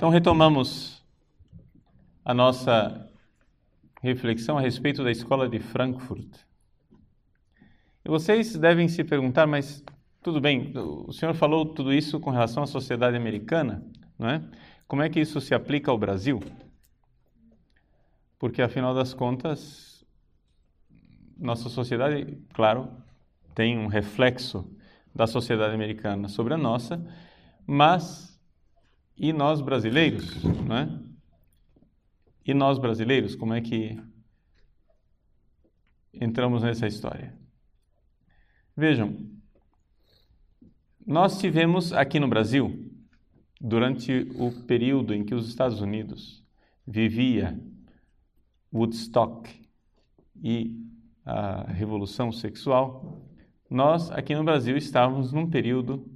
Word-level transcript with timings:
Então 0.00 0.08
retomamos 0.08 1.04
a 2.24 2.32
nossa 2.32 3.06
reflexão 4.00 4.56
a 4.56 4.60
respeito 4.62 5.04
da 5.04 5.10
escola 5.10 5.46
de 5.46 5.58
Frankfurt. 5.58 6.38
E 8.02 8.08
vocês 8.08 8.56
devem 8.56 8.88
se 8.88 9.04
perguntar, 9.04 9.46
mas 9.46 9.84
tudo 10.22 10.40
bem, 10.40 10.72
o 10.74 11.12
senhor 11.12 11.34
falou 11.34 11.66
tudo 11.66 11.92
isso 11.92 12.18
com 12.18 12.30
relação 12.30 12.62
à 12.62 12.66
sociedade 12.66 13.14
americana, 13.14 13.84
não 14.18 14.30
é? 14.30 14.42
Como 14.88 15.02
é 15.02 15.10
que 15.10 15.20
isso 15.20 15.38
se 15.38 15.54
aplica 15.54 15.90
ao 15.90 15.98
Brasil? 15.98 16.40
Porque 18.38 18.62
afinal 18.62 18.94
das 18.94 19.12
contas, 19.12 20.02
nossa 21.36 21.68
sociedade, 21.68 22.38
claro, 22.54 22.88
tem 23.54 23.76
um 23.78 23.86
reflexo 23.86 24.66
da 25.14 25.26
sociedade 25.26 25.74
americana 25.74 26.26
sobre 26.26 26.54
a 26.54 26.56
nossa, 26.56 27.06
mas 27.66 28.29
e 29.20 29.34
nós 29.34 29.60
brasileiros, 29.60 30.42
não 30.42 30.76
é? 30.78 30.98
E 32.42 32.54
nós 32.54 32.78
brasileiros, 32.78 33.36
como 33.36 33.52
é 33.52 33.60
que 33.60 34.02
entramos 36.14 36.62
nessa 36.62 36.86
história? 36.86 37.38
Vejam, 38.74 39.30
nós 41.06 41.38
tivemos 41.38 41.92
aqui 41.92 42.18
no 42.18 42.28
Brasil, 42.28 42.90
durante 43.60 44.26
o 44.36 44.52
período 44.64 45.12
em 45.12 45.22
que 45.22 45.34
os 45.34 45.46
Estados 45.46 45.82
Unidos 45.82 46.42
vivia 46.86 47.60
Woodstock 48.72 49.54
e 50.42 50.82
a 51.26 51.70
revolução 51.70 52.32
sexual, 52.32 53.22
nós 53.68 54.10
aqui 54.10 54.34
no 54.34 54.44
Brasil 54.44 54.78
estávamos 54.78 55.30
num 55.30 55.50
período 55.50 56.10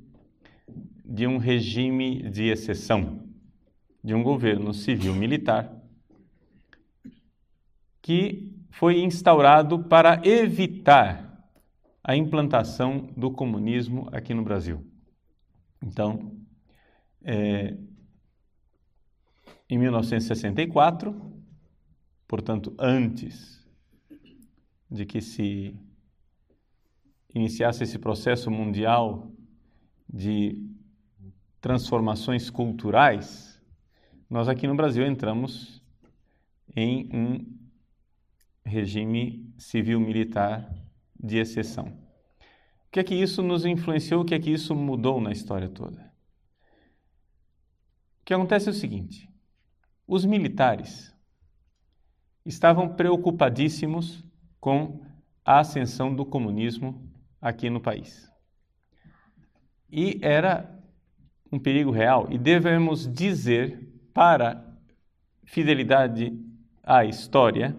de 1.14 1.28
um 1.28 1.38
regime 1.38 2.28
de 2.28 2.48
exceção, 2.48 3.24
de 4.02 4.12
um 4.12 4.22
governo 4.24 4.74
civil-militar, 4.74 5.72
que 8.02 8.52
foi 8.72 9.00
instaurado 9.00 9.84
para 9.84 10.20
evitar 10.26 11.48
a 12.02 12.16
implantação 12.16 13.12
do 13.16 13.30
comunismo 13.30 14.08
aqui 14.10 14.34
no 14.34 14.42
Brasil. 14.42 14.84
Então, 15.80 16.36
é, 17.22 17.76
em 19.70 19.78
1964, 19.78 21.14
portanto, 22.26 22.74
antes 22.76 23.64
de 24.90 25.06
que 25.06 25.20
se 25.20 25.78
iniciasse 27.32 27.84
esse 27.84 28.00
processo 28.00 28.50
mundial 28.50 29.30
de 30.12 30.73
transformações 31.64 32.50
culturais, 32.50 33.58
nós 34.28 34.50
aqui 34.50 34.66
no 34.66 34.74
Brasil 34.74 35.06
entramos 35.06 35.82
em 36.76 37.08
um 37.10 37.58
regime 38.66 39.50
civil-militar 39.56 40.70
de 41.18 41.38
exceção. 41.38 41.86
O 41.86 42.90
que 42.92 43.00
é 43.00 43.02
que 43.02 43.14
isso 43.14 43.42
nos 43.42 43.64
influenciou? 43.64 44.20
O 44.20 44.24
que 44.26 44.34
é 44.34 44.38
que 44.38 44.50
isso 44.50 44.74
mudou 44.74 45.22
na 45.22 45.32
história 45.32 45.66
toda? 45.66 46.02
O 48.20 48.26
que 48.26 48.34
acontece 48.34 48.68
é 48.68 48.70
o 48.70 48.74
seguinte: 48.74 49.26
os 50.06 50.26
militares 50.26 51.16
estavam 52.44 52.90
preocupadíssimos 52.90 54.22
com 54.60 55.02
a 55.42 55.60
ascensão 55.60 56.14
do 56.14 56.26
comunismo 56.26 57.10
aqui 57.40 57.70
no 57.70 57.80
país. 57.80 58.30
E 59.90 60.18
era 60.20 60.74
um 61.54 61.58
perigo 61.58 61.92
real 61.92 62.26
e 62.32 62.36
devemos 62.36 63.06
dizer 63.06 63.78
para 64.12 64.76
fidelidade 65.44 66.36
à 66.82 67.04
história 67.04 67.76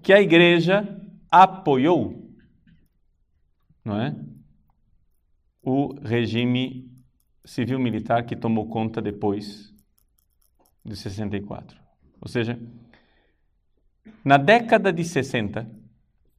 que 0.00 0.12
a 0.12 0.20
igreja 0.20 0.96
apoiou, 1.28 2.32
não 3.84 4.00
é? 4.00 4.16
O 5.60 5.94
regime 6.00 6.88
civil-militar 7.44 8.24
que 8.24 8.36
tomou 8.36 8.68
conta 8.68 9.02
depois 9.02 9.74
de 10.84 10.94
64. 10.94 11.78
Ou 12.20 12.28
seja, 12.28 12.58
na 14.24 14.36
década 14.36 14.92
de 14.92 15.04
60, 15.04 15.68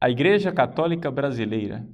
a 0.00 0.10
Igreja 0.10 0.50
Católica 0.50 1.10
Brasileira 1.10 1.86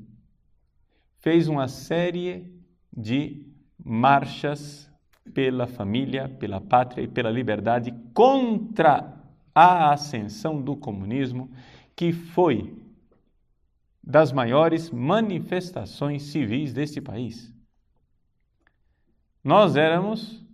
fez 1.19 1.49
uma 1.49 1.69
série 1.69 2.55
de 2.97 3.48
marchas 3.85 4.91
pela 5.33 5.67
família, 5.67 6.29
pela 6.29 6.61
pátria 6.61 7.03
e 7.03 7.09
pela 7.09 7.31
liberdade 7.31 7.95
contra 8.13 9.15
a 9.55 9.93
ascensão 9.93 10.61
do 10.61 10.77
comunismo, 10.77 11.51
que 11.95 12.13
foi 12.13 12.77
das 14.03 14.33
maiores 14.33 14.91
manifestações 14.91 16.23
civis 16.23 16.73
deste 16.73 17.01
país. 17.01 17.53
Nós 19.45 19.77
éramos, 19.77 20.45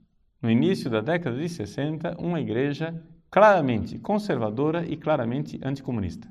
no 0.41 0.51
início 0.51 0.91
da 0.91 1.01
década 1.01 1.37
de 1.37 1.49
60, 1.49 2.17
uma 2.19 2.41
igreja 2.41 3.01
claramente 3.31 3.99
conservadora 3.99 4.87
e 4.87 4.97
claramente 4.97 5.59
anticomunista. 5.62 6.29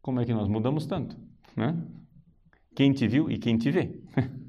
Como 0.00 0.20
é 0.20 0.24
que 0.24 0.34
nós 0.34 0.48
mudamos 0.48 0.86
tanto? 0.86 1.16
Né? 1.56 1.76
Quem 2.74 2.92
te 2.92 3.06
viu 3.06 3.30
e 3.30 3.38
quem 3.38 3.56
te 3.56 3.70
vê. 3.70 3.90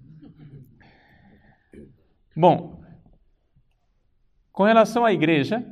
Bom, 2.36 2.84
com 4.52 4.64
relação 4.64 5.06
à 5.06 5.14
igreja, 5.14 5.66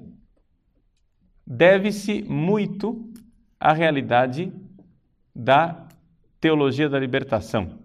deve-se 1.46 2.22
muito 2.24 3.12
à 3.60 3.74
realidade 3.74 4.52
da 5.36 5.88
teologia 6.40 6.90
da 6.90 7.00
libertação. 7.00 7.80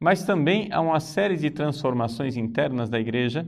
Mas 0.00 0.24
também 0.24 0.72
há 0.72 0.80
uma 0.80 1.00
série 1.00 1.36
de 1.36 1.50
transformações 1.50 2.36
internas 2.36 2.88
da 2.88 3.00
igreja 3.00 3.46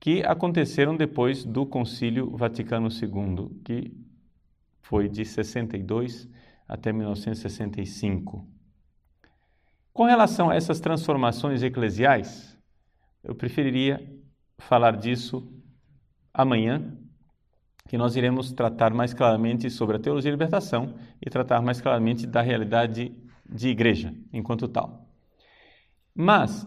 que 0.00 0.22
aconteceram 0.24 0.96
depois 0.96 1.44
do 1.44 1.64
Concílio 1.64 2.36
Vaticano 2.36 2.88
II, 2.88 3.60
que 3.64 3.92
foi 4.82 5.08
de 5.08 5.24
62 5.24 6.28
até 6.66 6.92
1965. 6.92 8.57
Com 9.98 10.04
relação 10.04 10.48
a 10.48 10.54
essas 10.54 10.78
transformações 10.78 11.60
eclesiais, 11.60 12.56
eu 13.20 13.34
preferiria 13.34 14.00
falar 14.56 14.96
disso 14.96 15.52
amanhã, 16.32 16.96
que 17.88 17.98
nós 17.98 18.14
iremos 18.14 18.52
tratar 18.52 18.94
mais 18.94 19.12
claramente 19.12 19.68
sobre 19.68 19.96
a 19.96 19.98
teologia 19.98 20.30
da 20.30 20.36
libertação 20.36 20.94
e 21.20 21.28
tratar 21.28 21.60
mais 21.62 21.80
claramente 21.80 22.28
da 22.28 22.40
realidade 22.40 23.12
de 23.44 23.68
igreja 23.70 24.14
enquanto 24.32 24.68
tal. 24.68 25.04
Mas 26.14 26.64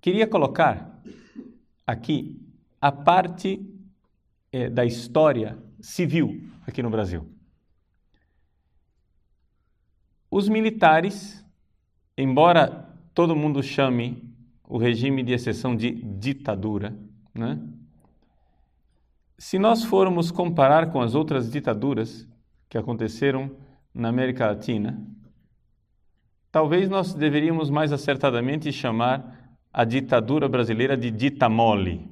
queria 0.00 0.26
colocar 0.26 1.02
aqui 1.86 2.40
a 2.80 2.90
parte 2.90 3.60
eh, 4.50 4.70
da 4.70 4.86
história 4.86 5.58
civil 5.82 6.50
aqui 6.66 6.82
no 6.82 6.88
Brasil. 6.88 7.39
Os 10.30 10.48
militares, 10.48 11.44
embora 12.16 12.88
todo 13.12 13.34
mundo 13.34 13.62
chame 13.62 14.32
o 14.62 14.78
regime 14.78 15.24
de 15.24 15.32
exceção 15.32 15.74
de 15.74 15.90
ditadura, 15.90 16.96
né? 17.34 17.58
se 19.36 19.58
nós 19.58 19.82
formos 19.82 20.30
comparar 20.30 20.92
com 20.92 21.00
as 21.00 21.16
outras 21.16 21.50
ditaduras 21.50 22.28
que 22.68 22.78
aconteceram 22.78 23.50
na 23.92 24.08
América 24.08 24.46
Latina, 24.46 25.02
talvez 26.52 26.88
nós 26.88 27.12
deveríamos 27.12 27.68
mais 27.68 27.92
acertadamente 27.92 28.70
chamar 28.70 29.58
a 29.72 29.82
ditadura 29.82 30.48
brasileira 30.48 30.96
de 30.96 31.10
dita 31.10 31.48
mole. 31.48 32.08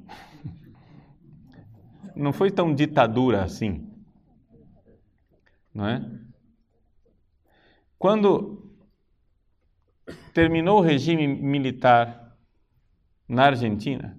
Não 2.17 2.33
foi 2.33 2.51
tão 2.51 2.75
ditadura 2.75 3.45
assim, 3.45 3.87
não 5.73 5.87
é? 5.87 6.28
Quando 7.99 8.73
terminou 10.33 10.79
o 10.79 10.83
regime 10.83 11.27
militar 11.27 12.37
na 13.27 13.47
Argentina, 13.47 14.17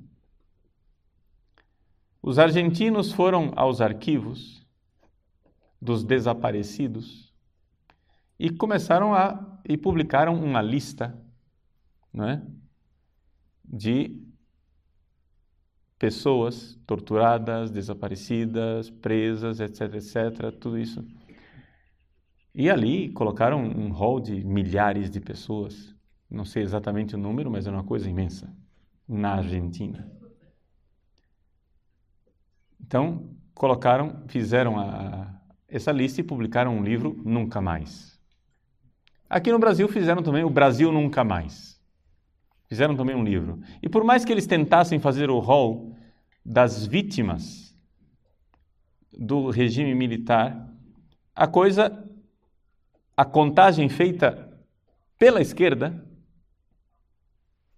os 2.22 2.38
argentinos 2.38 3.14
foram 3.14 3.54
aos 3.56 3.80
arquivos 3.80 4.62
dos 5.82 6.04
desaparecidos 6.04 7.34
e 8.38 8.50
começaram 8.50 9.14
a 9.14 9.58
e 9.64 9.78
publicaram 9.78 10.36
uma 10.36 10.62
lista, 10.62 11.18
não 12.12 12.28
é, 12.28 12.42
de 13.64 14.22
pessoas 15.98 16.78
torturadas, 16.86 17.70
desaparecidas, 17.70 18.90
presas, 18.90 19.60
etc, 19.60 19.94
etc, 19.96 20.52
tudo 20.60 20.78
isso 20.78 21.06
e 22.54 22.70
ali 22.70 23.10
colocaram 23.10 23.64
um 23.64 23.92
rol 23.92 24.20
de 24.20 24.44
milhares 24.44 25.10
de 25.10 25.20
pessoas 25.20 25.96
Não 26.30 26.46
sei 26.46 26.62
exatamente 26.62 27.16
o 27.16 27.18
número, 27.18 27.50
mas 27.50 27.66
era 27.66 27.76
uma 27.76 27.84
coisa 27.84 28.08
imensa 28.10 28.56
na 29.08 29.36
Argentina. 29.36 30.08
Então, 32.80 33.36
colocaram, 33.56 34.24
fizeram 34.28 34.80
a, 34.80 35.42
essa 35.68 35.92
lista 35.92 36.22
e 36.22 36.24
publicaram 36.24 36.78
um 36.78 36.84
livro 36.84 37.20
Nunca 37.26 37.60
Mais. 37.60 38.20
Aqui 39.28 39.52
no 39.52 39.60
Brasil 39.60 39.88
fizeram 39.88 40.22
também 40.22 40.44
o 40.44 40.50
Brasil 40.50 40.92
Nunca 40.92 41.24
Mais. 41.24 41.80
Fizeram 42.68 42.96
também 42.96 43.16
um 43.16 43.24
livro. 43.24 43.60
E 43.82 43.90
por 43.90 44.04
mais 44.04 44.24
que 44.24 44.32
eles 44.32 44.46
tentassem 44.46 45.00
fazer 45.00 45.30
o 45.32 45.40
rol 45.40 45.96
das 46.46 46.86
vítimas 46.86 47.76
do 49.12 49.50
regime 49.50 49.96
militar, 49.96 50.72
a 51.36 51.48
coisa, 51.48 51.99
a 53.20 53.26
contagem 53.26 53.90
feita 53.90 54.50
pela 55.18 55.42
esquerda 55.42 56.08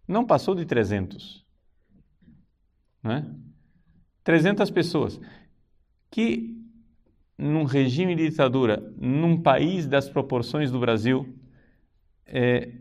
não 0.07 0.23
passou 0.23 0.53
de 0.53 0.65
300. 0.65 1.43
Né? 3.01 3.27
300 4.23 4.69
pessoas 4.69 5.19
que 6.11 6.55
num 7.35 7.63
regime 7.63 8.15
de 8.15 8.29
ditadura, 8.29 8.93
num 8.95 9.41
país 9.41 9.87
das 9.87 10.07
proporções 10.07 10.69
do 10.69 10.79
Brasil, 10.79 11.35
é, 12.27 12.73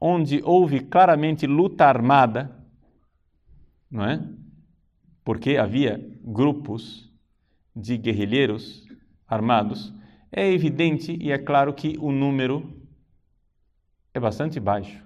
onde 0.00 0.40
houve 0.44 0.78
claramente 0.78 1.48
luta 1.48 1.84
armada, 1.84 2.64
não 3.90 4.04
é? 4.04 4.24
Porque 5.24 5.56
havia 5.56 6.00
grupos 6.22 7.12
de 7.74 7.98
guerrilheiros 7.98 8.86
armados, 9.26 9.92
é 10.36 10.50
evidente 10.50 11.16
e 11.20 11.30
é 11.30 11.38
claro 11.38 11.72
que 11.72 11.96
o 12.00 12.10
número 12.10 12.76
é 14.12 14.18
bastante 14.18 14.58
baixo. 14.58 15.02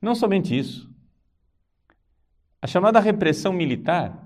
Não 0.00 0.14
somente 0.14 0.56
isso. 0.56 0.92
A 2.60 2.66
chamada 2.66 3.00
repressão 3.00 3.52
militar 3.52 4.20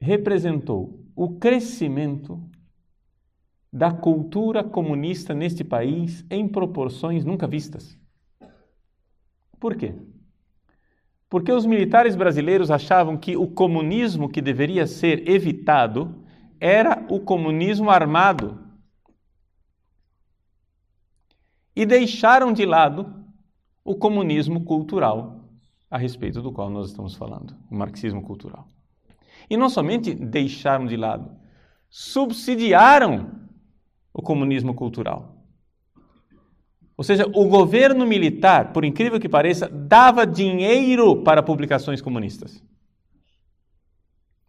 representou 0.00 1.04
o 1.16 1.36
crescimento 1.36 2.40
da 3.72 3.92
cultura 3.92 4.62
comunista 4.62 5.34
neste 5.34 5.64
país 5.64 6.24
em 6.30 6.48
proporções 6.48 7.24
nunca 7.24 7.46
vistas. 7.46 7.98
Por 9.58 9.76
quê? 9.76 9.94
Porque 11.28 11.52
os 11.52 11.66
militares 11.66 12.16
brasileiros 12.16 12.70
achavam 12.70 13.16
que 13.16 13.36
o 13.36 13.46
comunismo 13.46 14.28
que 14.28 14.40
deveria 14.40 14.86
ser 14.86 15.28
evitado 15.28 16.19
era 16.60 17.04
o 17.08 17.18
comunismo 17.18 17.90
armado. 17.90 18.58
E 21.74 21.86
deixaram 21.86 22.52
de 22.52 22.66
lado 22.66 23.24
o 23.82 23.94
comunismo 23.96 24.64
cultural, 24.64 25.48
a 25.90 25.96
respeito 25.96 26.42
do 26.42 26.52
qual 26.52 26.68
nós 26.68 26.90
estamos 26.90 27.14
falando, 27.14 27.56
o 27.70 27.74
marxismo 27.74 28.22
cultural. 28.22 28.68
E 29.48 29.56
não 29.56 29.70
somente 29.70 30.14
deixaram 30.14 30.86
de 30.86 30.96
lado, 30.96 31.34
subsidiaram 31.88 33.48
o 34.12 34.20
comunismo 34.20 34.74
cultural. 34.74 35.36
Ou 36.96 37.02
seja, 37.02 37.26
o 37.34 37.48
governo 37.48 38.06
militar, 38.06 38.74
por 38.74 38.84
incrível 38.84 39.18
que 39.18 39.28
pareça, 39.28 39.66
dava 39.66 40.26
dinheiro 40.26 41.22
para 41.22 41.42
publicações 41.42 42.02
comunistas. 42.02 42.62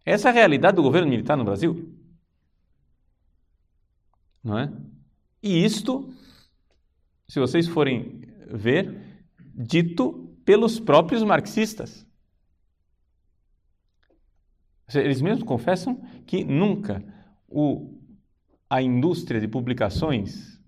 Essa 0.04 0.28
é 0.28 0.30
a 0.30 0.34
realidade 0.34 0.76
do 0.76 0.82
governo 0.82 1.08
militar 1.08 1.36
no 1.36 1.44
Brasil. 1.44 2.01
Não 4.42 4.58
é? 4.58 4.72
E 5.42 5.64
isto, 5.64 6.12
se 7.28 7.38
vocês 7.38 7.66
forem 7.66 8.22
ver, 8.48 8.96
dito 9.54 10.36
pelos 10.44 10.78
próprios 10.80 11.22
marxistas. 11.22 12.06
Eles 14.94 15.22
mesmos 15.22 15.44
confessam 15.44 16.02
que 16.26 16.44
nunca 16.44 17.02
o, 17.48 17.98
a 18.68 18.82
indústria 18.82 19.40
de 19.40 19.48
publicações 19.48 20.60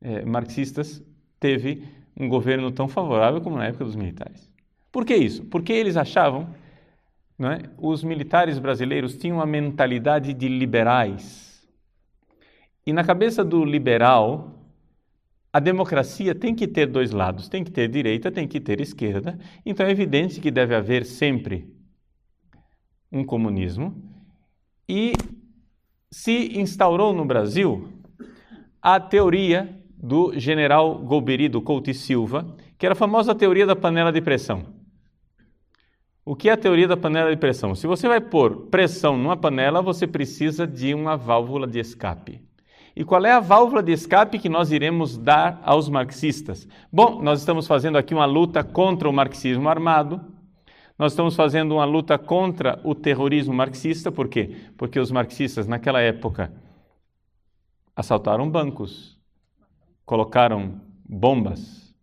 é, 0.00 0.24
marxistas 0.24 1.02
teve 1.38 1.84
um 2.16 2.28
governo 2.28 2.70
tão 2.70 2.86
favorável 2.86 3.40
como 3.40 3.56
na 3.56 3.66
época 3.66 3.84
dos 3.84 3.96
militares. 3.96 4.50
Por 4.92 5.04
que 5.06 5.14
isso? 5.14 5.44
Porque 5.46 5.72
eles 5.72 5.96
achavam, 5.96 6.54
não 7.38 7.50
é, 7.52 7.62
os 7.78 8.04
militares 8.04 8.58
brasileiros 8.58 9.16
tinham 9.16 9.38
uma 9.38 9.46
mentalidade 9.46 10.34
de 10.34 10.48
liberais. 10.48 11.49
E 12.86 12.92
na 12.92 13.04
cabeça 13.04 13.44
do 13.44 13.64
liberal, 13.64 14.54
a 15.52 15.60
democracia 15.60 16.34
tem 16.34 16.54
que 16.54 16.68
ter 16.68 16.86
dois 16.86 17.10
lados, 17.10 17.48
tem 17.48 17.64
que 17.64 17.70
ter 17.70 17.88
direita, 17.88 18.30
tem 18.30 18.46
que 18.46 18.60
ter 18.60 18.80
esquerda. 18.80 19.38
Então 19.66 19.86
é 19.86 19.90
evidente 19.90 20.40
que 20.40 20.50
deve 20.50 20.74
haver 20.74 21.04
sempre 21.04 21.68
um 23.12 23.24
comunismo, 23.24 24.10
e 24.88 25.12
se 26.10 26.58
instaurou 26.58 27.12
no 27.12 27.24
Brasil 27.24 27.88
a 28.80 28.98
teoria 28.98 29.80
do 29.96 30.38
general 30.38 30.98
Golbery 30.98 31.50
Couto 31.60 31.90
e 31.90 31.94
Silva, 31.94 32.56
que 32.78 32.86
era 32.86 32.94
a 32.94 32.96
famosa 32.96 33.34
teoria 33.34 33.66
da 33.66 33.76
panela 33.76 34.10
de 34.10 34.20
pressão. 34.20 34.64
O 36.24 36.34
que 36.34 36.48
é 36.48 36.52
a 36.52 36.56
teoria 36.56 36.88
da 36.88 36.96
panela 36.96 37.30
de 37.30 37.36
pressão? 37.36 37.74
Se 37.74 37.86
você 37.86 38.08
vai 38.08 38.20
pôr 38.20 38.66
pressão 38.66 39.16
numa 39.16 39.36
panela, 39.36 39.82
você 39.82 40.06
precisa 40.06 40.66
de 40.66 40.94
uma 40.94 41.16
válvula 41.16 41.66
de 41.66 41.78
escape. 41.78 42.40
E 42.94 43.04
qual 43.04 43.24
é 43.24 43.32
a 43.32 43.40
válvula 43.40 43.82
de 43.82 43.92
escape 43.92 44.38
que 44.38 44.48
nós 44.48 44.72
iremos 44.72 45.16
dar 45.16 45.60
aos 45.64 45.88
marxistas? 45.88 46.66
Bom, 46.92 47.22
nós 47.22 47.40
estamos 47.40 47.66
fazendo 47.66 47.96
aqui 47.96 48.14
uma 48.14 48.26
luta 48.26 48.64
contra 48.64 49.08
o 49.08 49.12
marxismo 49.12 49.68
armado, 49.68 50.20
nós 50.98 51.12
estamos 51.12 51.34
fazendo 51.34 51.76
uma 51.76 51.84
luta 51.86 52.18
contra 52.18 52.78
o 52.84 52.94
terrorismo 52.94 53.54
marxista, 53.54 54.12
por 54.12 54.28
quê? 54.28 54.54
Porque 54.76 55.00
os 55.00 55.10
marxistas, 55.10 55.66
naquela 55.66 56.00
época, 56.00 56.52
assaltaram 57.96 58.50
bancos, 58.50 59.18
colocaram 60.04 60.80
bombas 61.08 61.94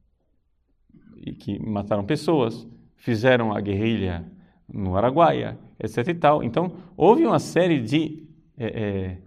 e 1.18 1.34
que 1.34 1.60
mataram 1.60 2.06
pessoas, 2.06 2.68
fizeram 2.96 3.56
a 3.56 3.62
guerrilha 3.62 4.26
no 4.68 4.98
Araguaia, 4.98 5.60
etc. 5.80 6.08
E 6.08 6.14
tal. 6.14 6.44
Então, 6.44 6.78
houve 6.96 7.26
uma 7.26 7.40
série 7.40 7.80
de, 7.80 8.28
é, 8.58 8.66
é, 8.66 9.18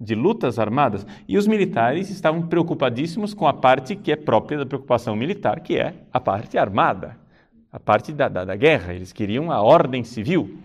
de 0.00 0.14
lutas 0.14 0.58
armadas 0.58 1.06
e 1.28 1.36
os 1.36 1.46
militares 1.46 2.08
estavam 2.08 2.42
preocupadíssimos 2.42 3.34
com 3.34 3.46
a 3.46 3.52
parte 3.52 3.94
que 3.94 4.10
é 4.10 4.16
própria 4.16 4.58
da 4.58 4.66
preocupação 4.66 5.14
militar, 5.14 5.60
que 5.60 5.76
é 5.76 5.94
a 6.12 6.18
parte 6.18 6.56
armada 6.56 7.20
a 7.72 7.78
parte 7.78 8.12
da, 8.12 8.28
da, 8.28 8.44
da 8.44 8.56
guerra, 8.56 8.94
eles 8.94 9.12
queriam 9.12 9.50
a 9.50 9.62
ordem 9.62 10.02
civil. 10.02 10.58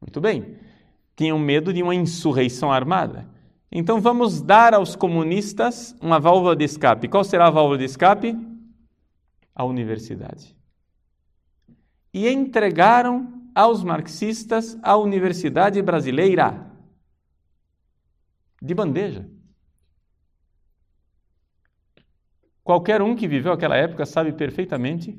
Muito 0.00 0.20
bem. 0.20 0.56
Tinham 1.14 1.38
medo 1.38 1.72
de 1.72 1.82
uma 1.82 1.94
insurreição 1.94 2.72
armada. 2.72 3.26
Então 3.70 4.00
vamos 4.00 4.40
dar 4.40 4.72
aos 4.72 4.96
comunistas 4.96 5.94
uma 6.00 6.18
válvula 6.18 6.56
de 6.56 6.64
escape. 6.64 7.08
Qual 7.08 7.22
será 7.22 7.48
a 7.48 7.50
válvula 7.50 7.76
de 7.76 7.84
escape? 7.84 8.36
A 9.54 9.64
universidade. 9.64 10.56
E 12.14 12.28
entregaram 12.28 13.30
aos 13.54 13.84
marxistas 13.84 14.78
a 14.82 14.96
universidade 14.96 15.82
brasileira 15.82 16.66
de 18.60 18.74
bandeja. 18.74 19.28
Qualquer 22.62 23.00
um 23.00 23.16
que 23.16 23.26
viveu 23.26 23.52
aquela 23.52 23.76
época 23.76 24.04
sabe 24.04 24.32
perfeitamente 24.32 25.16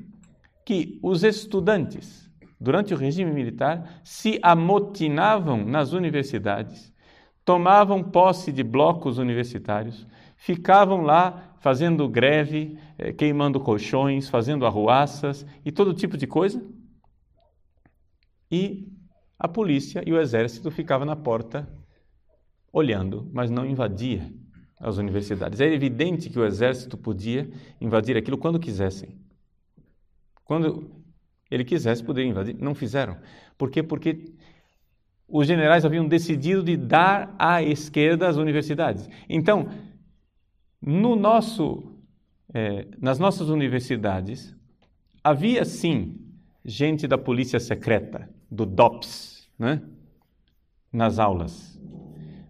que 0.64 1.00
os 1.02 1.24
estudantes, 1.24 2.30
durante 2.60 2.94
o 2.94 2.96
regime 2.96 3.32
militar, 3.32 4.00
se 4.04 4.38
amotinavam 4.40 5.64
nas 5.64 5.92
universidades, 5.92 6.92
tomavam 7.44 8.04
posse 8.04 8.52
de 8.52 8.62
blocos 8.62 9.18
universitários, 9.18 10.06
ficavam 10.36 11.00
lá 11.00 11.56
fazendo 11.58 12.08
greve, 12.08 12.78
eh, 12.96 13.12
queimando 13.12 13.58
colchões, 13.58 14.28
fazendo 14.28 14.64
arruaças 14.64 15.44
e 15.64 15.72
todo 15.72 15.92
tipo 15.92 16.16
de 16.16 16.26
coisa. 16.26 16.64
E 18.50 18.86
a 19.38 19.48
polícia 19.48 20.02
e 20.06 20.12
o 20.12 20.20
exército 20.20 20.70
ficavam 20.70 21.06
na 21.06 21.16
porta 21.16 21.68
olhando, 22.72 23.28
mas 23.32 23.50
não 23.50 23.66
invadia 23.66 24.32
as 24.78 24.96
universidades. 24.96 25.60
É 25.60 25.66
evidente 25.66 26.30
que 26.30 26.38
o 26.38 26.44
exército 26.44 26.96
podia 26.96 27.50
invadir 27.80 28.16
aquilo 28.16 28.38
quando 28.38 28.58
quisessem. 28.58 29.18
Quando 30.44 30.90
ele 31.50 31.64
quisesse, 31.64 32.02
poderia 32.02 32.30
invadir. 32.30 32.56
Não 32.58 32.74
fizeram. 32.74 33.16
Por 33.58 33.70
quê? 33.70 33.82
Porque 33.82 34.32
os 35.28 35.46
generais 35.46 35.84
haviam 35.84 36.06
decidido 36.08 36.62
de 36.62 36.76
dar 36.76 37.34
à 37.38 37.62
esquerda 37.62 38.28
as 38.28 38.36
universidades. 38.36 39.08
Então, 39.28 39.68
no 40.80 41.14
nosso, 41.14 41.84
é, 42.52 42.86
nas 42.98 43.18
nossas 43.18 43.48
universidades, 43.48 44.54
havia 45.22 45.64
sim 45.64 46.18
gente 46.64 47.06
da 47.06 47.18
polícia 47.18 47.60
secreta, 47.60 48.28
do 48.50 48.64
DOPS, 48.64 49.48
né? 49.58 49.82
nas 50.92 51.18
aulas, 51.18 51.69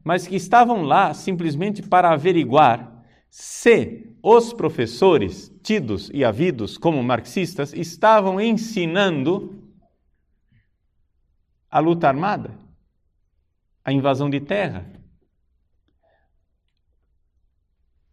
mas 0.05 0.27
que 0.27 0.37
estavam 0.37 0.83
lá 0.83 1.13
simplesmente 1.15 1.83
para 1.83 2.13
averiguar 2.13 3.05
se 3.29 4.17
os 4.23 4.53
professores, 4.53 5.53
tidos 5.63 6.11
e 6.13 6.25
havidos 6.25 6.77
como 6.77 7.03
marxistas, 7.03 7.73
estavam 7.73 8.41
ensinando 8.41 9.63
a 11.71 11.79
luta 11.79 12.09
armada, 12.09 12.59
a 13.85 13.93
invasão 13.93 14.29
de 14.29 14.41
terra, 14.41 14.85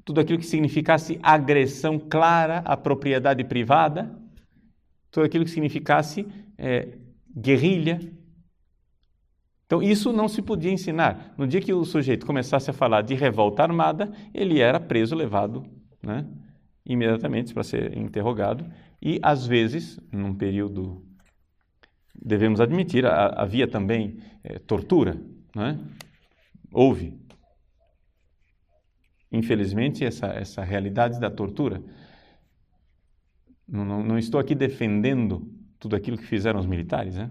tudo 0.06 0.22
aquilo 0.22 0.39
que 0.39 0.46
significasse 0.46 1.20
agressão 1.22 2.00
clara 2.00 2.60
à 2.60 2.77
propriedade 2.77 3.44
privada, 3.44 4.17
tudo 5.12 5.25
aquilo 5.25 5.44
que 5.44 5.51
significasse 5.51 6.25
é, 6.58 6.98
guerrilha. 7.36 8.00
Então, 9.67 9.83
isso 9.83 10.12
não 10.12 10.27
se 10.27 10.41
podia 10.41 10.71
ensinar. 10.71 11.36
No 11.38 11.45
dia 11.45 11.62
que 11.62 11.71
o 11.71 11.86
sujeito 11.86 12.25
começasse 12.25 12.71
a 12.71 12.74
falar 12.74 13.03
de 13.03 13.13
revolta 13.13 13.62
armada, 13.62 14.12
ele 14.33 14.59
era 14.59 14.79
preso, 14.79 15.15
levado 15.15 15.63
né, 16.01 16.25
imediatamente 16.86 17.53
para 17.53 17.63
ser 17.63 17.95
interrogado, 17.95 18.65
e 19.00 19.19
às 19.21 19.45
vezes, 19.45 20.00
num 20.12 20.33
período, 20.33 21.05
devemos 22.19 22.59
admitir, 22.59 23.05
havia 23.05 23.67
também 23.67 24.17
é, 24.43 24.57
tortura. 24.57 25.21
Né? 25.53 25.77
Houve 26.71 27.13
infelizmente, 29.31 30.05
essa, 30.05 30.27
essa 30.27 30.63
realidade 30.63 31.19
da 31.19 31.29
tortura. 31.29 31.83
Não, 33.67 33.86
não, 33.86 34.17
estou 34.17 34.39
aqui 34.39 34.55
defendendo 34.55 35.51
tudo 35.77 35.95
aquilo 35.95 36.17
que 36.17 36.25
fizeram 36.25 36.59
os 36.59 36.65
militares, 36.65 37.15
né? 37.15 37.29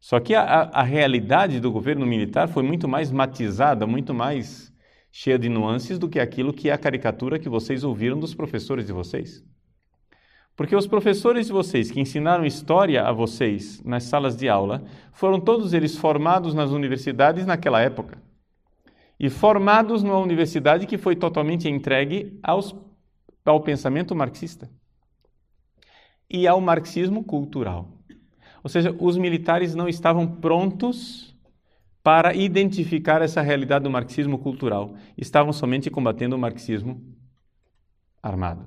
Só 0.00 0.18
que 0.18 0.34
a, 0.34 0.42
a, 0.42 0.82
realidade 0.82 1.60
do 1.60 1.70
governo 1.70 2.06
militar 2.06 2.48
foi 2.48 2.62
muito 2.62 2.88
mais 2.88 3.12
matizada, 3.12 3.86
muito 3.86 4.14
mais 4.14 4.72
cheia 5.12 5.38
de 5.38 5.48
nuances 5.48 5.98
do 5.98 6.08
que 6.08 6.18
aquilo 6.18 6.54
que 6.54 6.70
é 6.70 6.72
a 6.72 6.78
caricatura 6.78 7.38
que 7.38 7.50
vocês 7.50 7.84
ouviram 7.84 8.18
dos 8.18 8.34
professores 8.34 8.86
de 8.86 8.92
vocês. 8.94 9.44
Porque 10.56 10.74
os 10.74 10.86
professores 10.86 11.46
de 11.46 11.52
vocês 11.52 11.90
que 11.90 12.00
ensinaram 12.00 12.46
história 12.46 13.02
a 13.04 13.12
vocês 13.12 13.82
nas 13.84 14.04
salas 14.04 14.36
de 14.36 14.48
aula 14.48 14.84
foram 15.12 15.38
todos 15.38 15.74
eles 15.74 15.96
formados 15.96 16.54
nas 16.54 16.70
universidades 16.70 17.44
naquela 17.44 17.80
época 17.80 18.22
e 19.18 19.28
formados 19.28 20.02
numa 20.02 20.18
universidade 20.18 20.86
que 20.86 20.96
foi 20.96 21.14
totalmente 21.14 21.68
entregue 21.68 22.38
aos, 22.42 22.74
ao 23.44 23.60
pensamento 23.60 24.16
marxista 24.16 24.70
e 26.28 26.48
ao 26.48 26.58
marxismo 26.58 27.22
cultural. 27.22 27.99
Ou 28.62 28.68
seja, 28.68 28.94
os 28.98 29.16
militares 29.16 29.74
não 29.74 29.88
estavam 29.88 30.26
prontos 30.26 31.34
para 32.02 32.34
identificar 32.34 33.22
essa 33.22 33.42
realidade 33.42 33.84
do 33.84 33.90
marxismo 33.90 34.38
cultural, 34.38 34.94
estavam 35.16 35.52
somente 35.52 35.90
combatendo 35.90 36.36
o 36.36 36.38
marxismo 36.38 37.02
armado. 38.22 38.66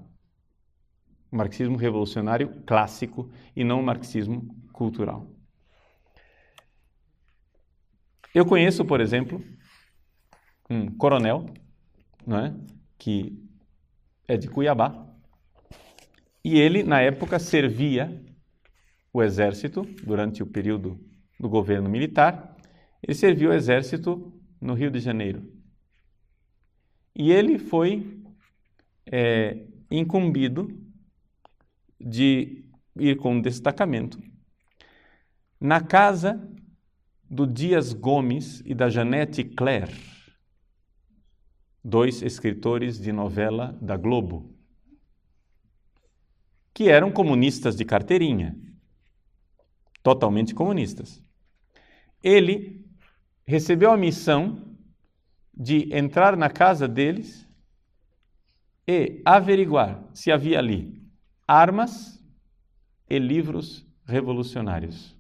O 1.32 1.36
marxismo 1.36 1.76
revolucionário 1.76 2.62
clássico 2.66 3.32
e 3.56 3.64
não 3.64 3.80
o 3.80 3.84
marxismo 3.84 4.56
cultural. 4.72 5.28
Eu 8.34 8.46
conheço, 8.46 8.84
por 8.86 9.00
exemplo, 9.00 9.44
um 10.70 10.90
coronel, 10.92 11.46
não 12.26 12.38
é? 12.38 12.56
que 12.98 13.38
é 14.28 14.38
de 14.38 14.48
Cuiabá, 14.48 15.08
e 16.44 16.60
ele, 16.60 16.84
na 16.84 17.02
época, 17.02 17.40
servia 17.40 18.22
o 19.14 19.22
exército 19.22 19.84
durante 20.04 20.42
o 20.42 20.46
período 20.46 21.00
do 21.40 21.48
governo 21.48 21.88
militar. 21.88 22.58
Ele 23.02 23.14
serviu 23.14 23.52
o 23.52 23.54
exército 23.54 24.34
no 24.60 24.74
Rio 24.74 24.90
de 24.90 25.00
Janeiro. 25.00 25.48
E 27.16 27.32
ele 27.32 27.60
foi 27.60 28.20
é, 29.06 29.68
incumbido 29.92 30.68
de 32.00 32.66
ir 32.98 33.16
com 33.18 33.36
um 33.36 33.42
destacamento 33.42 34.20
na 35.62 35.80
casa 35.80 36.50
do 37.30 37.46
Dias 37.46 37.94
Gomes 37.94 38.62
e 38.66 38.74
da 38.74 38.90
Janete 38.90 39.44
Claire 39.44 40.14
dois 41.84 42.22
escritores 42.22 42.98
de 42.98 43.12
novela 43.12 43.78
da 43.82 43.98
Globo, 43.98 44.56
que 46.74 46.90
eram 46.90 47.12
comunistas 47.12 47.76
de 47.76 47.84
carteirinha, 47.84 48.56
totalmente 50.04 50.54
comunistas. 50.54 51.24
Ele 52.22 52.86
recebeu 53.46 53.92
a 53.92 53.98
missão 53.98 54.62
de 55.56 55.96
entrar 55.96 56.36
na 56.36 56.50
casa 56.50 56.88
deles 56.88 57.48
e 58.88 59.22
averiguar 59.24 60.04
se 60.14 60.32
havia 60.32 60.60
ali 60.60 61.02
armas 61.48 62.22
e 63.10 63.18
livros 63.18 63.86
revolucionários. 64.06 65.16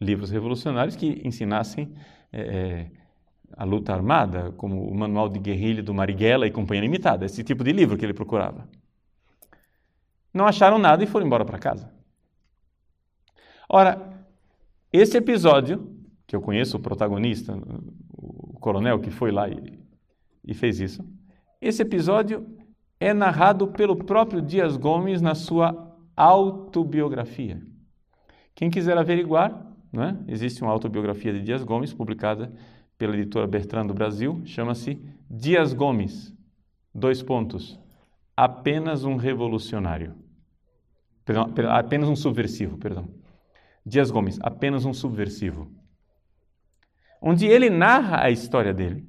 Livros 0.00 0.30
revolucionários 0.30 0.96
que 0.96 1.20
ensinassem 1.24 1.94
é, 2.32 2.90
a 3.56 3.64
luta 3.64 3.92
armada, 3.92 4.52
como 4.52 4.88
o 4.88 4.94
Manual 4.94 5.28
de 5.28 5.38
Guerrilha 5.38 5.82
do 5.82 5.92
Marighella 5.92 6.46
e 6.46 6.50
Companhia 6.50 6.82
Limitada, 6.82 7.26
esse 7.26 7.44
tipo 7.44 7.62
de 7.62 7.72
livro 7.72 7.96
que 7.96 8.04
ele 8.04 8.14
procurava. 8.14 8.68
Não 10.32 10.46
acharam 10.46 10.78
nada 10.78 11.02
e 11.04 11.06
foram 11.06 11.26
embora 11.26 11.44
para 11.44 11.58
casa. 11.58 11.92
Ora, 13.72 14.26
esse 14.92 15.16
episódio, 15.16 15.96
que 16.26 16.34
eu 16.34 16.40
conheço 16.40 16.76
o 16.76 16.80
protagonista, 16.80 17.56
o 18.12 18.58
coronel 18.58 18.98
que 18.98 19.12
foi 19.12 19.30
lá 19.30 19.48
e, 19.48 19.78
e 20.44 20.52
fez 20.52 20.80
isso, 20.80 21.08
esse 21.60 21.80
episódio 21.80 22.44
é 22.98 23.14
narrado 23.14 23.68
pelo 23.68 23.94
próprio 23.94 24.42
Dias 24.42 24.76
Gomes 24.76 25.22
na 25.22 25.36
sua 25.36 25.96
autobiografia. 26.16 27.62
Quem 28.56 28.70
quiser 28.70 28.98
averiguar, 28.98 29.72
né, 29.92 30.18
existe 30.26 30.62
uma 30.62 30.72
autobiografia 30.72 31.32
de 31.32 31.40
Dias 31.40 31.62
Gomes 31.62 31.94
publicada 31.94 32.52
pela 32.98 33.14
editora 33.14 33.46
Bertrand 33.46 33.86
do 33.86 33.94
Brasil, 33.94 34.42
chama-se 34.46 35.00
Dias 35.30 35.72
Gomes, 35.72 36.34
dois 36.92 37.22
pontos, 37.22 37.78
apenas 38.36 39.04
um 39.04 39.14
revolucionário. 39.14 40.16
Perdão, 41.24 41.52
apenas 41.68 42.08
um 42.08 42.16
subversivo, 42.16 42.76
perdão. 42.76 43.19
Dias 43.84 44.10
Gomes, 44.10 44.38
apenas 44.42 44.84
um 44.84 44.92
subversivo. 44.92 45.70
Onde 47.20 47.46
ele 47.46 47.68
narra 47.68 48.24
a 48.24 48.30
história 48.30 48.72
dele. 48.72 49.06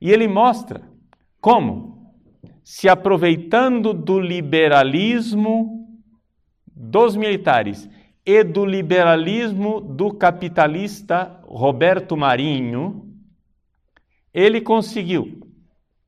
E 0.00 0.10
ele 0.10 0.28
mostra 0.28 0.82
como, 1.40 2.12
se 2.62 2.88
aproveitando 2.88 3.92
do 3.92 4.18
liberalismo 4.20 5.76
dos 6.66 7.16
militares 7.16 7.88
e 8.24 8.42
do 8.42 8.64
liberalismo 8.64 9.80
do 9.80 10.12
capitalista 10.12 11.40
Roberto 11.44 12.16
Marinho, 12.16 13.14
ele 14.34 14.60
conseguiu 14.60 15.40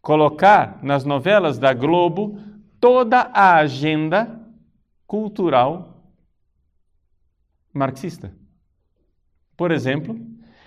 colocar 0.02 0.78
nas 0.82 1.04
novelas 1.04 1.58
da 1.58 1.73
Globo 1.73 2.38
toda 2.80 3.30
a 3.32 3.56
agenda 3.56 4.40
cultural 5.06 5.98
marxista. 7.78 8.37
Por 9.56 9.70
exemplo, 9.70 10.18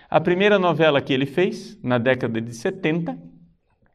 a 0.10 0.20
primeira 0.20 0.58
novela 0.58 1.01
que 1.01 1.13
ele 1.13 1.25
fez, 1.25 1.80
na 1.84 1.98
década 1.98 2.41
de 2.41 2.53
70, 2.53 3.18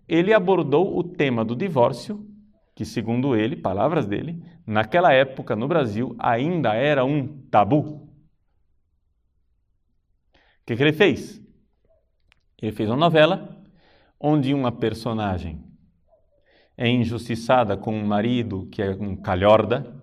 ele 0.08 0.32
abordou 0.32 0.96
o 0.96 1.02
tema 1.02 1.44
do 1.44 1.56
divórcio 1.56 2.24
que, 2.74 2.84
segundo 2.84 3.34
ele, 3.34 3.56
palavras 3.56 4.06
dele, 4.06 4.42
naquela 4.66 5.12
época 5.12 5.56
no 5.56 5.66
Brasil 5.66 6.14
ainda 6.18 6.74
era 6.74 7.04
um 7.04 7.42
tabu. 7.50 7.80
O 7.80 8.08
que, 10.66 10.76
que 10.76 10.82
ele 10.82 10.92
fez? 10.92 11.42
Ele 12.60 12.72
fez 12.72 12.88
uma 12.88 12.96
novela 12.96 13.64
onde 14.20 14.52
uma 14.52 14.72
personagem 14.72 15.64
é 16.76 16.88
injustiçada 16.88 17.76
com 17.76 17.94
um 17.94 18.06
marido 18.06 18.66
que 18.70 18.82
é 18.82 18.90
um 18.90 19.16
calhorda, 19.16 19.96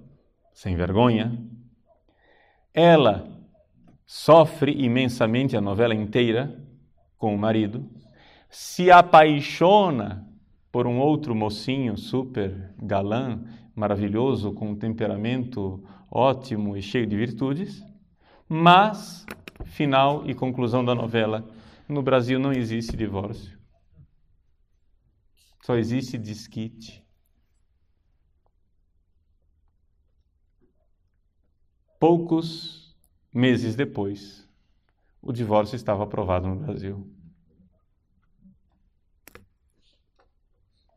sem 0.54 0.76
vergonha. 0.76 1.40
Ela 2.74 3.28
sofre 4.06 4.72
imensamente 4.72 5.56
a 5.56 5.62
novela 5.62 5.94
inteira 5.94 6.60
com 7.18 7.34
o 7.34 7.38
marido, 7.38 7.90
se 8.50 8.92
apaixona 8.92 10.28
por 10.72 10.88
um 10.88 11.00
outro 11.00 11.36
mocinho 11.36 11.96
super 11.96 12.74
galã, 12.82 13.44
maravilhoso, 13.76 14.54
com 14.54 14.72
um 14.72 14.76
temperamento 14.76 15.84
ótimo 16.10 16.76
e 16.76 16.82
cheio 16.82 17.06
de 17.06 17.16
virtudes, 17.16 17.84
mas, 18.50 19.26
final 19.66 20.28
e 20.28 20.34
conclusão 20.34 20.84
da 20.84 20.94
novela, 20.94 21.48
no 21.88 22.02
Brasil 22.02 22.40
não 22.40 22.52
existe 22.52 22.98
divórcio. 22.98 23.58
Só 25.62 25.76
existe 25.76 26.18
desquite. 26.18 27.03
Poucos 32.04 32.94
meses 33.34 33.78
depois, 33.78 34.46
o 35.22 35.32
divórcio 35.32 35.78
estava 35.78 36.04
aprovado 36.04 36.50
no 36.50 36.58
Brasil. 36.58 37.08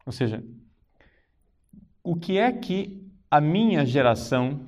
Ou 0.05 0.11
seja, 0.11 0.45
o 2.03 2.17
que 2.17 2.39
é 2.39 2.51
que 2.51 3.09
a 3.31 3.41
minha 3.41 3.87
geração 3.87 4.67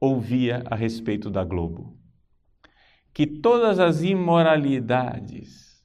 ouvia 0.00 0.62
a 0.66 0.76
respeito 0.76 1.28
da 1.28 1.42
Globo? 1.42 1.98
Que 3.12 3.26
todas 3.26 3.80
as 3.80 4.04
imoralidades 4.04 5.84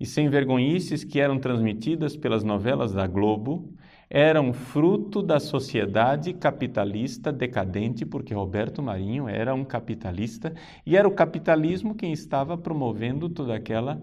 e 0.00 0.06
sem 0.06 0.30
vergonhices 0.30 1.04
que 1.04 1.20
eram 1.20 1.38
transmitidas 1.38 2.16
pelas 2.16 2.42
novelas 2.42 2.94
da 2.94 3.06
Globo 3.06 3.76
eram 4.14 4.52
fruto 4.52 5.22
da 5.22 5.40
sociedade 5.40 6.34
capitalista 6.34 7.32
decadente, 7.32 8.04
porque 8.04 8.34
Roberto 8.34 8.82
Marinho 8.82 9.26
era 9.26 9.54
um 9.54 9.64
capitalista 9.64 10.52
e 10.84 10.98
era 10.98 11.08
o 11.08 11.14
capitalismo 11.14 11.94
quem 11.94 12.12
estava 12.12 12.58
promovendo 12.58 13.30
toda 13.30 13.54
aquela 13.54 14.02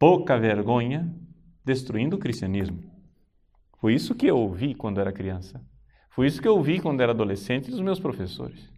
pouca 0.00 0.36
vergonha, 0.36 1.08
destruindo 1.64 2.16
o 2.16 2.18
cristianismo. 2.18 2.82
Foi 3.78 3.94
isso 3.94 4.16
que 4.16 4.26
eu 4.26 4.36
ouvi 4.36 4.74
quando 4.74 5.00
era 5.00 5.12
criança. 5.12 5.62
Foi 6.10 6.26
isso 6.26 6.42
que 6.42 6.48
eu 6.48 6.56
ouvi 6.56 6.80
quando 6.80 7.00
era 7.00 7.12
adolescente 7.12 7.70
dos 7.70 7.80
meus 7.80 8.00
professores. 8.00 8.68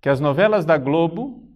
Que 0.00 0.08
as 0.08 0.18
novelas 0.18 0.64
da 0.64 0.78
Globo 0.78 1.46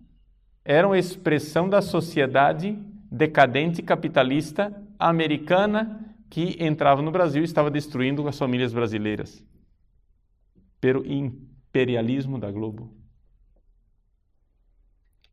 eram 0.62 0.94
expressão 0.94 1.66
da 1.66 1.80
sociedade 1.80 2.78
decadente 3.10 3.82
capitalista 3.82 4.70
americana 4.98 6.05
que 6.28 6.56
entrava 6.62 7.02
no 7.02 7.10
Brasil 7.10 7.42
e 7.42 7.44
estava 7.44 7.70
destruindo 7.70 8.26
as 8.28 8.38
famílias 8.38 8.72
brasileiras 8.72 9.44
pelo 10.80 11.06
imperialismo 11.06 12.38
da 12.38 12.50
Globo. 12.50 12.92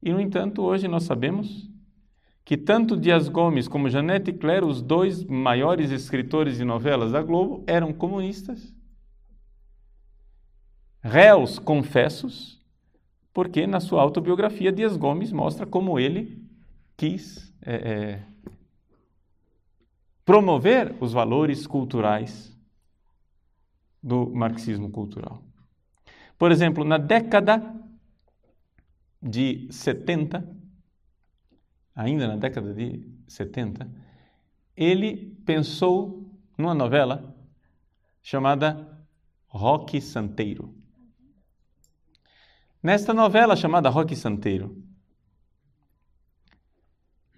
E, 0.02 0.12
no 0.12 0.20
entanto, 0.20 0.62
hoje 0.62 0.88
nós 0.88 1.04
sabemos 1.04 1.70
que 2.46 2.58
tanto 2.58 2.98
Dias 2.98 3.30
Gomes 3.30 3.68
como 3.68 3.90
Janete 3.90 4.34
Claire, 4.34 4.66
os 4.66 4.82
dois 4.82 5.24
maiores 5.24 5.92
escritores 5.92 6.58
de 6.58 6.66
novelas 6.66 7.12
da 7.12 7.22
Globo, 7.22 7.64
eram 7.66 7.94
comunistas. 7.94 8.74
Réus 11.02 11.58
confessos, 11.58 12.62
porque 13.34 13.66
na 13.66 13.80
sua 13.80 14.02
autobiografia 14.02 14.72
Dias 14.72 14.98
Gomes 14.98 15.32
mostra 15.32 15.66
como 15.66 16.00
ele 16.00 16.42
quis 16.98 17.54
é, 17.62 17.76
é, 17.76 18.24
promover 20.26 20.96
os 21.02 21.14
valores 21.14 21.68
culturais 21.68 22.58
do 24.02 24.30
marxismo 24.30 24.90
cultural. 24.90 25.44
Por 26.38 26.52
exemplo, 26.52 26.84
na 26.84 26.98
década 26.98 27.74
de 29.22 29.68
70, 29.72 30.46
ainda 31.96 32.28
na 32.28 32.36
década 32.36 32.74
de 32.74 33.08
70, 33.28 33.90
ele 34.76 35.38
pensou 35.46 36.30
numa 36.58 36.74
novela 36.74 37.34
chamada 38.22 39.06
Rock 39.48 40.02
Santeiro. 40.02 40.76
Nesta 42.82 43.14
novela 43.14 43.56
chamada 43.56 43.90
Rock 43.90 44.16
Santeiro, 44.16 44.84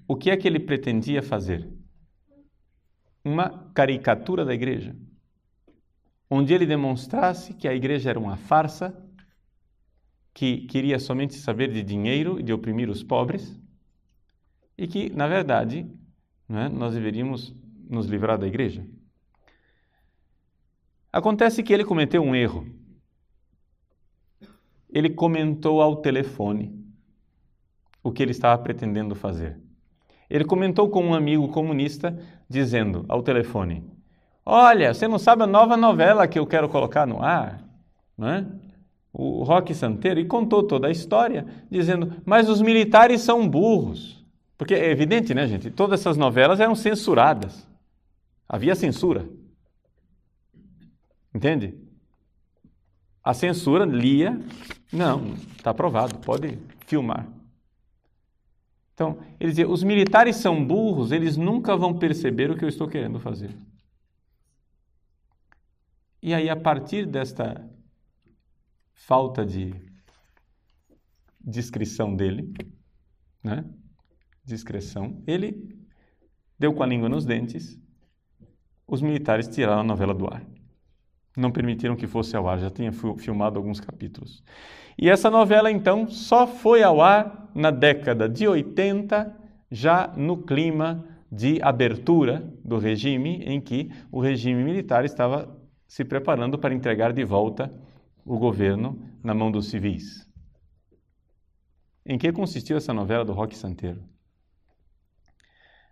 o 0.08 0.16
que 0.16 0.32
é 0.32 0.38
que 0.38 0.48
ele 0.48 0.60
pretendia 0.60 1.22
fazer? 1.22 1.75
Uma 3.26 3.72
caricatura 3.74 4.46
da 4.46 4.54
igreja, 4.54 4.96
onde 6.30 6.54
ele 6.54 6.68
demonstrasse 6.68 7.56
que 7.56 7.68
a 7.68 7.74
igreja 7.74 8.12
era 8.12 8.20
uma 8.20 8.38
farsa, 8.38 8.96
que 10.32 10.68
queria 10.68 11.00
somente 11.00 11.34
saber 11.34 11.74
de 11.74 11.82
dinheiro 11.82 12.40
e 12.40 12.44
de 12.44 12.54
oprimir 12.54 12.88
os 12.88 13.02
pobres, 13.02 13.60
e 14.78 14.86
que, 14.86 15.10
na 15.10 15.28
verdade, 15.28 15.90
né, 16.48 16.70
nós 16.70 16.94
deveríamos 16.94 17.56
nos 17.90 18.06
livrar 18.06 18.38
da 18.38 18.46
igreja. 18.46 18.86
Acontece 21.12 21.64
que 21.64 21.74
ele 21.74 21.84
cometeu 21.84 22.22
um 22.22 22.36
erro. 22.36 22.68
Ele 24.90 25.10
comentou 25.10 25.82
ao 25.82 25.96
telefone 25.96 26.86
o 28.04 28.12
que 28.12 28.22
ele 28.22 28.32
estava 28.32 28.62
pretendendo 28.62 29.16
fazer. 29.16 29.65
Ele 30.36 30.44
comentou 30.44 30.90
com 30.90 31.02
um 31.02 31.14
amigo 31.14 31.48
comunista, 31.48 32.20
dizendo 32.50 33.06
ao 33.08 33.24
telefone: 33.24 33.90
Olha, 34.46 34.94
você 34.94 35.08
não 35.08 35.18
sabe 35.18 35.44
a 35.44 35.48
nova 35.48 35.78
novela 35.78 36.28
que 36.28 36.38
eu 36.38 36.46
quero 36.46 36.68
colocar 36.68 37.08
no 37.08 37.24
ar? 37.24 37.64
Não 38.18 38.28
é? 38.28 38.46
O 39.14 39.44
Rock 39.44 39.74
Santeiro, 39.74 40.20
e 40.20 40.26
contou 40.26 40.62
toda 40.62 40.88
a 40.88 40.92
história, 40.92 41.46
dizendo: 41.72 42.12
Mas 42.26 42.50
os 42.50 42.62
militares 42.62 43.22
são 43.22 43.48
burros. 43.48 44.26
Porque 44.58 44.74
é 44.74 44.92
evidente, 44.92 45.34
né, 45.34 45.48
gente? 45.48 45.72
Todas 45.72 46.02
essas 46.02 46.18
novelas 46.18 46.60
eram 46.60 46.76
censuradas. 46.76 47.66
Havia 48.48 48.76
censura. 48.76 49.30
Entende? 51.34 51.76
A 53.24 53.34
censura 53.34 53.86
lia, 53.86 54.38
não, 54.92 55.34
está 55.58 55.72
aprovado, 55.72 56.18
pode 56.20 56.60
filmar. 56.86 57.26
Então, 58.96 59.20
ele 59.40 59.52
dizia: 59.52 59.70
os 59.70 59.84
militares 59.84 60.38
são 60.38 60.66
burros, 60.66 61.12
eles 61.12 61.38
nunca 61.38 61.76
vão 61.76 62.00
perceber 62.00 62.50
o 62.50 62.58
que 62.58 62.64
eu 62.64 62.70
estou 62.70 62.88
querendo 62.88 63.20
fazer. 63.20 63.56
E 66.24 66.34
aí, 66.34 66.50
a 66.50 66.56
partir 66.56 67.06
desta 67.06 67.70
falta 68.94 69.46
de 69.46 69.76
descrição 71.40 72.16
dele, 72.16 72.52
né? 73.44 73.64
discreção, 74.44 75.22
ele 75.28 75.78
deu 76.58 76.74
com 76.74 76.82
a 76.82 76.88
língua 76.88 77.10
nos 77.10 77.26
dentes. 77.26 77.78
Os 78.88 79.02
militares 79.02 79.48
tiraram 79.48 79.82
a 79.82 79.84
novela 79.84 80.14
do 80.14 80.26
ar. 80.26 80.42
Não 81.36 81.52
permitiram 81.52 81.96
que 81.96 82.08
fosse 82.08 82.36
ao 82.36 82.48
ar, 82.48 82.60
já 82.60 82.70
tinha 82.70 82.92
filmado 82.92 83.58
alguns 83.58 83.80
capítulos. 83.80 84.44
E 84.98 85.10
essa 85.10 85.30
novela, 85.30 85.70
então, 85.70 86.08
só 86.08 86.48
foi 86.48 86.82
ao 86.82 87.02
ar 87.02 87.50
na 87.54 87.72
década 87.72 88.30
de 88.30 88.48
80, 88.48 89.36
já 89.70 90.14
no 90.16 90.38
clima 90.38 91.06
de 91.30 91.62
abertura 91.62 92.50
do 92.64 92.78
regime, 92.78 93.44
em 93.46 93.60
que 93.60 93.92
o 94.12 94.22
regime 94.22 94.64
militar 94.64 95.04
estava 95.04 95.54
se 95.88 96.06
preparando 96.06 96.58
para 96.58 96.74
entregar 96.74 97.12
de 97.12 97.24
volta 97.26 97.70
o 98.26 98.40
governo 98.40 99.00
na 99.22 99.34
mão 99.34 99.52
dos 99.52 99.70
civis. 99.70 100.26
Em 102.06 102.18
que 102.18 102.32
consistiu 102.32 102.78
essa 102.78 102.94
novela 102.94 103.26
do 103.26 103.34
Roque 103.34 103.58
Santeiro? 103.58 104.02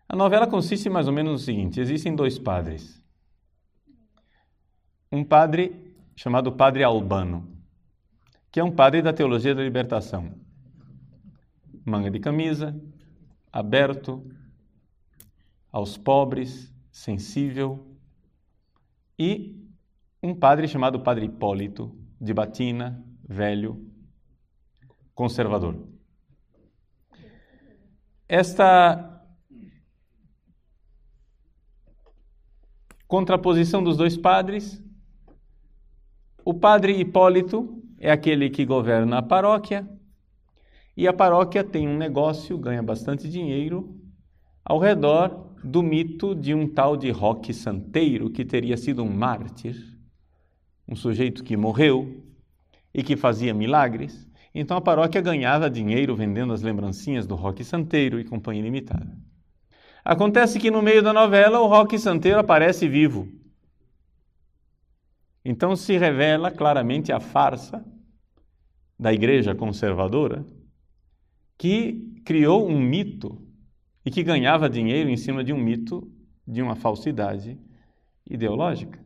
A 0.07 0.15
novela 0.15 0.47
consiste 0.47 0.89
mais 0.89 1.07
ou 1.07 1.13
menos 1.13 1.31
no 1.33 1.39
seguinte: 1.39 1.79
existem 1.79 2.15
dois 2.15 2.37
padres. 2.37 3.02
Um 5.13 5.23
padre 5.23 5.95
chamado 6.15 6.51
Padre 6.51 6.83
Albano, 6.83 7.47
que 8.51 8.59
é 8.59 8.63
um 8.63 8.71
padre 8.71 8.99
da 8.99 9.13
teologia 9.13 9.53
da 9.53 9.61
libertação. 9.61 10.33
Manga 11.85 12.09
de 12.09 12.19
camisa, 12.19 12.75
aberto, 13.51 14.27
aos 15.71 15.97
pobres, 15.99 16.73
sensível. 16.91 17.95
E 19.19 19.63
um 20.23 20.33
padre 20.33 20.67
chamado 20.67 20.99
Padre 20.99 21.27
Hipólito, 21.27 21.95
de 22.19 22.33
batina, 22.33 23.05
velho, 23.23 23.87
conservador. 25.13 25.87
Esta 28.27 29.23
contraposição 33.07 33.83
dos 33.83 33.95
dois 33.95 34.17
padres. 34.17 34.82
O 36.45 36.53
padre 36.53 36.99
Hipólito 36.99 37.81
é 37.97 38.11
aquele 38.11 38.49
que 38.49 38.65
governa 38.65 39.19
a 39.19 39.21
paróquia, 39.21 39.87
e 40.95 41.07
a 41.07 41.13
paróquia 41.13 41.63
tem 41.63 41.87
um 41.87 41.95
negócio, 41.95 42.57
ganha 42.57 42.83
bastante 42.83 43.29
dinheiro, 43.29 43.97
ao 44.65 44.77
redor 44.77 45.55
do 45.63 45.81
mito 45.81 46.35
de 46.35 46.53
um 46.53 46.67
tal 46.67 46.97
de 46.97 47.09
Roque 47.11 47.53
Santeiro, 47.53 48.29
que 48.29 48.43
teria 48.43 48.75
sido 48.75 49.03
um 49.03 49.09
mártir, 49.09 49.75
um 50.85 50.97
sujeito 50.97 51.45
que 51.45 51.55
morreu 51.55 52.21
e 52.93 53.01
que 53.01 53.15
fazia 53.15 53.53
milagres. 53.53 54.29
Então 54.53 54.75
a 54.75 54.81
paróquia 54.81 55.21
ganhava 55.21 55.69
dinheiro 55.69 56.13
vendendo 56.13 56.51
as 56.51 56.61
lembrancinhas 56.61 57.25
do 57.25 57.35
Roque 57.35 57.63
Santeiro 57.63 58.19
e 58.19 58.25
companhia 58.25 58.63
limitada. 58.63 59.17
Acontece 60.03 60.59
que 60.59 60.69
no 60.69 60.81
meio 60.81 61.01
da 61.01 61.13
novela 61.13 61.61
o 61.61 61.67
Roque 61.67 61.97
Santeiro 61.97 62.39
aparece 62.39 62.85
vivo. 62.85 63.29
Então 65.43 65.75
se 65.75 65.97
revela 65.97 66.49
claramente 66.49 67.11
a 67.11 67.19
farsa 67.19 67.85
da 68.97 69.11
igreja 69.11 69.53
conservadora 69.53 70.45
que 71.57 72.21
criou 72.25 72.67
um 72.67 72.79
mito 72.79 73.41
e 74.05 74.11
que 74.11 74.23
ganhava 74.23 74.69
dinheiro 74.69 75.09
em 75.09 75.17
cima 75.17 75.43
de 75.43 75.53
um 75.53 75.57
mito 75.57 76.09
de 76.47 76.61
uma 76.61 76.75
falsidade 76.75 77.57
ideológica. 78.29 79.03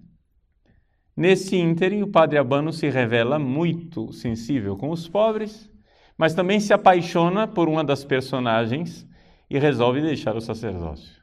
Nesse 1.15 1.56
ínterim, 1.56 2.04
o 2.04 2.12
padre 2.12 2.38
Abano 2.38 2.71
se 2.71 2.89
revela 2.89 3.39
muito 3.39 4.13
sensível 4.13 4.78
com 4.78 4.91
os 4.91 5.08
pobres, 5.08 5.71
mas 6.15 6.36
também 6.36 6.60
se 6.60 6.73
apaixona 6.73 7.47
por 7.47 7.67
uma 7.67 7.84
das 7.84 8.04
personagens 8.04 9.08
e 9.50 9.58
resolve 9.58 10.02
deixar 10.02 10.36
o 10.36 10.41
sacerdócio. 10.41 11.17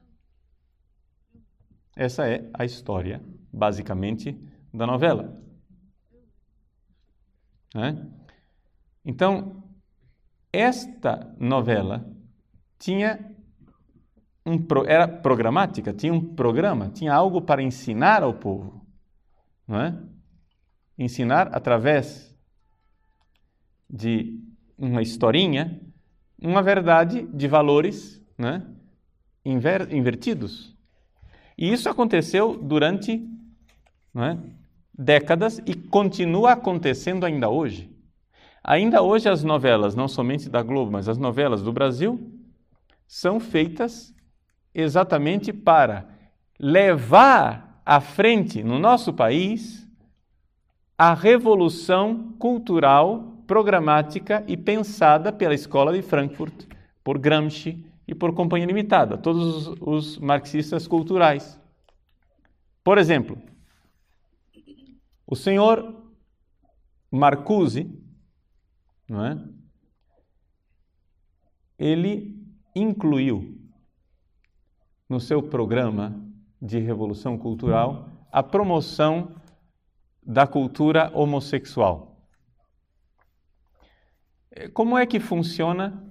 Essa 1.96 2.28
é 2.28 2.48
a 2.52 2.64
história, 2.64 3.22
basicamente, 3.52 4.36
da 4.74 4.86
novela. 4.86 5.40
Né? 7.74 8.06
Então, 9.04 9.62
esta 10.52 11.34
novela 11.38 12.10
tinha 12.78 13.32
um, 14.44 14.58
era 14.86 15.06
programática, 15.06 15.92
tinha 15.92 16.12
um 16.12 16.34
programa, 16.34 16.90
tinha 16.90 17.14
algo 17.14 17.40
para 17.40 17.62
ensinar 17.62 18.22
ao 18.22 18.34
povo, 18.34 18.84
não 19.66 19.80
é? 19.80 19.98
Ensinar 20.98 21.54
através 21.54 22.36
de 23.88 24.40
uma 24.76 25.02
historinha 25.02 25.80
uma 26.40 26.62
verdade 26.62 27.22
de 27.32 27.48
valores, 27.48 28.22
né? 28.36 28.66
Inver, 29.44 29.92
invertidos. 29.94 30.76
E 31.56 31.72
isso 31.72 31.88
aconteceu 31.88 32.56
durante 32.56 33.26
é? 34.22 34.63
Décadas 34.96 35.60
e 35.66 35.74
continua 35.74 36.52
acontecendo 36.52 37.24
ainda 37.24 37.48
hoje. 37.48 37.90
Ainda 38.62 39.02
hoje 39.02 39.28
as 39.28 39.42
novelas, 39.42 39.94
não 39.94 40.08
somente 40.08 40.48
da 40.48 40.62
Globo, 40.62 40.90
mas 40.90 41.08
as 41.08 41.18
novelas 41.18 41.62
do 41.62 41.72
Brasil, 41.72 42.32
são 43.06 43.38
feitas 43.38 44.14
exatamente 44.74 45.52
para 45.52 46.08
levar 46.58 47.82
à 47.84 48.00
frente 48.00 48.62
no 48.62 48.78
nosso 48.78 49.12
país 49.12 49.86
a 50.96 51.12
revolução 51.12 52.34
cultural, 52.38 53.42
programática 53.46 54.42
e 54.46 54.56
pensada 54.56 55.32
pela 55.32 55.54
Escola 55.54 55.92
de 55.92 56.00
Frankfurt, 56.00 56.66
por 57.02 57.18
Gramsci 57.18 57.84
e 58.06 58.14
por 58.14 58.34
Companhia 58.34 58.66
Limitada, 58.66 59.18
todos 59.18 59.66
os, 59.80 60.18
marxistas 60.18 60.86
culturais. 60.86 61.60
Por 62.82 62.96
exemplo, 62.96 63.36
o 65.26 65.34
senhor 65.34 66.02
Marcuse, 67.10 67.90
não 69.08 69.24
é? 69.24 69.38
Ele 71.78 72.42
incluiu 72.74 73.60
no 75.08 75.20
seu 75.20 75.42
programa 75.42 76.20
de 76.60 76.78
revolução 76.78 77.38
cultural 77.38 78.08
a 78.32 78.42
promoção 78.42 79.34
da 80.22 80.46
cultura 80.46 81.10
homossexual. 81.14 82.16
Como 84.72 84.96
é 84.96 85.04
que 85.04 85.20
funciona 85.20 86.10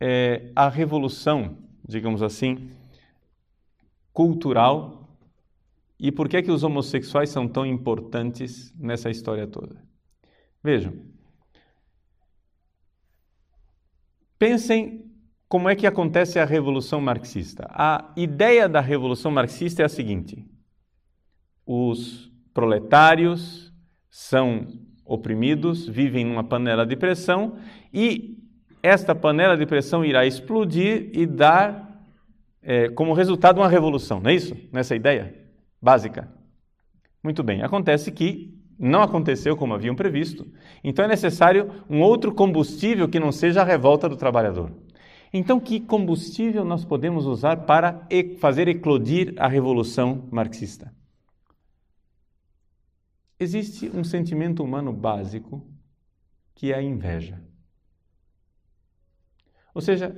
é, 0.00 0.52
a 0.54 0.68
revolução, 0.68 1.58
digamos 1.86 2.22
assim, 2.22 2.70
cultural 4.12 4.97
e 5.98 6.12
por 6.12 6.28
que 6.28 6.36
é 6.36 6.42
que 6.42 6.50
os 6.50 6.62
homossexuais 6.62 7.30
são 7.30 7.48
tão 7.48 7.66
importantes 7.66 8.72
nessa 8.78 9.10
história 9.10 9.46
toda? 9.46 9.82
Vejam, 10.62 10.92
Pensem 14.38 15.04
como 15.48 15.68
é 15.68 15.74
que 15.74 15.86
acontece 15.86 16.38
a 16.38 16.44
revolução 16.44 17.00
marxista. 17.00 17.66
A 17.70 18.12
ideia 18.16 18.68
da 18.68 18.80
revolução 18.80 19.32
marxista 19.32 19.82
é 19.82 19.84
a 19.84 19.88
seguinte: 19.88 20.46
os 21.66 22.30
proletários 22.54 23.72
são 24.08 24.66
oprimidos, 25.04 25.88
vivem 25.88 26.24
numa 26.24 26.44
panela 26.44 26.86
de 26.86 26.94
pressão 26.94 27.58
e 27.92 28.36
esta 28.82 29.14
panela 29.14 29.56
de 29.56 29.66
pressão 29.66 30.04
irá 30.04 30.24
explodir 30.24 31.10
e 31.12 31.26
dar 31.26 32.06
é, 32.62 32.88
como 32.90 33.12
resultado 33.12 33.58
uma 33.58 33.68
revolução, 33.68 34.20
não 34.20 34.30
é 34.30 34.34
isso? 34.34 34.54
Nessa 34.70 34.94
ideia 34.94 35.47
básica. 35.80 36.32
Muito 37.22 37.42
bem, 37.42 37.62
acontece 37.62 38.12
que 38.12 38.56
não 38.78 39.02
aconteceu 39.02 39.56
como 39.56 39.74
haviam 39.74 39.94
previsto, 39.94 40.46
então 40.84 41.04
é 41.04 41.08
necessário 41.08 41.84
um 41.90 42.00
outro 42.00 42.32
combustível 42.32 43.08
que 43.08 43.18
não 43.18 43.32
seja 43.32 43.62
a 43.62 43.64
revolta 43.64 44.08
do 44.08 44.16
trabalhador. 44.16 44.72
Então, 45.32 45.60
que 45.60 45.78
combustível 45.78 46.64
nós 46.64 46.84
podemos 46.84 47.26
usar 47.26 47.66
para 47.66 48.06
fazer 48.38 48.66
eclodir 48.68 49.34
a 49.36 49.46
revolução 49.46 50.26
marxista? 50.30 50.94
Existe 53.38 53.90
um 53.94 54.02
sentimento 54.02 54.64
humano 54.64 54.92
básico 54.92 55.66
que 56.54 56.72
é 56.72 56.76
a 56.76 56.82
inveja. 56.82 57.40
Ou 59.74 59.80
seja, 59.80 60.16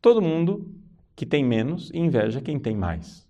todo 0.00 0.22
mundo 0.22 0.74
que 1.14 1.26
tem 1.26 1.44
menos 1.44 1.92
inveja 1.92 2.40
quem 2.40 2.58
tem 2.58 2.76
mais. 2.76 3.27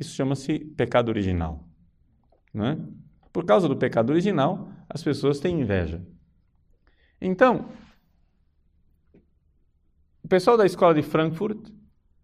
Isso 0.00 0.14
chama-se 0.14 0.58
pecado 0.58 1.10
original. 1.10 1.68
Né? 2.54 2.78
Por 3.30 3.44
causa 3.44 3.68
do 3.68 3.76
pecado 3.76 4.08
original, 4.08 4.72
as 4.88 5.02
pessoas 5.02 5.38
têm 5.38 5.60
inveja. 5.60 6.02
Então, 7.20 7.68
o 10.24 10.28
pessoal 10.28 10.56
da 10.56 10.64
escola 10.64 10.94
de 10.94 11.02
Frankfurt 11.02 11.68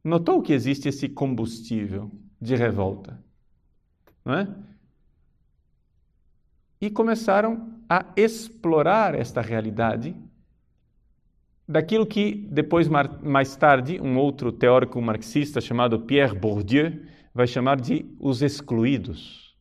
notou 0.03 0.41
que 0.41 0.55
existe 0.55 0.89
esse 0.89 1.07
combustível 1.07 2.11
de 2.41 2.57
revolta. 2.57 3.23
Não 4.25 4.35
é? 4.35 4.49
E 6.81 6.89
começaram 6.89 7.75
a 7.89 8.07
explorar 8.17 9.15
esta 9.15 9.43
realidade 9.43 10.17
daquilo 11.69 12.07
que 12.07 12.49
depois 12.51 12.89
mais 12.89 13.55
tarde 13.57 14.01
um 14.01 14.17
outro 14.17 14.51
teórico 14.51 15.01
marxista 15.03 15.61
chamado 15.61 16.01
Pierre 16.01 16.39
Bourdieu 16.39 17.16
vai 17.37 17.47
chamar 17.47 17.79
de 17.79 18.07
os 18.19 18.41
excluídos. 18.41 19.55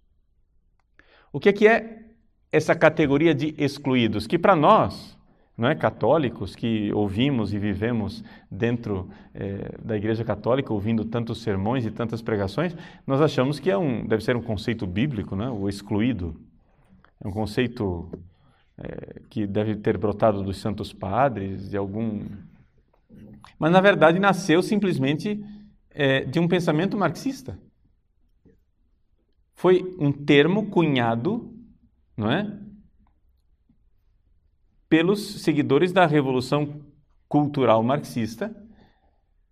O 1.32 1.42
que 1.42 1.50
é, 1.50 1.54
que 1.54 1.68
é 1.68 2.06
essa 2.50 2.74
categoria 2.74 3.36
de 3.36 3.54
excluídos? 3.58 4.26
Que 4.26 4.40
para 4.40 4.56
nós, 4.56 5.20
não 5.58 5.68
é 5.68 5.76
católicos 5.76 6.56
que 6.56 6.90
ouvimos 6.94 7.54
e 7.54 7.60
vivemos 7.60 8.24
dentro 8.50 9.10
é, 9.34 9.78
da 9.84 9.98
Igreja 9.98 10.24
Católica, 10.24 10.72
ouvindo 10.72 11.04
tantos 11.04 11.42
sermões 11.42 11.86
e 11.86 11.92
tantas 11.92 12.22
pregações, 12.22 12.74
nós 13.06 13.20
achamos 13.20 13.60
que 13.60 13.70
é 13.70 13.78
um, 13.78 14.08
deve 14.08 14.24
ser 14.24 14.38
um 14.38 14.42
conceito 14.42 14.88
bíblico, 14.88 15.36
né? 15.36 15.50
o 15.50 15.68
excluído. 15.68 16.40
É 17.22 17.28
um 17.28 17.32
conceito 17.32 18.10
é, 18.78 19.20
que 19.30 19.46
deve 19.46 19.76
ter 19.76 19.98
brotado 19.98 20.42
dos 20.42 20.62
santos 20.62 20.94
padres, 20.94 21.70
de 21.70 21.76
algum. 21.76 22.22
Mas 23.60 23.70
na 23.70 23.82
verdade 23.82 24.18
nasceu 24.18 24.62
simplesmente 24.62 25.44
é, 25.92 26.24
de 26.24 26.40
um 26.40 26.48
pensamento 26.48 26.96
marxista 26.96 27.60
foi 29.56 29.96
um 29.98 30.12
termo 30.12 30.70
cunhado, 30.70 31.54
não 32.16 32.30
é? 32.30 32.60
Pelos 34.90 35.42
seguidores 35.42 35.92
da 35.92 36.06
revolução 36.06 36.82
cultural 37.28 37.82
marxista, 37.82 38.56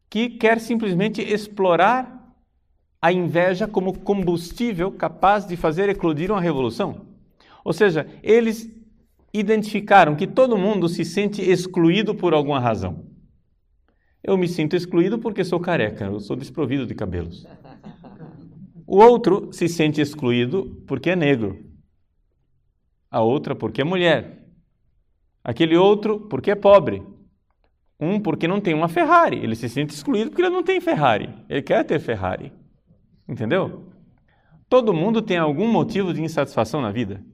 que 0.09 0.29
quer 0.29 0.59
simplesmente 0.59 1.21
explorar 1.21 2.21
a 3.01 3.11
inveja 3.11 3.67
como 3.67 3.99
combustível 3.99 4.91
capaz 4.91 5.45
de 5.45 5.57
fazer 5.57 5.89
eclodir 5.89 6.31
uma 6.31 6.39
revolução. 6.39 7.07
Ou 7.65 7.73
seja, 7.73 8.07
eles 8.21 8.69
identificaram 9.33 10.15
que 10.15 10.27
todo 10.27 10.57
mundo 10.57 10.87
se 10.87 11.03
sente 11.03 11.41
excluído 11.41 12.13
por 12.13 12.33
alguma 12.33 12.59
razão. 12.59 13.05
Eu 14.23 14.37
me 14.37 14.47
sinto 14.47 14.75
excluído 14.75 15.17
porque 15.17 15.43
sou 15.43 15.59
careca, 15.59 16.05
eu 16.05 16.19
sou 16.19 16.35
desprovido 16.35 16.85
de 16.85 16.93
cabelos. 16.93 17.45
O 18.93 18.97
outro 18.97 19.51
se 19.51 19.67
sente 19.67 19.99
excluído 19.99 20.83
porque 20.85 21.09
é 21.09 21.15
negro. 21.15 21.65
A 23.09 23.21
outra 23.21 23.55
porque 23.55 23.81
é 23.81 23.83
mulher. 23.83 24.47
Aquele 25.43 25.75
outro 25.75 26.19
porque 26.29 26.51
é 26.51 26.55
pobre. 26.55 27.01
Um 27.99 28.19
porque 28.19 28.47
não 28.47 28.61
tem 28.61 28.75
uma 28.75 28.87
Ferrari. 28.87 29.37
Ele 29.37 29.55
se 29.55 29.67
sente 29.67 29.95
excluído 29.95 30.29
porque 30.29 30.43
ele 30.43 30.51
não 30.51 30.61
tem 30.61 30.79
Ferrari. 30.79 31.27
Ele 31.49 31.63
quer 31.63 31.83
ter 31.83 31.99
Ferrari. 31.99 32.53
Entendeu? 33.27 33.91
Todo 34.69 34.93
mundo 34.93 35.23
tem 35.23 35.37
algum 35.37 35.71
motivo 35.71 36.13
de 36.13 36.21
insatisfação 36.21 36.79
na 36.79 36.91
vida. 36.91 37.25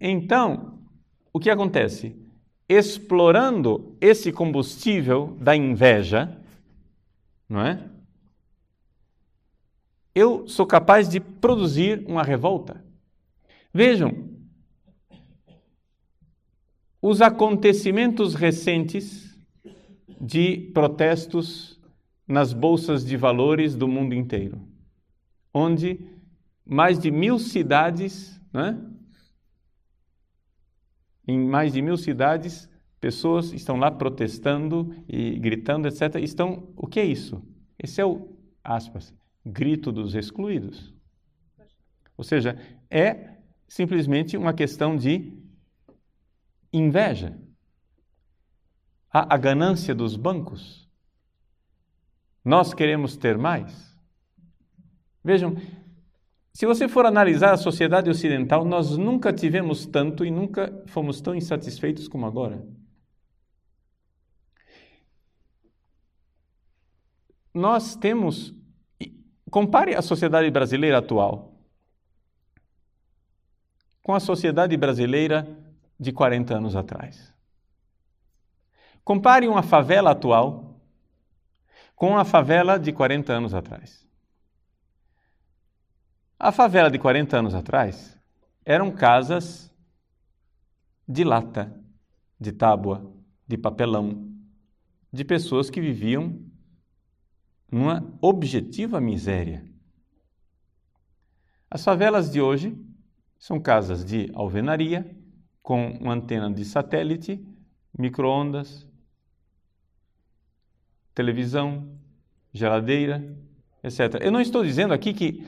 Então, 0.00 0.78
o 1.32 1.40
que 1.40 1.50
acontece? 1.50 2.16
Explorando 2.68 3.96
esse 4.00 4.30
combustível 4.30 5.36
da 5.40 5.56
inveja, 5.56 6.40
não 7.48 7.60
é? 7.60 7.97
Eu 10.18 10.48
sou 10.48 10.66
capaz 10.66 11.08
de 11.08 11.20
produzir 11.20 12.04
uma 12.06 12.22
revolta. 12.22 12.84
Vejam, 13.72 14.28
os 17.00 17.22
acontecimentos 17.22 18.34
recentes 18.34 19.38
de 20.20 20.70
protestos 20.74 21.80
nas 22.26 22.52
bolsas 22.52 23.06
de 23.06 23.16
valores 23.16 23.76
do 23.76 23.86
mundo 23.86 24.14
inteiro, 24.14 24.60
onde 25.54 26.00
mais 26.66 26.98
de 26.98 27.10
mil 27.10 27.38
cidades, 27.38 28.40
né? 28.52 28.78
em 31.26 31.38
mais 31.38 31.72
de 31.72 31.80
mil 31.80 31.96
cidades, 31.96 32.68
pessoas 33.00 33.52
estão 33.52 33.76
lá 33.76 33.90
protestando 33.90 34.94
e 35.08 35.38
gritando, 35.38 35.86
etc. 35.86 36.16
Estão, 36.16 36.68
o 36.76 36.86
que 36.86 36.98
é 36.98 37.04
isso? 37.04 37.42
Esse 37.78 38.00
é 38.00 38.04
o 38.04 38.36
aspas, 38.64 39.14
grito 39.48 39.90
dos 39.90 40.14
excluídos. 40.14 40.94
Ou 42.16 42.24
seja, 42.24 42.58
é 42.90 43.36
simplesmente 43.68 44.36
uma 44.36 44.52
questão 44.52 44.96
de 44.96 45.32
inveja. 46.72 47.38
A, 49.10 49.34
a 49.34 49.38
ganância 49.38 49.94
dos 49.94 50.16
bancos. 50.16 50.88
Nós 52.44 52.74
queremos 52.74 53.16
ter 53.16 53.38
mais. 53.38 53.96
Vejam, 55.24 55.56
se 56.52 56.66
você 56.66 56.88
for 56.88 57.06
analisar 57.06 57.52
a 57.52 57.56
sociedade 57.56 58.10
ocidental, 58.10 58.64
nós 58.64 58.96
nunca 58.96 59.32
tivemos 59.32 59.86
tanto 59.86 60.24
e 60.24 60.30
nunca 60.30 60.82
fomos 60.88 61.20
tão 61.20 61.34
insatisfeitos 61.34 62.08
como 62.08 62.26
agora. 62.26 62.66
Nós 67.54 67.94
temos. 67.94 68.57
Compare 69.50 69.94
a 69.94 70.02
sociedade 70.02 70.50
brasileira 70.50 70.98
atual 70.98 71.54
com 74.02 74.14
a 74.14 74.20
sociedade 74.20 74.76
brasileira 74.76 75.46
de 76.00 76.12
40 76.12 76.56
anos 76.56 76.74
atrás. 76.74 77.34
Compare 79.04 79.46
uma 79.46 79.62
favela 79.62 80.12
atual 80.12 80.80
com 81.94 82.16
a 82.16 82.24
favela 82.24 82.78
de 82.78 82.92
40 82.92 83.32
anos 83.32 83.52
atrás. 83.52 84.06
A 86.38 86.52
favela 86.52 86.90
de 86.90 86.98
40 86.98 87.36
anos 87.36 87.54
atrás 87.54 88.18
eram 88.64 88.90
casas 88.90 89.74
de 91.06 91.24
lata, 91.24 91.74
de 92.38 92.52
tábua, 92.52 93.12
de 93.46 93.58
papelão, 93.58 94.30
de 95.12 95.24
pessoas 95.24 95.68
que 95.68 95.80
viviam 95.80 96.47
numa 97.70 98.04
objetiva 98.20 99.00
miséria. 99.00 99.64
As 101.70 101.84
favelas 101.84 102.30
de 102.30 102.40
hoje 102.40 102.76
são 103.38 103.60
casas 103.60 104.04
de 104.04 104.30
alvenaria, 104.34 105.14
com 105.62 105.90
uma 106.00 106.14
antena 106.14 106.50
de 106.50 106.64
satélite, 106.64 107.46
microondas, 107.96 108.86
televisão, 111.14 111.98
geladeira, 112.52 113.36
etc. 113.84 114.14
Eu 114.20 114.32
não 114.32 114.40
estou 114.40 114.64
dizendo 114.64 114.94
aqui 114.94 115.12
que 115.12 115.46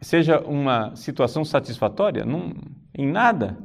seja 0.00 0.40
uma 0.40 0.96
situação 0.96 1.44
satisfatória, 1.44 2.24
não, 2.24 2.54
em 2.94 3.06
nada. 3.06 3.58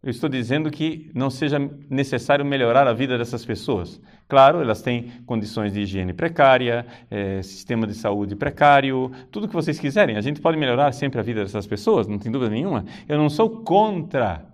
Eu 0.00 0.10
estou 0.10 0.28
dizendo 0.28 0.70
que 0.70 1.10
não 1.12 1.28
seja 1.28 1.58
necessário 1.90 2.44
melhorar 2.44 2.86
a 2.86 2.92
vida 2.92 3.18
dessas 3.18 3.44
pessoas. 3.44 4.00
Claro, 4.28 4.60
elas 4.60 4.80
têm 4.80 5.10
condições 5.26 5.72
de 5.72 5.80
higiene 5.80 6.12
precária, 6.12 6.86
é, 7.10 7.42
sistema 7.42 7.84
de 7.84 7.94
saúde 7.94 8.36
precário, 8.36 9.10
tudo 9.32 9.48
que 9.48 9.54
vocês 9.54 9.80
quiserem. 9.80 10.16
A 10.16 10.20
gente 10.20 10.40
pode 10.40 10.56
melhorar 10.56 10.92
sempre 10.92 11.18
a 11.18 11.22
vida 11.22 11.42
dessas 11.42 11.66
pessoas, 11.66 12.06
não 12.06 12.18
tem 12.18 12.30
dúvida 12.30 12.50
nenhuma. 12.50 12.84
Eu 13.08 13.18
não 13.18 13.28
sou 13.28 13.64
contra 13.64 14.46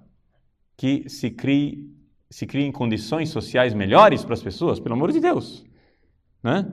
que 0.78 1.08
se, 1.10 1.30
crie, 1.30 1.94
se 2.30 2.46
criem 2.46 2.72
condições 2.72 3.28
sociais 3.28 3.74
melhores 3.74 4.24
para 4.24 4.32
as 4.34 4.42
pessoas, 4.42 4.80
pelo 4.80 4.94
amor 4.94 5.12
de 5.12 5.20
Deus. 5.20 5.62
Né? 6.42 6.66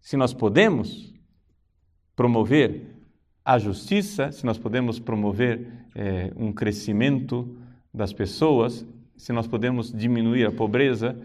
Se 0.00 0.16
nós 0.16 0.34
podemos 0.34 1.14
promover 2.16 2.96
a 3.44 3.56
justiça, 3.56 4.32
se 4.32 4.44
nós 4.44 4.58
podemos 4.58 4.98
promover 4.98 5.86
é, 5.94 6.32
um 6.36 6.52
crescimento 6.52 7.56
das 7.92 8.12
pessoas, 8.12 8.86
se 9.16 9.32
nós 9.32 9.46
podemos 9.46 9.92
diminuir 9.92 10.46
a 10.46 10.52
pobreza, 10.52 11.20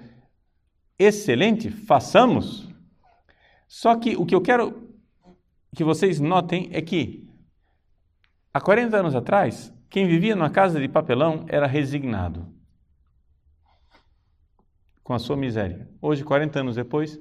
excelente, 0.98 1.70
façamos. 1.70 2.70
Só 3.68 3.96
que 3.96 4.16
o 4.16 4.26
que 4.26 4.36
eu 4.36 4.42
quero 4.42 4.90
que 5.76 5.84
vocês 5.84 6.20
notem 6.20 6.70
é 6.72 6.82
que 6.82 7.30
há 8.54 8.62
40 8.62 8.98
anos 8.98 9.16
atrás, 9.16 9.74
quem 9.90 10.08
vivia 10.08 10.36
numa 10.36 10.50
casa 10.50 10.80
de 10.80 10.88
papelão 10.88 11.46
era 11.48 11.68
resignado 11.68 12.54
com 15.04 15.14
a 15.14 15.20
sua 15.20 15.38
miséria. 15.38 15.88
Hoje, 16.02 16.24
40 16.24 16.62
anos 16.62 16.76
depois, 16.76 17.20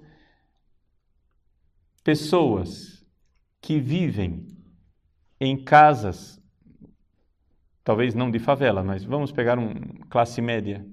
pessoas 2.02 3.06
que 3.60 3.78
vivem 3.78 4.46
em 5.38 5.62
casas, 5.62 6.40
talvez 7.84 8.14
não 8.14 8.30
de 8.30 8.38
favela, 8.38 8.82
mas 8.82 9.04
vamos 9.04 9.30
pegar 9.30 9.58
um 9.58 9.74
classe 10.08 10.40
média. 10.40 10.84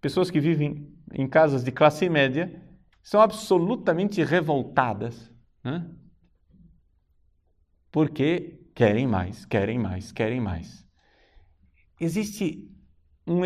Pessoas 0.00 0.30
que 0.30 0.40
vivem 0.40 0.92
em 1.12 1.28
casas 1.28 1.62
de 1.62 1.70
classe 1.70 2.08
média 2.08 2.60
são 3.02 3.20
absolutamente 3.20 4.22
revoltadas, 4.22 5.32
né? 5.64 5.88
porque 7.90 8.60
querem 8.74 9.06
mais, 9.06 9.44
querem 9.44 9.78
mais, 9.78 10.10
querem 10.10 10.40
mais. 10.40 10.84
Existe 12.00 12.68
um, 13.26 13.42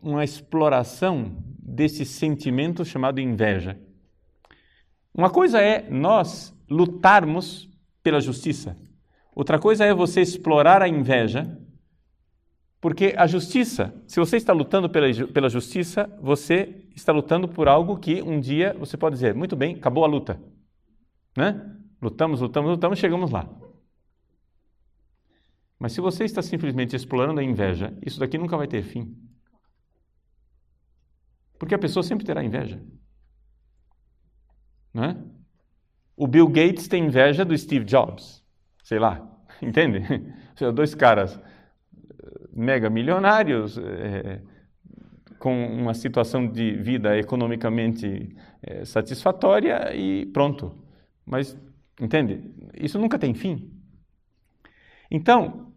uma 0.00 0.22
exploração 0.22 1.36
desse 1.58 2.04
sentimento 2.04 2.84
chamado 2.84 3.20
inveja. 3.20 3.80
Uma 5.12 5.30
coisa 5.30 5.60
é 5.60 5.88
nós 5.90 6.54
lutarmos 6.68 7.68
pela 8.02 8.20
justiça. 8.20 8.76
Outra 9.34 9.58
coisa 9.58 9.84
é 9.84 9.94
você 9.94 10.20
explorar 10.20 10.82
a 10.82 10.88
inveja, 10.88 11.58
porque 12.84 13.14
a 13.16 13.26
justiça, 13.26 13.94
se 14.06 14.20
você 14.20 14.36
está 14.36 14.52
lutando 14.52 14.90
pela, 14.90 15.06
pela 15.28 15.48
justiça, 15.48 16.04
você 16.20 16.86
está 16.94 17.14
lutando 17.14 17.48
por 17.48 17.66
algo 17.66 17.98
que 17.98 18.20
um 18.20 18.38
dia 18.38 18.74
você 18.74 18.94
pode 18.94 19.14
dizer, 19.14 19.34
muito 19.34 19.56
bem, 19.56 19.76
acabou 19.76 20.04
a 20.04 20.06
luta. 20.06 20.38
Né? 21.34 21.78
Lutamos, 22.02 22.42
lutamos, 22.42 22.72
lutamos, 22.72 22.98
chegamos 22.98 23.30
lá. 23.30 23.48
Mas 25.78 25.92
se 25.92 26.02
você 26.02 26.24
está 26.24 26.42
simplesmente 26.42 26.94
explorando 26.94 27.40
a 27.40 27.42
inveja, 27.42 27.96
isso 28.04 28.20
daqui 28.20 28.36
nunca 28.36 28.54
vai 28.54 28.68
ter 28.68 28.82
fim. 28.82 29.16
Porque 31.58 31.74
a 31.74 31.78
pessoa 31.78 32.02
sempre 32.02 32.26
terá 32.26 32.44
inveja. 32.44 32.84
Né? 34.92 35.24
O 36.14 36.26
Bill 36.26 36.48
Gates 36.48 36.86
tem 36.86 37.06
inveja 37.06 37.46
do 37.46 37.56
Steve 37.56 37.86
Jobs 37.86 38.44
sei 38.84 38.98
lá, 38.98 39.26
entende? 39.60 40.00
Seja, 40.54 40.70
dois 40.70 40.94
caras 40.94 41.40
mega 42.54 42.88
milionários, 42.88 43.76
é, 43.78 44.40
com 45.38 45.66
uma 45.66 45.92
situação 45.92 46.46
de 46.46 46.72
vida 46.72 47.18
economicamente 47.18 48.34
é, 48.62 48.84
satisfatória 48.84 49.94
e 49.94 50.26
pronto. 50.26 50.74
Mas, 51.26 51.56
entende? 52.00 52.50
Isso 52.78 52.98
nunca 52.98 53.18
tem 53.18 53.34
fim. 53.34 53.70
Então, 55.10 55.72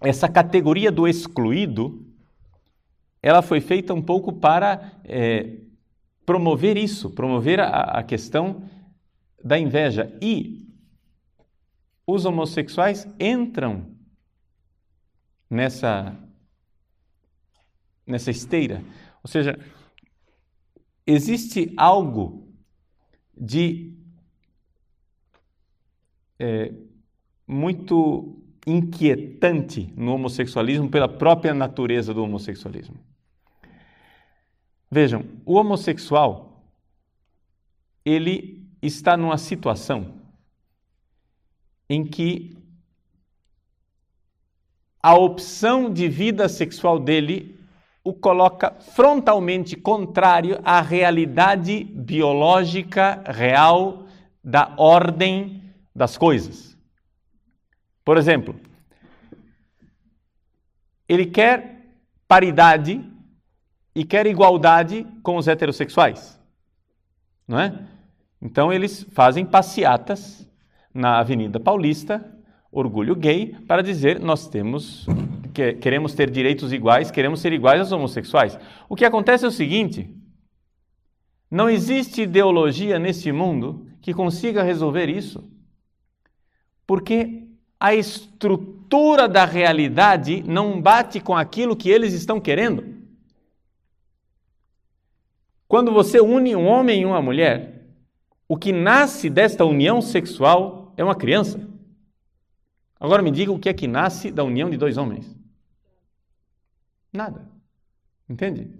essa 0.00 0.28
categoria 0.28 0.92
do 0.92 1.08
excluído, 1.08 2.06
ela 3.22 3.42
foi 3.42 3.60
feita 3.60 3.92
um 3.92 4.02
pouco 4.02 4.32
para 4.32 5.00
é, 5.04 5.58
promover 6.24 6.76
isso, 6.76 7.10
promover 7.10 7.60
a, 7.60 7.98
a 7.98 8.02
questão 8.02 8.62
da 9.42 9.58
inveja. 9.58 10.16
E 10.22 10.68
os 12.06 12.24
homossexuais 12.24 13.12
entram 13.18 13.89
nessa, 15.50 16.16
nessa 18.06 18.30
esteira. 18.30 18.82
Ou 19.22 19.28
seja, 19.28 19.58
existe 21.06 21.74
algo 21.76 22.48
de 23.36 23.92
é, 26.38 26.72
muito 27.46 28.40
inquietante 28.66 29.92
no 29.96 30.14
homossexualismo 30.14 30.88
pela 30.88 31.08
própria 31.08 31.52
natureza 31.52 32.14
do 32.14 32.22
homossexualismo. 32.22 32.96
Vejam, 34.90 35.24
o 35.44 35.54
homossexual 35.54 36.64
ele 38.04 38.66
está 38.82 39.16
numa 39.16 39.38
situação 39.38 40.20
em 41.88 42.04
que 42.04 42.56
a 45.02 45.14
opção 45.14 45.92
de 45.92 46.08
vida 46.08 46.48
sexual 46.48 46.98
dele 46.98 47.58
o 48.02 48.12
coloca 48.12 48.72
frontalmente 48.80 49.76
contrário 49.76 50.58
à 50.64 50.80
realidade 50.80 51.84
biológica 51.84 53.22
real 53.26 54.06
da 54.42 54.74
ordem 54.76 55.62
das 55.94 56.16
coisas. 56.16 56.76
Por 58.04 58.16
exemplo, 58.16 58.58
ele 61.08 61.26
quer 61.26 61.80
paridade 62.26 63.04
e 63.94 64.04
quer 64.04 64.26
igualdade 64.26 65.06
com 65.22 65.36
os 65.36 65.46
heterossexuais, 65.46 66.40
não 67.46 67.60
é? 67.60 67.86
Então 68.40 68.72
eles 68.72 69.02
fazem 69.12 69.44
passeatas 69.44 70.48
na 70.94 71.18
Avenida 71.18 71.60
Paulista, 71.60 72.24
orgulho 72.70 73.16
gay, 73.16 73.56
para 73.66 73.82
dizer 73.82 74.20
nós 74.20 74.48
temos 74.48 75.06
que, 75.52 75.74
queremos 75.74 76.14
ter 76.14 76.30
direitos 76.30 76.72
iguais, 76.72 77.10
queremos 77.10 77.40
ser 77.40 77.52
iguais 77.52 77.80
aos 77.80 77.92
homossexuais. 77.92 78.58
O 78.88 78.96
que 78.96 79.04
acontece 79.04 79.44
é 79.44 79.48
o 79.48 79.52
seguinte: 79.52 80.08
não 81.50 81.68
existe 81.68 82.22
ideologia 82.22 82.98
nesse 82.98 83.32
mundo 83.32 83.86
que 84.00 84.14
consiga 84.14 84.62
resolver 84.62 85.08
isso, 85.08 85.48
porque 86.86 87.48
a 87.78 87.94
estrutura 87.94 89.26
da 89.26 89.44
realidade 89.44 90.42
não 90.46 90.80
bate 90.80 91.18
com 91.18 91.36
aquilo 91.36 91.76
que 91.76 91.90
eles 91.90 92.12
estão 92.12 92.40
querendo. 92.40 93.00
Quando 95.66 95.92
você 95.92 96.20
une 96.20 96.54
um 96.54 96.66
homem 96.66 97.02
e 97.02 97.06
uma 97.06 97.22
mulher, 97.22 97.86
o 98.48 98.56
que 98.56 98.72
nasce 98.72 99.30
desta 99.30 99.64
união 99.64 100.02
sexual 100.02 100.92
é 100.96 101.04
uma 101.04 101.14
criança. 101.14 101.70
Agora 103.00 103.22
me 103.22 103.30
diga 103.30 103.50
o 103.50 103.58
que 103.58 103.70
é 103.70 103.72
que 103.72 103.88
nasce 103.88 104.30
da 104.30 104.44
união 104.44 104.68
de 104.68 104.76
dois 104.76 104.98
homens. 104.98 105.34
Nada. 107.10 107.50
Entende? 108.28 108.70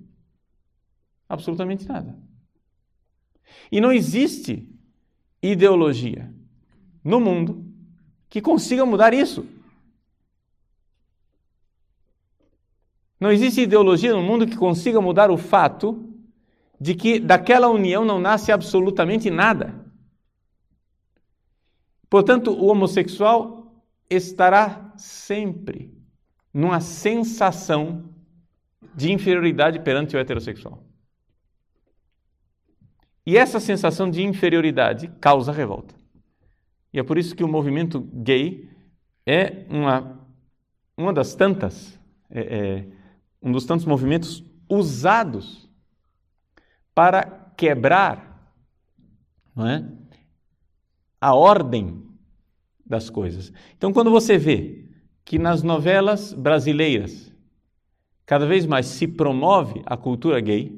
Absolutamente 1.26 1.88
nada. 1.88 2.16
E 3.72 3.80
não 3.80 3.90
existe 3.90 4.68
ideologia 5.42 6.32
no 7.02 7.18
mundo 7.18 7.64
que 8.28 8.42
consiga 8.42 8.84
mudar 8.84 9.14
isso. 9.14 9.46
Não 13.18 13.32
existe 13.32 13.62
ideologia 13.62 14.12
no 14.12 14.22
mundo 14.22 14.46
que 14.46 14.56
consiga 14.56 15.00
mudar 15.00 15.30
o 15.30 15.36
fato 15.36 16.06
de 16.80 16.94
que 16.94 17.18
daquela 17.18 17.68
união 17.68 18.04
não 18.04 18.18
nasce 18.18 18.52
absolutamente 18.52 19.30
nada. 19.30 19.74
Portanto, 22.08 22.50
o 22.50 22.66
homossexual 22.66 23.59
estará 24.10 24.92
sempre 24.96 25.96
numa 26.52 26.80
sensação 26.80 28.12
de 28.94 29.12
inferioridade 29.12 29.78
perante 29.78 30.16
o 30.16 30.18
heterossexual. 30.18 30.84
E 33.24 33.36
essa 33.36 33.60
sensação 33.60 34.10
de 34.10 34.22
inferioridade 34.22 35.08
causa 35.20 35.52
revolta. 35.52 35.94
E 36.92 36.98
é 36.98 37.02
por 37.04 37.16
isso 37.16 37.36
que 37.36 37.44
o 37.44 37.48
movimento 37.48 38.00
gay 38.00 38.68
é 39.24 39.64
uma, 39.68 40.26
uma 40.96 41.12
das 41.12 41.34
tantas, 41.36 41.98
é, 42.28 42.40
é, 42.40 42.86
um 43.40 43.52
dos 43.52 43.64
tantos 43.64 43.86
movimentos 43.86 44.44
usados 44.68 45.70
para 46.92 47.52
quebrar 47.56 48.30
não 49.54 49.68
é, 49.68 49.88
a 51.20 51.34
ordem 51.34 52.09
das 52.90 53.08
coisas. 53.08 53.52
Então, 53.78 53.92
quando 53.92 54.10
você 54.10 54.36
vê 54.36 54.84
que 55.24 55.38
nas 55.38 55.62
novelas 55.62 56.32
brasileiras 56.34 57.32
cada 58.26 58.46
vez 58.46 58.66
mais 58.66 58.86
se 58.86 59.06
promove 59.06 59.80
a 59.86 59.96
cultura 59.96 60.40
gay, 60.40 60.76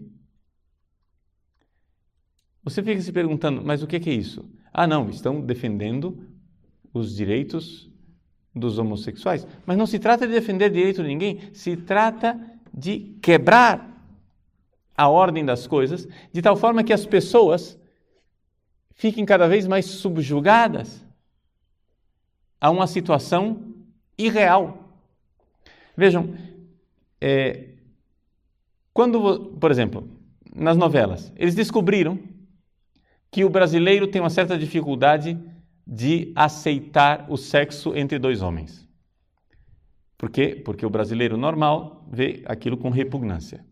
você 2.62 2.82
fica 2.82 3.00
se 3.00 3.10
perguntando, 3.12 3.62
mas 3.64 3.82
o 3.82 3.86
que 3.86 3.96
é 3.96 4.12
isso? 4.12 4.44
Ah, 4.72 4.86
não, 4.86 5.08
estão 5.08 5.40
defendendo 5.40 6.26
os 6.92 7.16
direitos 7.16 7.90
dos 8.54 8.78
homossexuais. 8.78 9.46
Mas 9.64 9.78
não 9.78 9.86
se 9.86 9.98
trata 9.98 10.26
de 10.26 10.34
defender 10.34 10.70
direito 10.70 11.02
de 11.02 11.08
ninguém, 11.08 11.40
se 11.54 11.76
trata 11.76 12.38
de 12.72 13.16
quebrar 13.22 13.90
a 14.94 15.08
ordem 15.08 15.44
das 15.44 15.66
coisas, 15.66 16.06
de 16.30 16.42
tal 16.42 16.56
forma 16.56 16.84
que 16.84 16.92
as 16.92 17.06
pessoas 17.06 17.78
fiquem 18.94 19.24
cada 19.24 19.48
vez 19.48 19.66
mais 19.66 19.86
subjugadas 19.86 21.01
a 22.62 22.70
uma 22.70 22.86
situação 22.86 23.74
irreal. 24.16 24.88
Vejam, 25.96 26.32
é, 27.20 27.70
quando, 28.94 29.56
por 29.58 29.72
exemplo, 29.72 30.08
nas 30.54 30.76
novelas, 30.76 31.32
eles 31.34 31.56
descobriram 31.56 32.20
que 33.32 33.44
o 33.44 33.50
brasileiro 33.50 34.06
tem 34.06 34.22
uma 34.22 34.30
certa 34.30 34.56
dificuldade 34.56 35.36
de 35.84 36.32
aceitar 36.36 37.26
o 37.28 37.36
sexo 37.36 37.96
entre 37.96 38.16
dois 38.16 38.42
homens. 38.42 38.88
Por 40.16 40.30
quê? 40.30 40.54
Porque 40.64 40.86
o 40.86 40.90
brasileiro 40.90 41.36
normal 41.36 42.06
vê 42.12 42.44
aquilo 42.46 42.76
com 42.76 42.90
repugnância. 42.90 43.66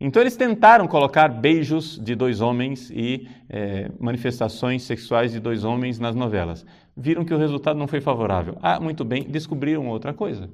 Então 0.00 0.22
eles 0.22 0.36
tentaram 0.36 0.86
colocar 0.86 1.28
beijos 1.28 1.98
de 1.98 2.14
dois 2.14 2.40
homens 2.40 2.88
e 2.90 3.28
é, 3.48 3.90
manifestações 3.98 4.84
sexuais 4.84 5.32
de 5.32 5.40
dois 5.40 5.64
homens 5.64 5.98
nas 5.98 6.14
novelas. 6.14 6.64
Viram 6.96 7.24
que 7.24 7.34
o 7.34 7.38
resultado 7.38 7.78
não 7.78 7.88
foi 7.88 8.00
favorável. 8.00 8.56
Ah, 8.62 8.78
muito 8.78 9.04
bem, 9.04 9.24
descobriram 9.24 9.88
outra 9.88 10.14
coisa. 10.14 10.48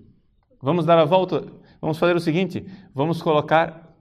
Vamos 0.63 0.87
dar 0.87 0.99
a 0.99 1.05
volta, 1.05 1.45
vamos 1.79 1.99
fazer 1.99 2.17
o 2.17 2.21
seguinte: 2.21 2.65
vamos 2.95 3.21
colocar 3.21 3.95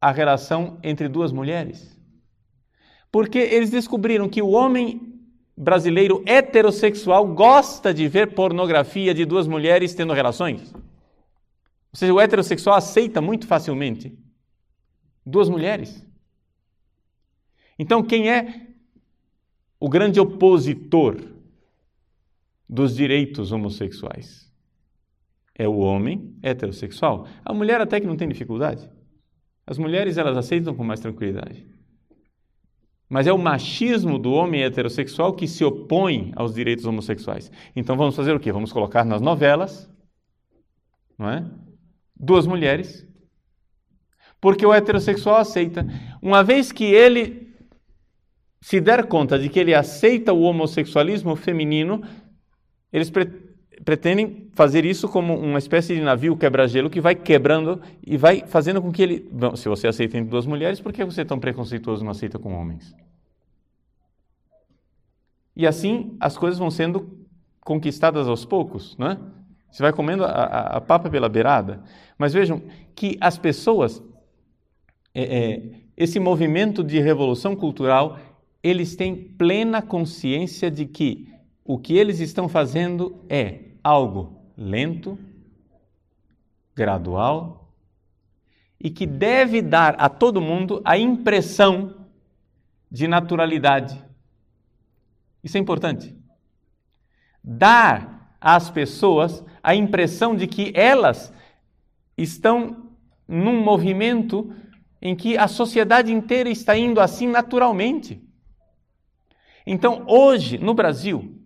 a 0.00 0.10
relação 0.10 0.78
entre 0.82 1.06
duas 1.06 1.32
mulheres. 1.32 1.98
Porque 3.12 3.38
eles 3.38 3.70
descobriram 3.70 4.28
que 4.28 4.40
o 4.40 4.48
homem 4.48 5.20
brasileiro 5.54 6.22
heterossexual 6.24 7.26
gosta 7.26 7.92
de 7.92 8.08
ver 8.08 8.32
pornografia 8.32 9.12
de 9.12 9.26
duas 9.26 9.46
mulheres 9.46 9.92
tendo 9.92 10.14
relações. 10.14 10.72
Ou 10.72 11.98
seja, 11.98 12.14
o 12.14 12.20
heterossexual 12.20 12.76
aceita 12.76 13.20
muito 13.20 13.46
facilmente 13.46 14.16
duas 15.28 15.48
mulheres. 15.48 16.04
Então, 17.78 18.02
quem 18.02 18.30
é 18.30 18.66
o 19.78 19.88
grande 19.88 20.18
opositor 20.18 21.16
dos 22.68 22.96
direitos 22.96 23.52
homossexuais? 23.52 24.50
É 25.54 25.68
o 25.68 25.78
homem 25.78 26.36
heterossexual. 26.42 27.26
A 27.44 27.52
mulher 27.52 27.80
até 27.80 28.00
que 28.00 28.06
não 28.06 28.16
tem 28.16 28.28
dificuldade. 28.28 28.88
As 29.66 29.78
mulheres 29.78 30.16
elas 30.16 30.36
aceitam 30.36 30.74
com 30.74 30.82
mais 30.82 31.00
tranquilidade. 31.00 31.66
Mas 33.08 33.26
é 33.26 33.32
o 33.32 33.38
machismo 33.38 34.18
do 34.18 34.32
homem 34.32 34.62
heterossexual 34.62 35.34
que 35.34 35.48
se 35.48 35.64
opõe 35.64 36.32
aos 36.36 36.54
direitos 36.54 36.84
homossexuais. 36.84 37.50
Então 37.74 37.96
vamos 37.96 38.14
fazer 38.14 38.34
o 38.34 38.40
quê? 38.40 38.52
Vamos 38.52 38.72
colocar 38.72 39.04
nas 39.04 39.20
novelas, 39.20 39.90
não 41.18 41.30
é? 41.30 41.50
Duas 42.14 42.46
mulheres, 42.46 43.07
porque 44.40 44.64
o 44.64 44.72
heterossexual 44.72 45.36
aceita. 45.36 45.86
Uma 46.22 46.42
vez 46.42 46.72
que 46.72 46.84
ele 46.84 47.48
se 48.60 48.80
der 48.80 49.06
conta 49.06 49.38
de 49.38 49.48
que 49.48 49.58
ele 49.58 49.74
aceita 49.74 50.32
o 50.32 50.42
homossexualismo 50.42 51.36
feminino, 51.36 52.02
eles 52.92 53.10
pre 53.10 53.48
pretendem 53.84 54.50
fazer 54.54 54.84
isso 54.84 55.08
como 55.08 55.38
uma 55.38 55.58
espécie 55.58 55.94
de 55.94 56.00
navio 56.00 56.36
quebra-gelo 56.36 56.90
que 56.90 57.00
vai 57.00 57.14
quebrando 57.14 57.80
e 58.04 58.16
vai 58.16 58.44
fazendo 58.46 58.82
com 58.82 58.90
que 58.90 59.00
ele. 59.00 59.28
Bom, 59.30 59.54
se 59.54 59.68
você 59.68 59.86
aceita 59.86 60.18
entre 60.18 60.28
duas 60.28 60.46
mulheres, 60.46 60.80
por 60.80 60.92
que 60.92 61.04
você 61.04 61.20
é 61.20 61.24
tão 61.24 61.38
preconceituoso 61.38 62.04
não 62.04 62.10
aceita 62.10 62.38
com 62.38 62.52
homens? 62.52 62.94
E 65.54 65.66
assim 65.66 66.16
as 66.18 66.36
coisas 66.36 66.58
vão 66.58 66.70
sendo 66.70 67.26
conquistadas 67.60 68.26
aos 68.26 68.44
poucos, 68.44 68.96
não 68.98 69.12
é? 69.12 69.18
Você 69.70 69.82
vai 69.82 69.92
comendo 69.92 70.24
a, 70.24 70.28
a, 70.28 70.76
a 70.78 70.80
papa 70.80 71.08
pela 71.08 71.28
beirada. 71.28 71.82
Mas 72.16 72.32
vejam 72.32 72.62
que 72.94 73.16
as 73.20 73.38
pessoas, 73.38 74.02
é, 75.20 75.22
é, 75.22 75.62
esse 75.96 76.20
movimento 76.20 76.84
de 76.84 77.00
revolução 77.00 77.56
cultural, 77.56 78.20
eles 78.62 78.94
têm 78.94 79.16
plena 79.16 79.82
consciência 79.82 80.70
de 80.70 80.86
que 80.86 81.28
o 81.64 81.76
que 81.76 81.96
eles 81.96 82.20
estão 82.20 82.48
fazendo 82.48 83.24
é 83.28 83.72
algo 83.82 84.40
lento, 84.56 85.18
gradual 86.72 87.74
e 88.80 88.90
que 88.90 89.04
deve 89.06 89.60
dar 89.60 89.96
a 89.98 90.08
todo 90.08 90.40
mundo 90.40 90.80
a 90.84 90.96
impressão 90.96 92.06
de 92.88 93.08
naturalidade. 93.08 94.00
Isso 95.42 95.56
é 95.56 95.60
importante. 95.60 96.14
Dar 97.42 98.36
às 98.40 98.70
pessoas 98.70 99.44
a 99.60 99.74
impressão 99.74 100.36
de 100.36 100.46
que 100.46 100.70
elas 100.76 101.32
estão 102.16 102.88
num 103.26 103.60
movimento 103.60 104.54
em 105.00 105.14
que 105.14 105.36
a 105.36 105.48
sociedade 105.48 106.12
inteira 106.12 106.48
está 106.48 106.76
indo 106.76 107.00
assim 107.00 107.26
naturalmente. 107.26 108.22
Então, 109.66 110.04
hoje, 110.06 110.58
no 110.58 110.74
Brasil, 110.74 111.38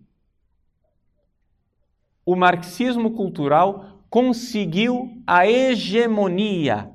o 2.25 2.35
marxismo 2.35 3.11
cultural 3.11 4.03
conseguiu 4.09 5.21
a 5.27 5.45
hegemonia 5.47 6.89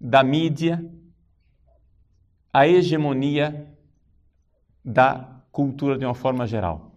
da 0.00 0.22
mídia, 0.22 0.84
a 2.52 2.66
hegemonia 2.68 3.74
da 4.84 5.42
cultura 5.50 5.98
de 5.98 6.04
uma 6.04 6.14
forma 6.14 6.46
geral. 6.46 6.92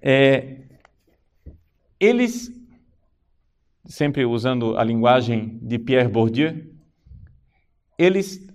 É, 0.00 0.62
eles, 1.98 2.52
sempre 3.84 4.24
usando 4.24 4.76
a 4.76 4.84
linguagem 4.84 5.58
de 5.60 5.78
Pierre 5.78 6.08
Bourdieu, 6.08 6.67
eles, 7.98 8.46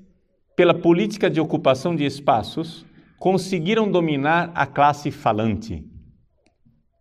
pela 0.56 0.74
política 0.74 1.30
de 1.30 1.42
ocupação 1.42 1.96
de 1.96 2.06
espaços, 2.06 2.86
conseguiram 3.20 3.92
dominar 3.92 4.52
a 4.56 4.66
classe 4.66 5.12
falante. 5.12 5.86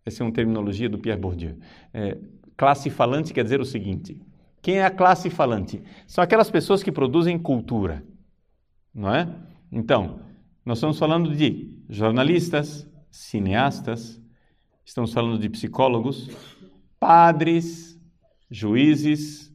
Essa 0.05 0.21
é 0.21 0.25
uma 0.25 0.33
terminologia 0.33 0.89
do 0.89 0.99
Pierre 0.99 1.19
Bourdieu. 1.19 1.57
É, 1.93 2.17
classe 2.57 2.89
falante 2.89 3.33
quer 3.33 3.43
dizer 3.43 3.61
o 3.61 3.65
seguinte: 3.65 4.21
quem 4.61 4.75
é 4.75 4.85
a 4.85 4.91
classe 4.91 5.29
falante? 5.29 5.81
São 6.07 6.23
aquelas 6.23 6.51
pessoas 6.51 6.83
que 6.83 6.91
produzem 6.91 7.37
cultura, 7.39 8.03
não 8.93 9.13
é? 9.13 9.27
Então, 9.71 10.19
Nós 10.65 10.77
estamos 10.77 10.97
falando 10.97 11.35
de 11.35 11.77
jornalistas, 11.89 12.87
cineastas, 13.11 14.21
estamos 14.85 15.11
falando 15.11 15.37
de 15.37 15.49
psicólogos, 15.49 16.29
padres, 16.97 17.99
juízes, 18.49 19.52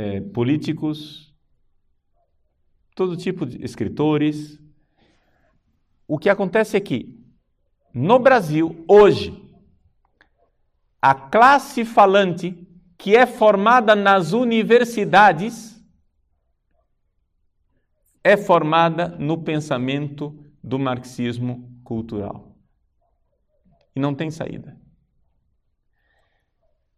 é, 0.00 0.18
políticos, 0.18 1.30
todo 2.94 3.18
tipo 3.18 3.44
de 3.44 3.62
escritores. 3.62 4.58
O 6.08 6.18
que 6.18 6.30
acontece 6.30 6.76
é 6.78 6.80
que, 6.80 7.22
no 7.92 8.18
Brasil, 8.18 8.82
hoje, 8.88 9.30
a 11.02 11.14
classe 11.14 11.84
falante 11.84 12.66
que 12.96 13.14
é 13.14 13.26
formada 13.26 13.94
nas 13.94 14.32
universidades 14.32 15.78
é 18.24 18.36
formada 18.36 19.08
no 19.08 19.42
pensamento 19.42 20.34
do 20.62 20.78
marxismo 20.78 21.70
cultural. 21.84 22.56
E 23.94 24.00
não 24.00 24.14
tem 24.14 24.30
saída. 24.30 24.79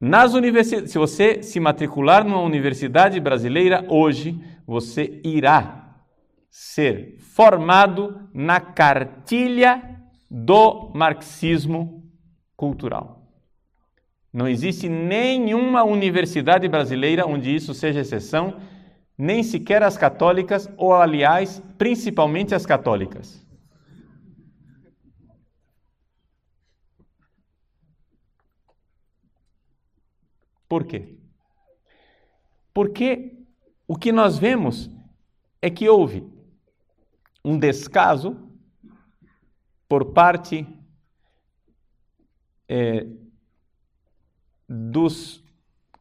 Nas 0.05 0.34
universidades, 0.34 0.90
se 0.90 0.98
você 0.98 1.44
se 1.44 1.61
matricular 1.61 2.24
numa 2.24 2.42
universidade 2.42 3.20
brasileira 3.20 3.86
hoje, 3.88 4.36
você 4.66 5.20
irá 5.22 5.96
ser 6.50 7.18
formado 7.20 8.28
na 8.34 8.59
cartilha 8.59 9.80
do 10.28 10.90
marxismo 10.92 12.03
cultural. 12.57 13.28
Não 14.32 14.48
existe 14.48 14.88
nenhuma 14.88 15.84
universidade 15.84 16.66
brasileira 16.66 17.24
onde 17.24 17.55
isso 17.55 17.72
seja 17.72 18.00
exceção, 18.00 18.57
nem 19.16 19.44
sequer 19.44 19.84
as 19.84 19.96
católicas, 19.96 20.68
ou 20.76 20.94
aliás, 20.94 21.62
principalmente 21.78 22.57
as 22.57 22.66
católicas. 22.66 23.41
Por 30.72 30.86
quê? 30.86 31.18
Porque 32.72 33.44
o 33.86 33.94
que 33.94 34.10
nós 34.10 34.38
vemos 34.38 34.90
é 35.60 35.68
que 35.68 35.86
houve 35.86 36.26
um 37.44 37.58
descaso 37.58 38.34
por 39.86 40.14
parte 40.14 40.66
é, 42.66 43.06
dos 44.66 45.44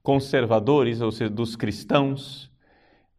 conservadores, 0.02 1.02
ou 1.02 1.12
seja, 1.12 1.30
dos 1.30 1.58
cristãos, 1.58 2.50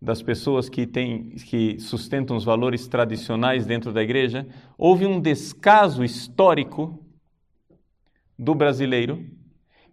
das 0.00 0.22
pessoas 0.22 0.70
que, 0.70 0.86
têm, 0.86 1.32
que 1.32 1.78
sustentam 1.78 2.34
os 2.34 2.44
valores 2.44 2.88
tradicionais 2.88 3.66
dentro 3.66 3.92
da 3.92 4.02
igreja, 4.02 4.48
houve 4.78 5.04
um 5.04 5.20
descaso 5.20 6.02
histórico 6.02 7.06
do 8.38 8.54
brasileiro 8.54 9.30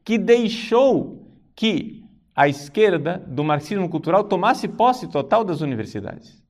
que 0.06 0.18
deixou 0.18 1.28
que 1.60 2.06
a 2.34 2.48
esquerda 2.48 3.18
do 3.28 3.44
marxismo 3.44 3.90
cultural 3.90 4.24
tomasse 4.24 4.66
posse 4.66 5.10
total 5.10 5.44
das 5.44 5.60
universidades. 5.60 6.42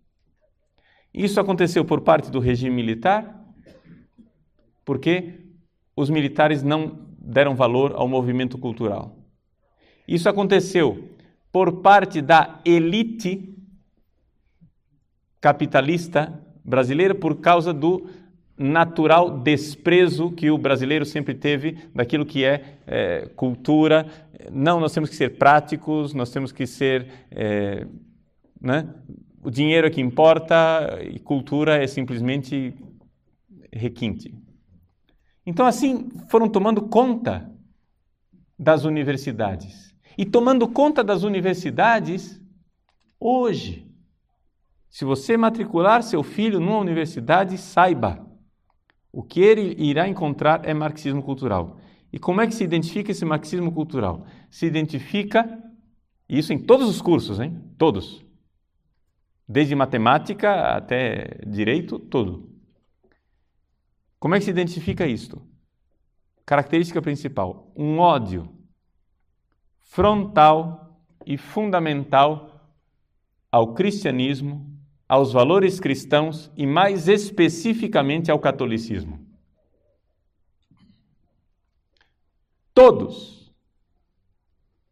Isso 1.11 1.39
aconteceu 1.39 1.83
por 1.83 2.01
parte 2.01 2.29
do 2.29 2.39
regime 2.39 2.75
militar, 2.75 3.43
porque 4.85 5.47
os 5.95 6.11
militares 6.11 6.61
não 6.61 7.07
deram 7.17 7.55
valor 7.55 7.93
ao 7.95 8.07
movimento 8.07 8.55
cultural. 8.59 9.17
Isso 10.07 10.29
aconteceu 10.29 11.09
por 11.51 11.81
parte 11.81 12.21
da 12.21 12.59
elite 12.63 13.51
capitalista 15.41 16.39
brasileira 16.63 17.15
por 17.15 17.37
causa 17.37 17.73
do 17.73 18.07
natural 18.59 19.39
desprezo 19.39 20.31
que 20.31 20.51
o 20.51 20.57
brasileiro 20.57 21.05
sempre 21.05 21.33
teve 21.33 21.77
daquilo 21.95 22.25
que 22.25 22.43
é, 22.43 22.75
é 22.85 23.29
cultura. 23.33 24.05
Não, 24.51 24.79
nós 24.79 24.93
temos 24.93 25.09
que 25.09 25.15
ser 25.15 25.37
práticos, 25.37 26.13
nós 26.13 26.31
temos 26.31 26.51
que 26.51 26.65
ser. 26.65 27.07
É, 27.31 27.85
né? 28.59 28.93
O 29.41 29.49
dinheiro 29.49 29.87
é 29.87 29.89
que 29.89 30.01
importa 30.01 30.99
e 31.01 31.19
cultura 31.19 31.81
é 31.81 31.87
simplesmente 31.87 32.73
requinte. 33.71 34.33
Então, 35.45 35.65
assim, 35.65 36.09
foram 36.29 36.49
tomando 36.49 36.81
conta 36.81 37.49
das 38.57 38.83
universidades. 38.83 39.95
E 40.17 40.25
tomando 40.25 40.67
conta 40.67 41.03
das 41.03 41.23
universidades, 41.23 42.41
hoje, 43.19 43.89
se 44.89 45.05
você 45.05 45.37
matricular 45.37 46.03
seu 46.03 46.21
filho 46.23 46.59
numa 46.59 46.77
universidade, 46.77 47.57
saiba 47.57 48.27
o 49.11 49.23
que 49.23 49.39
ele 49.39 49.75
irá 49.77 50.07
encontrar 50.07 50.65
é 50.65 50.73
marxismo 50.73 51.23
cultural. 51.23 51.78
E 52.11 52.19
como 52.19 52.41
é 52.41 52.47
que 52.47 52.55
se 52.55 52.63
identifica 52.63 53.11
esse 53.11 53.23
marxismo 53.23 53.71
cultural? 53.71 54.25
Se 54.49 54.65
identifica, 54.65 55.61
isso 56.27 56.51
em 56.51 56.59
todos 56.59 56.89
os 56.89 57.01
cursos, 57.01 57.39
hein? 57.39 57.61
Todos. 57.77 58.25
Desde 59.47 59.75
matemática 59.75 60.75
até 60.75 61.39
direito, 61.45 61.99
tudo. 61.99 62.49
Como 64.19 64.35
é 64.35 64.39
que 64.39 64.45
se 64.45 64.51
identifica 64.51 65.07
isto? 65.07 65.41
Característica 66.45 67.01
principal: 67.01 67.71
um 67.75 67.99
ódio 67.99 68.49
frontal 69.79 71.03
e 71.25 71.37
fundamental 71.37 72.71
ao 73.51 73.73
cristianismo 73.73 74.69
aos 75.09 75.33
valores 75.33 75.79
cristãos 75.79 76.51
e, 76.55 76.67
mais 76.67 77.07
especificamente, 77.07 78.29
ao 78.29 78.37
catolicismo. 78.37 79.27
Todos 82.73 83.53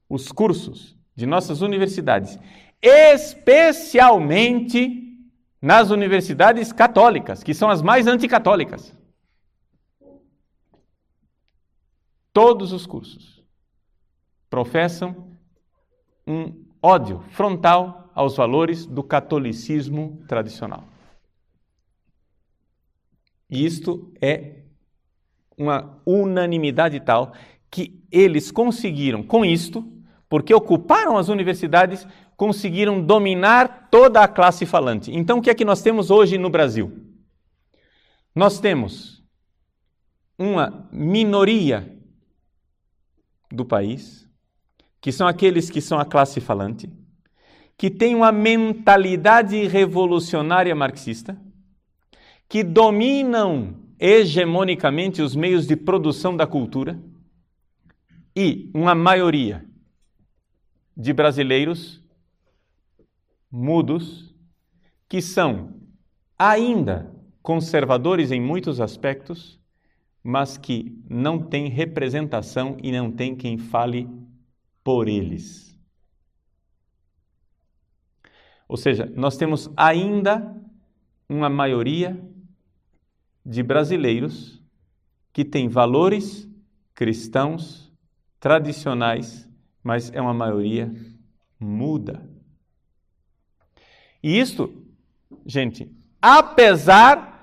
os 0.09 0.31
cursos 0.31 0.95
de 1.15 1.25
nossas 1.25 1.61
universidades, 1.61 2.37
especialmente 2.81 5.03
nas 5.61 5.89
universidades 5.89 6.71
católicas, 6.71 7.43
que 7.43 7.53
são 7.53 7.69
as 7.69 7.81
mais 7.81 8.07
anticatólicas. 8.07 8.95
Todos 12.31 12.71
os 12.71 12.85
cursos 12.85 13.43
professam 14.49 15.37
um 16.25 16.65
ódio 16.81 17.19
frontal 17.31 18.09
aos 18.13 18.35
valores 18.35 18.85
do 18.85 19.03
catolicismo 19.03 20.23
tradicional. 20.27 20.83
E 23.49 23.65
isto 23.65 24.13
é 24.21 24.63
uma 25.57 25.99
unanimidade 26.05 26.99
tal 26.99 27.33
que 27.69 28.03
eles 28.11 28.51
conseguiram, 28.51 29.23
com 29.23 29.43
isto, 29.43 29.85
porque 30.29 30.53
ocuparam 30.53 31.17
as 31.17 31.29
universidades, 31.29 32.07
conseguiram 32.35 33.01
dominar 33.01 33.89
toda 33.89 34.21
a 34.21 34.27
classe 34.27 34.65
falante. 34.65 35.11
Então, 35.11 35.39
o 35.39 35.41
que 35.41 35.49
é 35.49 35.55
que 35.55 35.65
nós 35.65 35.81
temos 35.81 36.09
hoje 36.09 36.37
no 36.37 36.49
Brasil? 36.49 36.91
Nós 38.35 38.59
temos 38.59 39.23
uma 40.37 40.87
minoria 40.91 41.97
do 43.51 43.65
país, 43.65 44.29
que 45.01 45.11
são 45.11 45.27
aqueles 45.27 45.69
que 45.69 45.81
são 45.81 45.99
a 45.99 46.05
classe 46.05 46.39
falante, 46.39 46.91
que 47.77 47.89
tem 47.89 48.13
uma 48.13 48.31
mentalidade 48.31 49.67
revolucionária 49.67 50.75
marxista, 50.75 51.39
que 52.49 52.63
dominam 52.63 53.75
hegemonicamente 53.99 55.21
os 55.21 55.35
meios 55.35 55.65
de 55.65 55.75
produção 55.75 56.35
da 56.35 56.45
cultura, 56.45 56.99
e 58.39 58.69
uma 58.71 58.93
maioria 58.93 59.67
de 60.95 61.11
brasileiros 61.11 61.99
mudos 63.49 64.31
que 65.09 65.23
são 65.23 65.81
ainda 66.37 67.11
conservadores 67.41 68.31
em 68.31 68.39
muitos 68.39 68.79
aspectos, 68.79 69.59
mas 70.23 70.55
que 70.55 70.95
não 71.09 71.41
têm 71.41 71.67
representação 71.67 72.77
e 72.83 72.91
não 72.91 73.11
tem 73.11 73.35
quem 73.35 73.57
fale 73.57 74.07
por 74.83 75.07
eles. 75.07 75.75
Ou 78.67 78.77
seja, 78.77 79.11
nós 79.15 79.35
temos 79.35 79.67
ainda 79.75 80.55
uma 81.27 81.49
maioria 81.49 82.23
de 83.43 83.63
brasileiros 83.63 84.61
que 85.33 85.43
tem 85.43 85.67
valores 85.67 86.47
cristãos 86.93 87.86
tradicionais, 88.39 89.47
mas 89.83 90.11
é 90.13 90.21
uma 90.21 90.33
maioria 90.33 90.93
muda. 91.59 92.29
E 94.21 94.39
isto, 94.39 94.85
gente, 95.45 95.91
apesar 96.21 97.37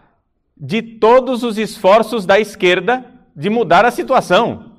de 0.56 0.82
todos 0.82 1.42
os 1.42 1.58
esforços 1.58 2.24
da 2.24 2.38
esquerda 2.38 3.12
de 3.34 3.50
mudar 3.50 3.84
a 3.84 3.90
situação. 3.90 4.76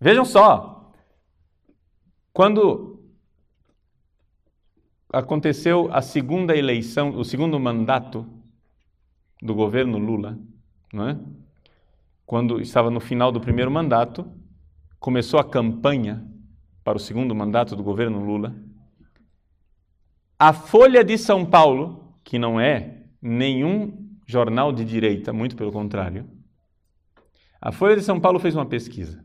Vejam 0.00 0.24
só, 0.24 0.92
quando 2.32 3.02
aconteceu 5.12 5.88
a 5.92 6.02
segunda 6.02 6.56
eleição, 6.56 7.16
o 7.16 7.24
segundo 7.24 7.58
mandato 7.60 8.26
do 9.40 9.54
governo 9.54 9.98
Lula, 9.98 10.38
não 10.92 11.08
é? 11.08 11.18
Quando 12.26 12.60
estava 12.60 12.90
no 12.90 12.98
final 12.98 13.30
do 13.30 13.40
primeiro 13.40 13.70
mandato, 13.70 14.26
começou 14.98 15.38
a 15.38 15.48
campanha 15.48 16.28
para 16.82 16.96
o 16.96 17.00
segundo 17.00 17.32
mandato 17.34 17.76
do 17.76 17.84
governo 17.84 18.18
Lula. 18.18 18.56
A 20.36 20.52
Folha 20.52 21.04
de 21.04 21.16
São 21.16 21.46
Paulo, 21.46 22.18
que 22.24 22.36
não 22.38 22.60
é 22.60 23.04
nenhum 23.22 24.10
jornal 24.26 24.72
de 24.72 24.84
direita, 24.84 25.32
muito 25.32 25.54
pelo 25.54 25.70
contrário, 25.70 26.28
a 27.60 27.70
Folha 27.70 27.94
de 27.94 28.02
São 28.02 28.18
Paulo 28.20 28.40
fez 28.40 28.56
uma 28.56 28.66
pesquisa 28.66 29.24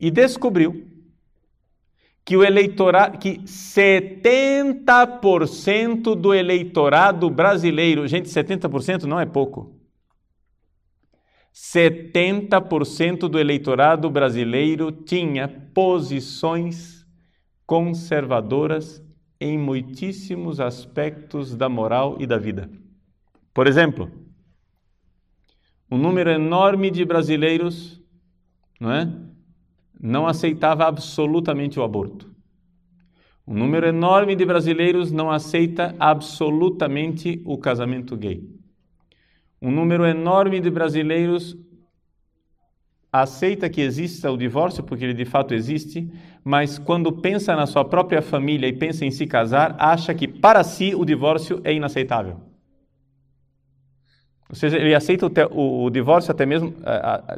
e 0.00 0.10
descobriu 0.10 0.90
que 2.24 2.38
o 2.38 2.44
eleitorado, 2.44 3.18
que 3.18 3.40
70% 3.40 6.14
do 6.14 6.32
eleitorado 6.32 7.28
brasileiro, 7.28 8.08
gente, 8.08 8.30
70% 8.30 9.02
não 9.02 9.20
é 9.20 9.26
pouco. 9.26 9.81
70% 11.54 13.28
do 13.28 13.38
eleitorado 13.38 14.08
brasileiro 14.08 14.90
tinha 14.90 15.48
posições 15.48 17.06
conservadoras 17.66 19.02
em 19.40 19.58
muitíssimos 19.58 20.60
aspectos 20.60 21.54
da 21.54 21.68
moral 21.68 22.16
e 22.18 22.26
da 22.26 22.38
vida. 22.38 22.70
Por 23.52 23.66
exemplo, 23.66 24.10
um 25.90 25.98
número 25.98 26.30
enorme 26.30 26.90
de 26.90 27.04
brasileiros, 27.04 28.00
não 28.80 28.92
é? 28.92 29.12
não 30.02 30.26
aceitava 30.26 30.86
absolutamente 30.86 31.78
o 31.78 31.82
aborto. 31.84 32.32
Um 33.46 33.54
número 33.54 33.86
enorme 33.86 34.34
de 34.34 34.44
brasileiros 34.44 35.12
não 35.12 35.30
aceita 35.30 35.94
absolutamente 35.98 37.40
o 37.44 37.56
casamento 37.58 38.16
gay. 38.16 38.61
Um 39.62 39.70
número 39.70 40.04
enorme 40.04 40.58
de 40.58 40.68
brasileiros 40.68 41.56
aceita 43.12 43.70
que 43.70 43.80
exista 43.80 44.28
o 44.28 44.36
divórcio, 44.36 44.82
porque 44.82 45.04
ele 45.04 45.14
de 45.14 45.24
fato 45.24 45.54
existe, 45.54 46.10
mas 46.42 46.78
quando 46.78 47.12
pensa 47.12 47.54
na 47.54 47.64
sua 47.64 47.84
própria 47.84 48.20
família 48.20 48.66
e 48.66 48.72
pensa 48.72 49.04
em 49.04 49.10
se 49.12 49.24
casar, 49.24 49.76
acha 49.78 50.12
que 50.12 50.26
para 50.26 50.64
si 50.64 50.96
o 50.96 51.04
divórcio 51.04 51.60
é 51.62 51.72
inaceitável. 51.72 52.40
Ou 54.48 54.56
seja, 54.56 54.78
ele 54.78 54.96
aceita 54.96 55.26
o, 55.26 55.30
o, 55.52 55.84
o 55.84 55.90
divórcio 55.90 56.32
até 56.32 56.44
mesmo, 56.44 56.74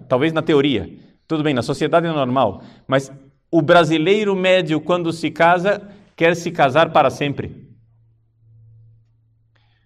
talvez 0.08 0.32
na 0.32 0.40
teoria, 0.40 0.90
tudo 1.28 1.42
bem, 1.42 1.52
na 1.52 1.62
sociedade 1.62 2.06
é 2.06 2.10
normal, 2.10 2.62
mas 2.86 3.12
o 3.50 3.60
brasileiro 3.60 4.34
médio, 4.34 4.80
quando 4.80 5.12
se 5.12 5.30
casa, 5.30 5.90
quer 6.16 6.34
se 6.34 6.50
casar 6.50 6.90
para 6.90 7.10
sempre. 7.10 7.68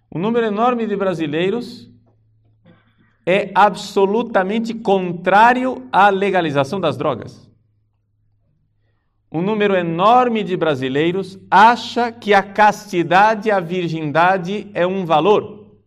Um 0.09 0.19
número 0.19 0.45
enorme 0.45 0.87
de 0.87 0.95
brasileiros 0.95 1.89
é 3.25 3.51
absolutamente 3.53 4.73
contrário 4.73 5.87
à 5.91 6.09
legalização 6.09 6.79
das 6.79 6.97
drogas. 6.97 7.49
Um 9.31 9.41
número 9.41 9.75
enorme 9.75 10.43
de 10.43 10.57
brasileiros 10.57 11.37
acha 11.51 12.11
que 12.11 12.33
a 12.33 12.41
castidade, 12.41 13.51
a 13.51 13.59
virgindade 13.59 14.69
é 14.73 14.87
um 14.87 15.05
valor. 15.05 15.77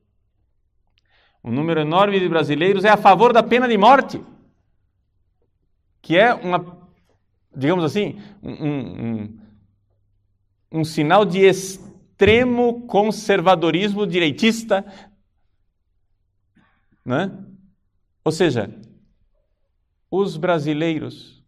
Um 1.42 1.50
número 1.50 1.80
enorme 1.80 2.20
de 2.20 2.28
brasileiros 2.28 2.84
é 2.84 2.90
a 2.90 2.96
favor 2.96 3.32
da 3.32 3.42
pena 3.42 3.66
de 3.66 3.76
morte 3.76 4.20
que 6.02 6.18
é 6.18 6.34
uma, 6.34 6.90
digamos 7.56 7.84
assim, 7.84 8.18
um, 8.42 8.52
um, 8.52 9.38
um 10.72 10.84
sinal 10.84 11.24
de 11.24 11.38
extremo 11.38 12.84
conservadorismo 12.88 14.04
direitista, 14.04 14.84
né? 17.04 17.36
Ou 18.24 18.32
seja, 18.32 18.72
os 20.10 20.36
brasileiros 20.36 21.42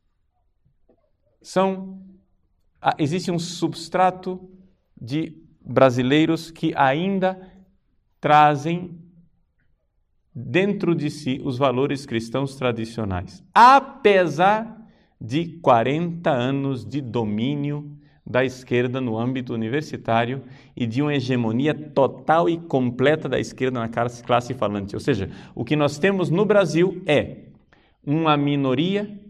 são 1.40 2.02
existe 2.98 3.30
um 3.30 3.38
substrato 3.38 4.50
de 5.00 5.36
brasileiros 5.60 6.50
que 6.50 6.74
ainda 6.76 7.50
trazem 8.20 8.98
dentro 10.34 10.94
de 10.94 11.10
si 11.10 11.40
os 11.44 11.56
valores 11.56 12.04
cristãos 12.04 12.56
tradicionais, 12.56 13.42
apesar 13.54 14.82
de 15.20 15.58
40 15.60 16.30
anos 16.30 16.84
de 16.84 17.00
domínio 17.00 17.93
da 18.26 18.44
esquerda 18.44 19.00
no 19.00 19.18
âmbito 19.18 19.52
universitário 19.52 20.42
e 20.76 20.86
de 20.86 21.02
uma 21.02 21.14
hegemonia 21.14 21.74
total 21.74 22.48
e 22.48 22.56
completa 22.56 23.28
da 23.28 23.38
esquerda 23.38 23.80
na 23.80 23.88
classe 23.88 24.54
falante. 24.54 24.96
Ou 24.96 25.00
seja, 25.00 25.30
o 25.54 25.64
que 25.64 25.76
nós 25.76 25.98
temos 25.98 26.30
no 26.30 26.44
Brasil 26.44 27.02
é 27.06 27.48
uma 28.06 28.36
minoria 28.36 29.20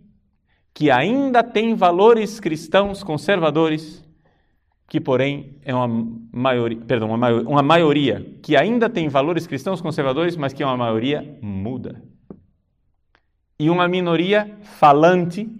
que 0.72 0.90
ainda 0.90 1.42
tem 1.42 1.74
valores 1.74 2.38
cristãos 2.40 3.03
conservadores 3.03 4.05
que 4.95 5.01
porém 5.01 5.59
é 5.64 5.74
uma 5.74 5.88
maioria, 6.30 6.78
perdão, 6.86 7.09
uma, 7.09 7.16
maioria, 7.16 7.49
uma 7.49 7.62
maioria 7.62 8.36
que 8.42 8.57
ainda 8.57 8.88
tem 8.88 9.09
valores 9.09 9.47
cristãos 9.47 9.80
conservadores, 9.80 10.36
mas 10.36 10.53
que 10.53 10.62
é 10.62 10.66
uma 10.66 10.76
maioria 10.76 11.36
muda. 11.42 12.03
E 13.59 13.70
uma 13.70 13.88
minoria 13.88 14.57
falante, 14.62 15.51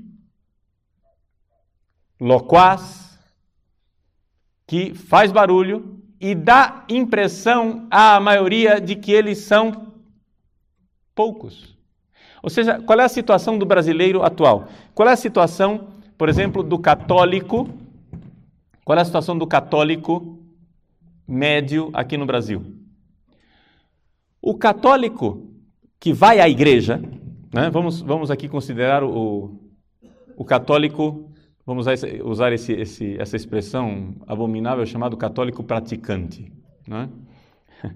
loquaz, 2.20 3.04
que 4.67 4.95
faz 4.95 5.31
barulho 5.31 6.01
e 6.21 6.35
dá 6.35 6.85
impressão 6.89 7.87
à 7.91 8.19
maioria 8.19 8.81
de 8.81 8.97
que 8.97 9.12
eles 9.12 9.39
são 9.39 9.93
poucos. 11.15 11.77
Ou 12.43 12.51
seja, 12.51 12.81
qual 12.81 13.01
é 13.01 13.05
a 13.05 13.09
situação 13.09 13.59
do 13.59 13.67
brasileiro 13.67 14.23
atual? 14.23 14.69
Qual 14.95 15.09
é 15.09 15.12
a 15.12 15.17
situação, 15.17 15.89
por 16.17 16.29
exemplo, 16.29 16.62
do 16.62 16.79
católico 16.79 17.69
qual 18.85 18.99
é 18.99 19.01
a 19.01 19.05
situação 19.05 19.37
do 19.37 19.47
católico 19.47 20.39
médio 21.27 21.91
aqui 21.95 22.19
no 22.19 22.27
Brasil? 22.27 22.62
O 24.43 24.59
católico 24.59 25.51
que 25.99 26.12
vai 26.12 26.39
à 26.39 26.49
igreja, 26.49 27.01
né? 27.53 27.71
vamos, 27.71 28.03
vamos 28.03 28.31
aqui 28.31 28.47
considerar 28.47 29.03
o, 29.03 29.59
o 30.37 30.45
católico, 30.45 31.33
vamos 31.67 31.87
usar 32.25 32.53
esse, 32.53 32.73
esse, 32.73 33.19
essa 33.19 33.37
expressão 33.37 34.15
abominável 34.27 34.85
chamado 34.87 35.17
católico 35.17 35.62
praticante. 35.62 36.53
Né? 36.87 37.09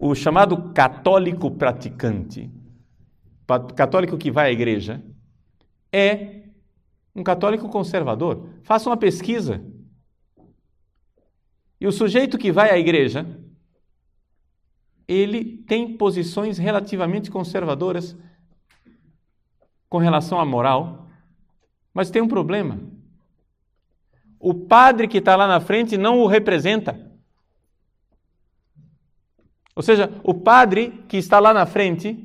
O 0.00 0.14
chamado 0.14 0.72
católico 0.72 1.50
praticante, 1.50 2.48
católico 3.74 4.16
que 4.16 4.30
vai 4.30 4.50
à 4.50 4.52
igreja, 4.52 5.04
é 5.92 6.44
um 7.16 7.24
católico 7.24 7.68
conservador. 7.68 8.48
Faça 8.62 8.88
uma 8.88 8.96
pesquisa. 8.96 9.60
E 11.80 11.86
o 11.88 11.90
sujeito 11.90 12.38
que 12.38 12.52
vai 12.52 12.70
à 12.70 12.78
igreja, 12.78 13.26
ele 15.08 15.58
tem 15.64 15.96
posições 15.96 16.58
relativamente 16.58 17.28
conservadoras 17.28 18.16
com 19.88 19.98
relação 19.98 20.38
à 20.38 20.44
moral, 20.44 21.07
mas 21.98 22.10
tem 22.10 22.22
um 22.22 22.28
problema. 22.28 22.78
O 24.38 24.54
padre 24.54 25.08
que 25.08 25.18
está 25.18 25.34
lá 25.34 25.48
na 25.48 25.58
frente 25.58 25.98
não 25.98 26.20
o 26.20 26.28
representa. 26.28 26.96
Ou 29.74 29.82
seja, 29.82 30.08
o 30.22 30.32
padre 30.32 31.04
que 31.08 31.16
está 31.16 31.40
lá 31.40 31.52
na 31.52 31.66
frente 31.66 32.24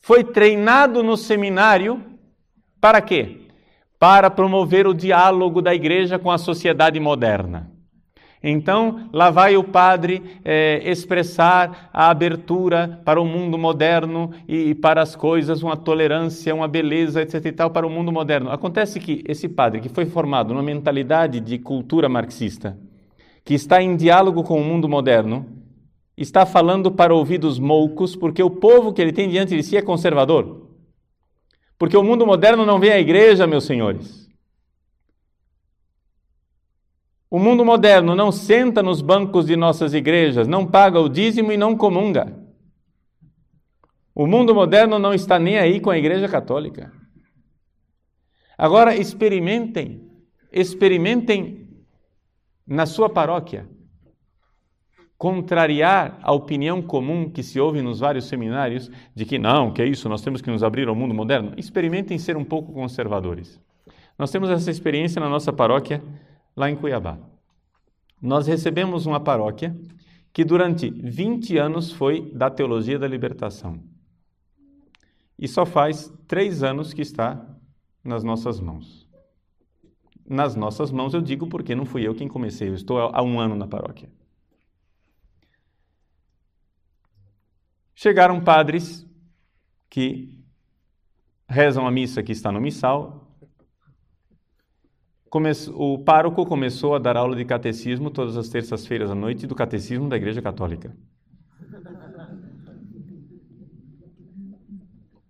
foi 0.00 0.24
treinado 0.24 1.00
no 1.00 1.16
seminário 1.16 2.02
para 2.80 3.00
quê? 3.00 3.42
para 4.00 4.28
promover 4.28 4.84
o 4.84 4.92
diálogo 4.92 5.62
da 5.62 5.72
igreja 5.72 6.18
com 6.18 6.28
a 6.28 6.36
sociedade 6.36 6.98
moderna. 6.98 7.71
Então, 8.42 9.08
lá 9.12 9.30
vai 9.30 9.56
o 9.56 9.62
padre 9.62 10.22
é, 10.44 10.82
expressar 10.84 11.90
a 11.92 12.10
abertura 12.10 13.00
para 13.04 13.20
o 13.20 13.24
mundo 13.24 13.56
moderno 13.56 14.32
e 14.48 14.74
para 14.74 15.00
as 15.00 15.14
coisas, 15.14 15.62
uma 15.62 15.76
tolerância, 15.76 16.54
uma 16.54 16.66
beleza, 16.66 17.22
etc. 17.22 17.46
e 17.46 17.52
tal, 17.52 17.70
para 17.70 17.86
o 17.86 17.90
mundo 17.90 18.10
moderno. 18.10 18.50
Acontece 18.50 18.98
que 18.98 19.22
esse 19.28 19.48
padre, 19.48 19.80
que 19.80 19.88
foi 19.88 20.06
formado 20.06 20.52
numa 20.52 20.62
mentalidade 20.62 21.38
de 21.38 21.56
cultura 21.58 22.08
marxista, 22.08 22.76
que 23.44 23.54
está 23.54 23.80
em 23.80 23.94
diálogo 23.94 24.42
com 24.42 24.60
o 24.60 24.64
mundo 24.64 24.88
moderno, 24.88 25.46
está 26.16 26.44
falando 26.44 26.90
para 26.90 27.14
ouvidos 27.14 27.60
moucos, 27.60 28.16
porque 28.16 28.42
o 28.42 28.50
povo 28.50 28.92
que 28.92 29.00
ele 29.00 29.12
tem 29.12 29.28
diante 29.28 29.56
de 29.56 29.62
si 29.62 29.76
é 29.76 29.82
conservador. 29.82 30.68
Porque 31.78 31.96
o 31.96 32.02
mundo 32.02 32.26
moderno 32.26 32.66
não 32.66 32.78
vem 32.78 32.90
à 32.90 32.98
igreja, 32.98 33.46
meus 33.46 33.64
senhores. 33.64 34.21
O 37.32 37.38
mundo 37.38 37.64
moderno 37.64 38.14
não 38.14 38.30
senta 38.30 38.82
nos 38.82 39.00
bancos 39.00 39.46
de 39.46 39.56
nossas 39.56 39.94
igrejas, 39.94 40.46
não 40.46 40.66
paga 40.66 41.00
o 41.00 41.08
dízimo 41.08 41.50
e 41.50 41.56
não 41.56 41.74
comunga. 41.74 42.30
O 44.14 44.26
mundo 44.26 44.54
moderno 44.54 44.98
não 44.98 45.14
está 45.14 45.38
nem 45.38 45.56
aí 45.56 45.80
com 45.80 45.88
a 45.88 45.96
igreja 45.96 46.28
católica. 46.28 46.92
Agora 48.58 48.94
experimentem, 48.94 50.06
experimentem 50.52 51.66
na 52.66 52.84
sua 52.84 53.08
paróquia, 53.08 53.66
contrariar 55.16 56.18
a 56.20 56.34
opinião 56.34 56.82
comum 56.82 57.30
que 57.30 57.42
se 57.42 57.58
ouve 57.58 57.80
nos 57.80 58.00
vários 58.00 58.26
seminários 58.26 58.90
de 59.14 59.24
que 59.24 59.38
não, 59.38 59.72
que 59.72 59.80
é 59.80 59.86
isso, 59.86 60.06
nós 60.06 60.20
temos 60.20 60.42
que 60.42 60.50
nos 60.50 60.62
abrir 60.62 60.86
ao 60.86 60.94
mundo 60.94 61.14
moderno, 61.14 61.54
experimentem 61.56 62.18
ser 62.18 62.36
um 62.36 62.44
pouco 62.44 62.74
conservadores. 62.74 63.58
Nós 64.18 64.30
temos 64.30 64.50
essa 64.50 64.70
experiência 64.70 65.18
na 65.18 65.30
nossa 65.30 65.50
paróquia 65.50 66.02
lá 66.56 66.70
em 66.70 66.76
Cuiabá. 66.76 67.18
Nós 68.20 68.46
recebemos 68.46 69.06
uma 69.06 69.20
paróquia 69.20 69.76
que 70.32 70.44
durante 70.44 70.90
20 70.90 71.58
anos 71.58 71.92
foi 71.92 72.30
da 72.32 72.48
teologia 72.48 72.98
da 72.98 73.06
libertação. 73.06 73.82
E 75.38 75.48
só 75.48 75.66
faz 75.66 76.12
três 76.26 76.62
anos 76.62 76.94
que 76.94 77.02
está 77.02 77.44
nas 78.02 78.22
nossas 78.22 78.60
mãos. 78.60 79.08
Nas 80.24 80.54
nossas 80.54 80.90
mãos 80.90 81.14
eu 81.14 81.20
digo 81.20 81.48
porque 81.48 81.74
não 81.74 81.84
fui 81.84 82.06
eu 82.06 82.14
quem 82.14 82.28
comecei, 82.28 82.68
eu 82.68 82.74
estou 82.74 82.98
há 82.98 83.22
um 83.22 83.40
ano 83.40 83.56
na 83.56 83.66
paróquia. 83.66 84.08
Chegaram 87.94 88.42
padres 88.42 89.06
que 89.90 90.42
rezam 91.48 91.86
a 91.86 91.90
missa 91.90 92.22
que 92.22 92.32
está 92.32 92.50
no 92.50 92.60
missal. 92.60 93.21
O 95.74 95.98
pároco 95.98 96.44
começou 96.44 96.94
a 96.94 96.98
dar 96.98 97.16
aula 97.16 97.34
de 97.34 97.44
catecismo 97.44 98.10
todas 98.10 98.36
as 98.36 98.50
terças-feiras 98.50 99.10
à 99.10 99.14
noite 99.14 99.46
do 99.46 99.54
catecismo 99.54 100.06
da 100.06 100.16
Igreja 100.16 100.42
Católica. 100.42 100.94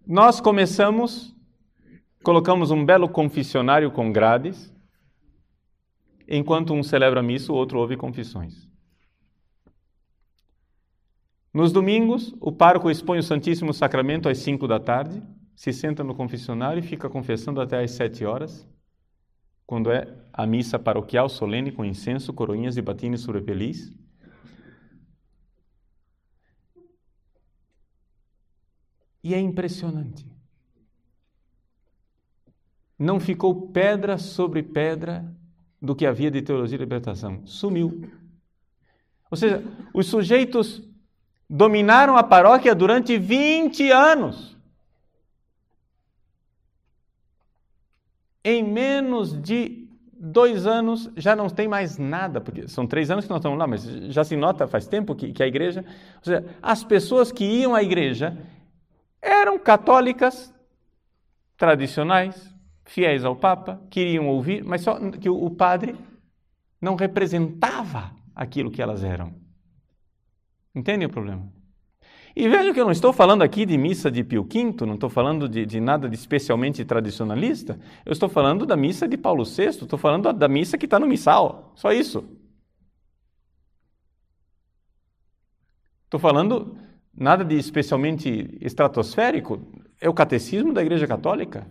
Nós 0.05 0.41
começamos, 0.41 1.33
colocamos 2.25 2.73
um 2.73 2.85
belo 2.85 3.09
confessionário 3.09 3.93
com 3.93 4.11
grades, 4.11 4.75
enquanto 6.27 6.75
um 6.75 6.83
celebra 6.83 7.21
a 7.21 7.23
missa, 7.23 7.53
o 7.53 7.55
outro 7.55 7.79
ouve 7.79 7.97
confissões. 7.97 8.69
Nos 11.55 11.71
domingos, 11.71 12.35
o 12.41 12.51
pároco 12.51 12.91
expõe 12.91 13.19
o 13.19 13.23
Santíssimo 13.23 13.73
Sacramento 13.73 14.29
às 14.29 14.39
5 14.39 14.67
da 14.67 14.81
tarde, 14.81 15.23
se 15.55 15.73
senta 15.73 16.03
no 16.03 16.15
confessionário 16.15 16.81
e 16.81 16.87
fica 16.87 17.09
confessando 17.09 17.61
até 17.61 17.81
às 17.85 17.93
7 17.93 18.25
horas, 18.25 18.67
quando 19.73 19.91
é 19.91 20.07
a 20.35 20.47
missa 20.47 20.79
paroquial 20.79 21.31
solene 21.31 21.73
com 21.73 21.83
incenso, 21.83 22.31
coroinhas 22.35 22.77
e 22.77 22.83
batines 22.83 23.23
sobre 23.23 23.41
feliz. 23.41 23.91
E 29.25 29.33
é 29.33 29.41
impressionante. 29.41 30.27
Não 32.99 33.19
ficou 33.19 33.69
pedra 33.69 34.19
sobre 34.19 34.63
pedra 34.63 35.35
do 35.81 35.97
que 35.97 36.05
havia 36.05 36.31
de 36.31 36.43
teologia 36.43 36.77
e 36.77 36.79
libertação. 36.79 37.41
Sumiu. 37.47 38.13
Ou 39.31 39.39
seja, 39.39 39.65
os 39.95 40.07
sujeitos 40.07 40.83
dominaram 41.49 42.19
a 42.19 42.23
paróquia 42.23 42.75
durante 42.75 43.17
20 43.17 43.91
anos. 43.91 44.55
Em 48.45 48.63
menos 48.63 49.41
de 49.41 49.89
dois 50.13 50.67
anos 50.67 51.11
já 51.17 51.35
não 51.35 51.49
tem 51.49 51.67
mais 51.67 51.99
nada, 51.99 52.41
porque 52.41 52.69
são 52.69 52.87
três 52.87 53.11
anos 53.11 53.25
que 53.25 53.31
nós 53.31 53.41
estamos 53.41 53.59
lá, 53.59 53.67
mas 53.67 53.85
já 54.13 54.23
se 54.23 54.37
nota 54.37 54.69
faz 54.69 54.87
tempo 54.87 55.15
que, 55.15 55.33
que 55.33 55.43
a 55.43 55.47
igreja. 55.47 55.85
Ou 56.17 56.25
seja, 56.25 56.45
as 56.63 56.85
pessoas 56.85 57.33
que 57.33 57.45
iam 57.45 57.75
à 57.75 57.83
igreja 57.83 58.37
eram 59.21 59.59
católicas 59.59 60.55
tradicionais, 61.57 62.53
fiéis 62.85 63.25
ao 63.25 63.37
Papa, 63.37 63.81
queriam 63.91 64.29
ouvir, 64.29 64.65
mas 64.65 64.83
só 64.83 64.99
que 65.11 65.29
o 65.29 65.51
padre 65.51 65.97
não 66.81 66.97
representava 66.97 68.13
aquilo 68.35 68.71
que 68.71 68.83
elas 68.83 69.05
eram. 69.05 69.35
Entende 70.75 71.05
o 71.05 71.11
problema? 71.11 71.62
E 72.35 72.49
veja 72.49 72.73
que 72.73 72.81
eu 72.81 72.85
não 72.85 72.93
estou 72.93 73.13
falando 73.13 73.43
aqui 73.43 73.67
de 73.67 73.77
missa 73.77 74.11
de 74.11 74.25
Pio 74.25 74.43
V, 74.43 74.87
não 74.87 74.95
estou 74.95 75.11
falando 75.11 75.49
de, 75.49 75.67
de, 75.67 75.81
nada 75.81 76.09
de 76.09 76.15
especialmente 76.15 76.85
tradicionalista, 76.85 77.79
eu 78.07 78.13
estou 78.13 78.29
falando 78.29 78.65
da 78.65 78.77
missa 78.77 79.07
de 79.07 79.19
Paulo 79.19 79.45
VI, 79.45 79.67
estou 79.67 79.99
falando 79.99 80.25
da, 80.25 80.33
da 80.33 80.49
missa 80.49 80.79
que 80.79 80.87
está 80.87 80.99
no 80.99 81.07
missal, 81.07 81.73
só 81.75 81.93
isso. 81.93 82.25
Estou 86.05 86.19
falando 86.19 86.77
nada 87.13 87.45
de 87.45 87.57
especialmente 87.57 88.59
estratosférico, 88.61 89.61
é 90.01 90.09
o 90.09 90.15
catecismo 90.15 90.73
da 90.73 90.83
Igreja 90.83 91.07
Católica. 91.07 91.71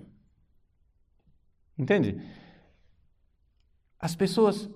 Entende? 1.77 2.21
As 3.99 4.15
pessoas, 4.15 4.69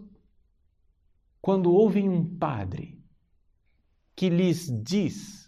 quando 1.39 1.71
ouvem 1.71 2.09
um 2.09 2.38
padre 2.38 3.03
que 4.15 4.29
lhes 4.29 4.67
diz 4.83 5.44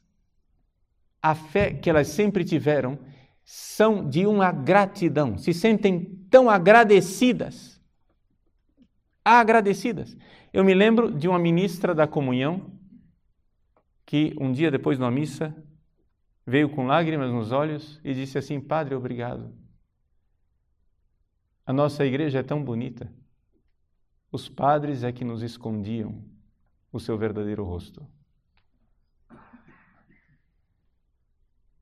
a 1.22 1.36
fé 1.36 1.74
que 1.74 1.90
elas 1.90 2.08
sempre 2.08 2.44
tiveram, 2.44 2.98
são 3.44 4.08
de 4.08 4.26
uma 4.26 4.52
gratidão, 4.52 5.38
se 5.38 5.54
sentem 5.54 6.04
tão 6.30 6.50
agradecidas. 6.50 7.82
Agradecidas. 9.24 10.18
Eu 10.52 10.64
me 10.64 10.74
lembro 10.74 11.12
de 11.12 11.28
uma 11.28 11.40
ministra 11.40 11.96
da 11.96 12.08
comunhão 12.08 12.72
que 14.06 14.36
um 14.40 14.52
dia 14.52 14.72
depois 14.72 14.98
da 14.98 15.12
missa 15.12 15.56
veio 16.46 16.70
com 16.70 16.88
lágrimas 16.88 17.32
nos 17.32 17.52
olhos 17.52 18.00
e 18.04 18.14
disse 18.14 18.38
assim: 18.38 18.60
Padre, 18.60 18.96
obrigado. 18.96 19.54
A 21.66 21.74
nossa 21.74 22.06
igreja 22.06 22.40
é 22.40 22.44
tão 22.44 22.64
bonita. 22.64 23.12
Os 24.32 24.48
padres 24.48 25.04
é 25.04 25.12
que 25.12 25.26
nos 25.26 25.42
escondiam 25.42 26.24
o 26.92 27.00
seu 27.00 27.18
verdadeiro 27.18 27.64
rosto. 27.64 28.06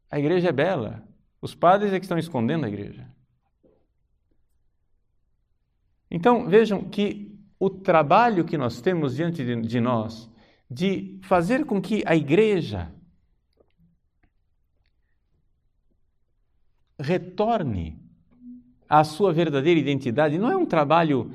A 0.09 0.19
igreja 0.19 0.49
é 0.49 0.51
bela. 0.51 1.07
Os 1.41 1.53
padres 1.53 1.93
é 1.93 1.99
que 1.99 2.05
estão 2.05 2.17
escondendo 2.17 2.65
a 2.65 2.69
igreja. 2.69 3.07
Então, 6.09 6.47
vejam 6.47 6.83
que 6.83 7.37
o 7.59 7.69
trabalho 7.69 8.45
que 8.45 8.57
nós 8.57 8.81
temos 8.81 9.15
diante 9.15 9.43
de, 9.61 9.79
nós 9.79 10.29
de 10.69 11.19
fazer 11.23 11.65
com 11.65 11.81
que 11.81 12.03
a 12.05 12.15
igreja 12.15 12.91
retorne 16.99 18.01
à 18.87 19.03
sua 19.03 19.33
verdadeira 19.33 19.79
identidade 19.79 20.37
não 20.37 20.49
é 20.49 20.55
um 20.55 20.65
trabalho 20.65 21.31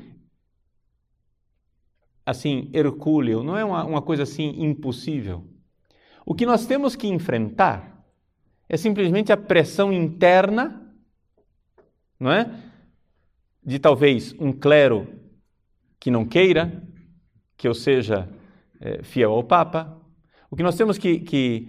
assim 2.24 2.70
hercúleo, 2.72 3.42
não 3.42 3.56
é 3.56 3.64
uma, 3.64 3.84
uma 3.84 4.02
coisa 4.02 4.22
assim 4.22 4.62
impossível. 4.62 5.46
O 6.24 6.34
que 6.34 6.46
nós 6.46 6.66
temos 6.66 6.94
que 6.94 7.08
enfrentar 7.08 7.99
é 8.72 8.76
simplesmente 8.76 9.32
a 9.32 9.36
pressão 9.36 9.92
interna, 9.92 10.80
não 12.20 12.30
é? 12.30 12.48
De 13.60 13.80
talvez 13.80 14.32
um 14.38 14.52
clero 14.52 15.12
que 15.98 16.08
não 16.08 16.24
queira 16.24 16.80
que 17.56 17.66
eu 17.66 17.74
seja 17.74 18.28
é, 18.80 19.02
fiel 19.02 19.32
ao 19.32 19.42
Papa. 19.42 20.00
O 20.48 20.54
que 20.54 20.62
nós 20.62 20.76
temos 20.76 20.98
que, 20.98 21.18
que 21.18 21.68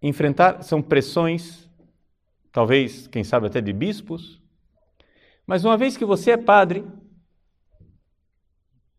enfrentar 0.00 0.62
são 0.62 0.80
pressões, 0.80 1.68
talvez, 2.50 3.06
quem 3.06 3.22
sabe, 3.22 3.46
até 3.46 3.60
de 3.60 3.74
bispos. 3.74 4.42
Mas 5.46 5.62
uma 5.62 5.76
vez 5.76 5.94
que 5.94 6.06
você 6.06 6.30
é 6.30 6.36
padre, 6.38 6.86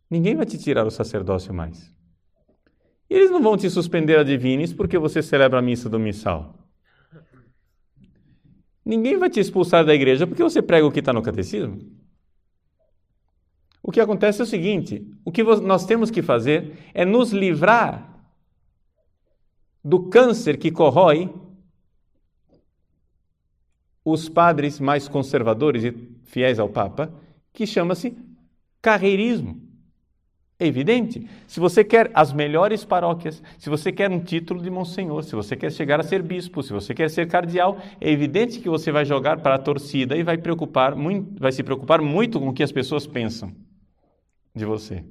ninguém 0.08 0.36
vai 0.36 0.46
te 0.46 0.60
tirar 0.60 0.86
o 0.86 0.92
sacerdócio 0.92 1.52
mais. 1.52 1.92
E 3.10 3.16
eles 3.16 3.32
não 3.32 3.42
vão 3.42 3.58
te 3.58 3.68
suspender 3.68 4.20
a 4.20 4.24
divinis 4.24 4.72
porque 4.72 5.00
você 5.00 5.24
celebra 5.24 5.58
a 5.58 5.62
missa 5.64 5.90
do 5.90 5.98
missal. 5.98 6.65
Ninguém 8.86 9.18
vai 9.18 9.30
te 9.30 9.40
expulsar 9.40 9.84
da 9.84 9.96
igreja 9.96 10.28
porque 10.28 10.44
você 10.44 10.62
prega 10.62 10.86
o 10.86 10.92
que 10.92 11.00
está 11.00 11.12
no 11.12 11.24
catecismo. 11.24 11.80
O 13.82 13.92
que 13.92 14.00
acontece 14.00 14.42
é 14.42 14.44
o 14.44 14.48
seguinte: 14.48 15.06
o 15.24 15.32
que 15.32 15.44
nós 15.44 15.86
temos 15.86 16.12
que 16.12 16.22
fazer 16.22 16.78
é 16.94 17.04
nos 17.04 17.32
livrar 17.32 18.14
do 19.84 20.10
câncer 20.10 20.58
que 20.58 20.72
corrói 20.72 21.34
os 24.04 24.30
padres 24.30 24.80
mais 24.80 25.08
conservadores 25.08 25.84
e 25.84 25.92
fiéis 26.24 26.60
ao 26.60 26.70
Papa, 26.70 27.12
que 27.52 27.66
chama-se 27.66 28.16
carreirismo. 28.82 29.65
É 30.58 30.66
evidente. 30.66 31.28
Se 31.48 31.60
você 31.60 31.84
quer 31.84 32.10
as 32.14 32.32
melhores 32.32 32.86
paróquias, 32.86 33.44
se 33.58 33.70
você 33.70 33.92
quer 33.92 34.10
um 34.10 34.20
título 34.22 34.62
de 34.62 34.70
monsenhor, 34.70 35.22
se 35.24 35.36
você 35.36 35.56
quer 35.56 35.70
chegar 35.72 36.00
a 36.00 36.04
ser 36.04 36.22
bispo, 36.22 36.64
se 36.64 36.72
você 36.72 36.94
quer 36.94 37.10
ser 37.10 37.28
cardeal, 37.28 37.78
é 38.00 38.10
evidente 38.10 38.60
que 38.60 38.70
você 38.70 38.90
vai 38.90 39.04
jogar 39.04 39.40
para 39.42 39.56
a 39.56 39.60
torcida 39.60 40.16
e 40.16 40.24
vai, 40.24 40.38
preocupar 40.38 40.96
muito, 40.96 41.38
vai 41.40 41.52
se 41.52 41.62
preocupar 41.62 42.02
muito 42.02 42.40
com 42.40 42.50
o 42.50 42.54
que 42.54 42.64
as 42.64 42.72
pessoas 42.72 43.06
pensam 43.06 43.52
de 44.56 44.64
você. 44.64 45.04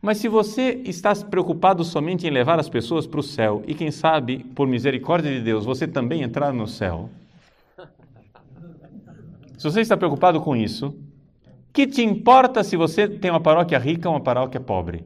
Mas 0.00 0.18
se 0.18 0.28
você 0.28 0.82
está 0.84 1.12
preocupado 1.16 1.82
somente 1.82 2.24
em 2.26 2.30
levar 2.30 2.60
as 2.60 2.68
pessoas 2.68 3.08
para 3.08 3.18
o 3.18 3.22
céu 3.24 3.64
e 3.66 3.74
quem 3.74 3.90
sabe, 3.90 4.44
por 4.54 4.68
misericórdia 4.68 5.32
de 5.32 5.40
Deus, 5.40 5.64
você 5.64 5.88
também 5.88 6.22
entrar 6.22 6.52
no 6.52 6.68
céu, 6.68 7.10
se 9.58 9.64
você 9.64 9.80
está 9.80 9.96
preocupado 9.96 10.40
com 10.40 10.54
isso, 10.54 10.94
Que 11.74 11.88
te 11.88 12.02
importa 12.04 12.62
se 12.62 12.76
você 12.76 13.08
tem 13.08 13.32
uma 13.32 13.42
paróquia 13.42 13.80
rica 13.80 14.08
ou 14.08 14.14
uma 14.14 14.22
paróquia 14.22 14.60
pobre? 14.60 15.04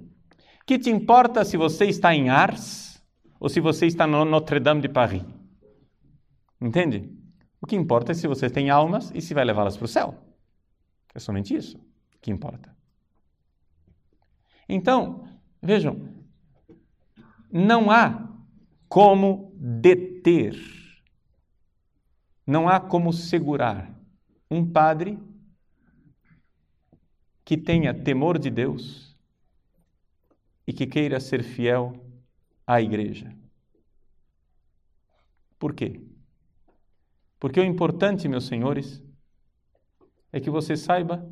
Que 0.66 0.78
te 0.78 0.90
importa 0.90 1.42
se 1.42 1.56
você 1.56 1.86
está 1.86 2.14
em 2.14 2.28
Ars 2.28 3.02
ou 3.40 3.48
se 3.48 3.58
você 3.58 3.86
está 3.86 4.06
no 4.06 4.22
Notre-Dame 4.26 4.82
de 4.82 4.88
Paris? 4.90 5.24
Entende? 6.60 7.10
O 7.58 7.66
que 7.66 7.74
importa 7.74 8.12
é 8.12 8.14
se 8.14 8.28
você 8.28 8.50
tem 8.50 8.68
almas 8.68 9.10
e 9.14 9.22
se 9.22 9.32
vai 9.32 9.46
levá-las 9.46 9.78
para 9.78 9.86
o 9.86 9.88
céu. 9.88 10.14
É 11.14 11.18
somente 11.18 11.54
isso 11.54 11.80
que 12.20 12.30
importa. 12.30 12.76
Então, 14.68 15.26
vejam, 15.62 15.96
não 17.50 17.90
há 17.90 18.28
como 18.90 19.54
deter, 19.56 20.54
não 22.46 22.68
há 22.68 22.78
como 22.78 23.10
segurar 23.10 23.90
um 24.50 24.70
padre 24.70 25.18
que 27.48 27.56
tenha 27.56 27.94
temor 27.94 28.38
de 28.38 28.50
Deus 28.50 29.16
e 30.66 30.72
que 30.74 30.86
queira 30.86 31.18
ser 31.18 31.42
fiel 31.42 31.94
à 32.66 32.78
igreja. 32.82 33.34
Por 35.58 35.74
quê? 35.74 35.98
Porque 37.40 37.58
o 37.58 37.64
importante, 37.64 38.28
meus 38.28 38.46
senhores, 38.46 39.02
é 40.30 40.38
que 40.38 40.50
você 40.50 40.76
saiba 40.76 41.26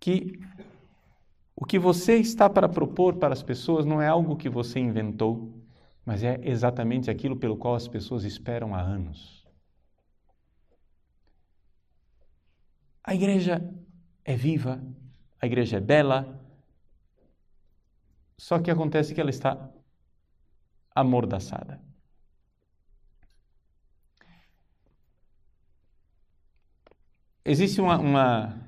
que 0.00 0.40
o 1.54 1.64
que 1.64 1.78
você 1.78 2.16
está 2.16 2.50
para 2.50 2.68
propor 2.68 3.14
para 3.14 3.32
as 3.32 3.44
pessoas 3.44 3.86
não 3.86 4.02
é 4.02 4.08
algo 4.08 4.34
que 4.34 4.48
você 4.48 4.80
inventou, 4.80 5.54
mas 6.04 6.24
é 6.24 6.40
exatamente 6.42 7.12
aquilo 7.12 7.36
pelo 7.36 7.56
qual 7.56 7.76
as 7.76 7.86
pessoas 7.86 8.24
esperam 8.24 8.74
há 8.74 8.80
anos. 8.80 9.46
A 13.04 13.14
igreja 13.14 13.62
é 14.26 14.34
viva, 14.34 14.82
a 15.40 15.46
igreja 15.46 15.76
é 15.76 15.80
bela, 15.80 16.44
só 18.36 18.58
que 18.58 18.70
acontece 18.70 19.14
que 19.14 19.20
ela 19.20 19.30
está 19.30 19.70
amordaçada. 20.92 21.80
Existe 27.44 27.80
uma, 27.80 27.96
uma, 27.98 28.60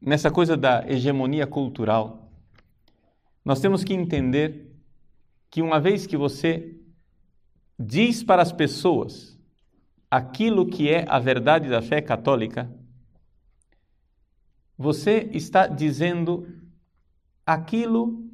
nessa 0.00 0.28
coisa 0.28 0.56
da 0.56 0.84
hegemonia 0.88 1.46
cultural, 1.46 2.28
nós 3.44 3.60
temos 3.60 3.84
que 3.84 3.94
entender 3.94 4.74
que 5.48 5.62
uma 5.62 5.78
vez 5.78 6.04
que 6.04 6.16
você 6.16 6.74
diz 7.78 8.24
para 8.24 8.42
as 8.42 8.50
pessoas 8.50 9.38
aquilo 10.10 10.66
que 10.66 10.90
é 10.90 11.04
a 11.08 11.20
verdade 11.20 11.68
da 11.68 11.80
fé 11.80 12.00
católica, 12.02 12.68
você 14.76 15.28
está 15.32 15.66
dizendo 15.66 16.46
aquilo 17.44 18.24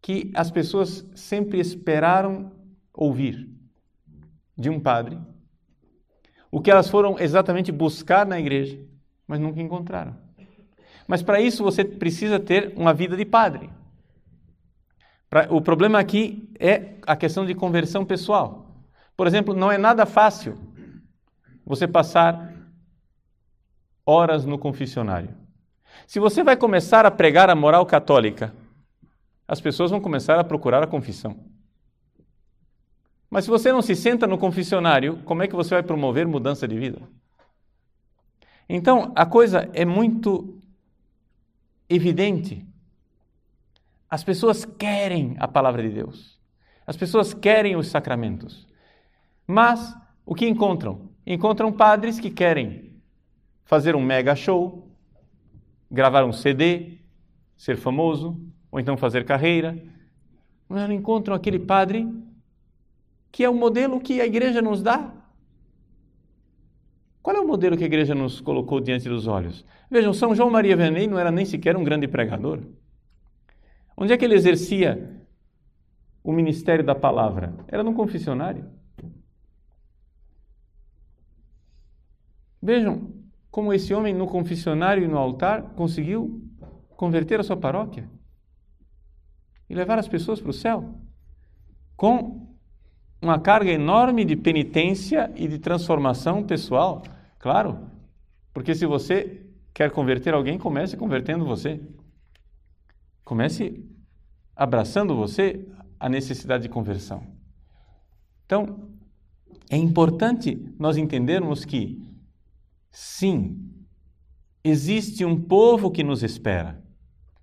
que 0.00 0.30
as 0.34 0.50
pessoas 0.50 1.08
sempre 1.14 1.58
esperaram 1.60 2.52
ouvir 2.92 3.48
de 4.56 4.68
um 4.68 4.80
padre, 4.80 5.18
o 6.50 6.60
que 6.60 6.70
elas 6.70 6.88
foram 6.88 7.18
exatamente 7.18 7.70
buscar 7.70 8.26
na 8.26 8.40
igreja, 8.40 8.78
mas 9.26 9.38
nunca 9.38 9.60
encontraram. 9.60 10.16
Mas 11.06 11.22
para 11.22 11.40
isso 11.40 11.62
você 11.62 11.84
precisa 11.84 12.40
ter 12.40 12.72
uma 12.76 12.92
vida 12.92 13.16
de 13.16 13.24
padre. 13.24 13.70
O 15.50 15.60
problema 15.60 15.98
aqui 15.98 16.50
é 16.58 16.96
a 17.06 17.14
questão 17.14 17.44
de 17.44 17.54
conversão 17.54 18.04
pessoal. 18.04 18.84
Por 19.16 19.26
exemplo, 19.26 19.54
não 19.54 19.70
é 19.70 19.76
nada 19.76 20.06
fácil 20.06 20.58
você 21.64 21.86
passar 21.86 22.54
horas 24.08 24.46
no 24.46 24.58
confessionário. 24.58 25.34
Se 26.06 26.18
você 26.18 26.42
vai 26.42 26.56
começar 26.56 27.04
a 27.04 27.10
pregar 27.10 27.50
a 27.50 27.54
moral 27.54 27.84
católica, 27.84 28.54
as 29.46 29.60
pessoas 29.60 29.90
vão 29.90 30.00
começar 30.00 30.40
a 30.40 30.44
procurar 30.44 30.82
a 30.82 30.86
confissão. 30.86 31.38
Mas 33.28 33.44
se 33.44 33.50
você 33.50 33.70
não 33.70 33.82
se 33.82 33.94
senta 33.94 34.26
no 34.26 34.38
confessionário, 34.38 35.18
como 35.24 35.42
é 35.42 35.46
que 35.46 35.54
você 35.54 35.74
vai 35.74 35.82
promover 35.82 36.26
mudança 36.26 36.66
de 36.66 36.78
vida? 36.78 37.02
Então, 38.66 39.12
a 39.14 39.26
coisa 39.26 39.68
é 39.74 39.84
muito 39.84 40.58
evidente. 41.86 42.66
As 44.08 44.24
pessoas 44.24 44.64
querem 44.64 45.36
a 45.38 45.46
palavra 45.46 45.82
de 45.82 45.90
Deus. 45.90 46.40
As 46.86 46.96
pessoas 46.96 47.34
querem 47.34 47.76
os 47.76 47.88
sacramentos. 47.88 48.66
Mas 49.46 49.94
o 50.24 50.34
que 50.34 50.48
encontram? 50.48 51.10
Encontram 51.26 51.70
padres 51.70 52.18
que 52.18 52.30
querem 52.30 52.87
fazer 53.68 53.94
um 53.94 54.00
mega 54.00 54.34
show, 54.34 54.88
gravar 55.90 56.24
um 56.24 56.32
CD, 56.32 57.00
ser 57.54 57.76
famoso, 57.76 58.40
ou 58.70 58.80
então 58.80 58.96
fazer 58.96 59.26
carreira. 59.26 59.76
Mas 60.66 60.88
não 60.88 60.94
encontram 60.94 61.36
aquele 61.36 61.58
padre 61.58 62.10
que 63.30 63.44
é 63.44 63.48
o 63.48 63.52
modelo 63.52 64.00
que 64.00 64.22
a 64.22 64.26
igreja 64.26 64.62
nos 64.62 64.82
dá. 64.82 65.12
Qual 67.22 67.36
é 67.36 67.40
o 67.40 67.46
modelo 67.46 67.76
que 67.76 67.82
a 67.82 67.86
igreja 67.86 68.14
nos 68.14 68.40
colocou 68.40 68.80
diante 68.80 69.06
dos 69.06 69.26
olhos? 69.26 69.66
Vejam, 69.90 70.14
São 70.14 70.34
João 70.34 70.48
Maria 70.48 70.74
Vianney 70.74 71.06
não 71.06 71.18
era 71.18 71.30
nem 71.30 71.44
sequer 71.44 71.76
um 71.76 71.84
grande 71.84 72.08
pregador. 72.08 72.60
Onde 73.94 74.14
é 74.14 74.16
que 74.16 74.24
ele 74.24 74.34
exercia 74.34 75.20
o 76.24 76.32
ministério 76.32 76.82
da 76.82 76.94
palavra? 76.94 77.54
Era 77.68 77.82
num 77.82 77.92
confessionário. 77.92 78.64
Vejam, 82.62 83.17
como 83.50 83.72
esse 83.72 83.94
homem 83.94 84.14
no 84.14 84.26
confessionário 84.26 85.04
e 85.04 85.08
no 85.08 85.18
altar 85.18 85.62
conseguiu 85.74 86.42
converter 86.96 87.40
a 87.40 87.42
sua 87.42 87.56
paróquia 87.56 88.08
e 89.68 89.74
levar 89.74 89.98
as 89.98 90.08
pessoas 90.08 90.40
para 90.40 90.50
o 90.50 90.54
céu 90.54 90.94
com 91.96 92.48
uma 93.20 93.38
carga 93.38 93.70
enorme 93.70 94.24
de 94.24 94.36
penitência 94.36 95.32
e 95.34 95.48
de 95.48 95.58
transformação 95.58 96.44
pessoal, 96.44 97.02
claro, 97.38 97.90
porque 98.52 98.74
se 98.74 98.86
você 98.86 99.44
quer 99.74 99.90
converter 99.90 100.34
alguém, 100.34 100.58
comece 100.58 100.96
convertendo 100.96 101.44
você. 101.44 101.80
Comece 103.24 103.84
abraçando 104.54 105.14
você 105.14 105.68
a 106.00 106.08
necessidade 106.08 106.64
de 106.64 106.68
conversão. 106.68 107.22
Então, 108.46 108.88
é 109.70 109.76
importante 109.76 110.56
nós 110.78 110.96
entendermos 110.96 111.64
que 111.64 112.07
Sim, 113.00 113.86
existe 114.64 115.24
um 115.24 115.40
povo 115.40 115.88
que 115.88 116.02
nos 116.02 116.24
espera. 116.24 116.82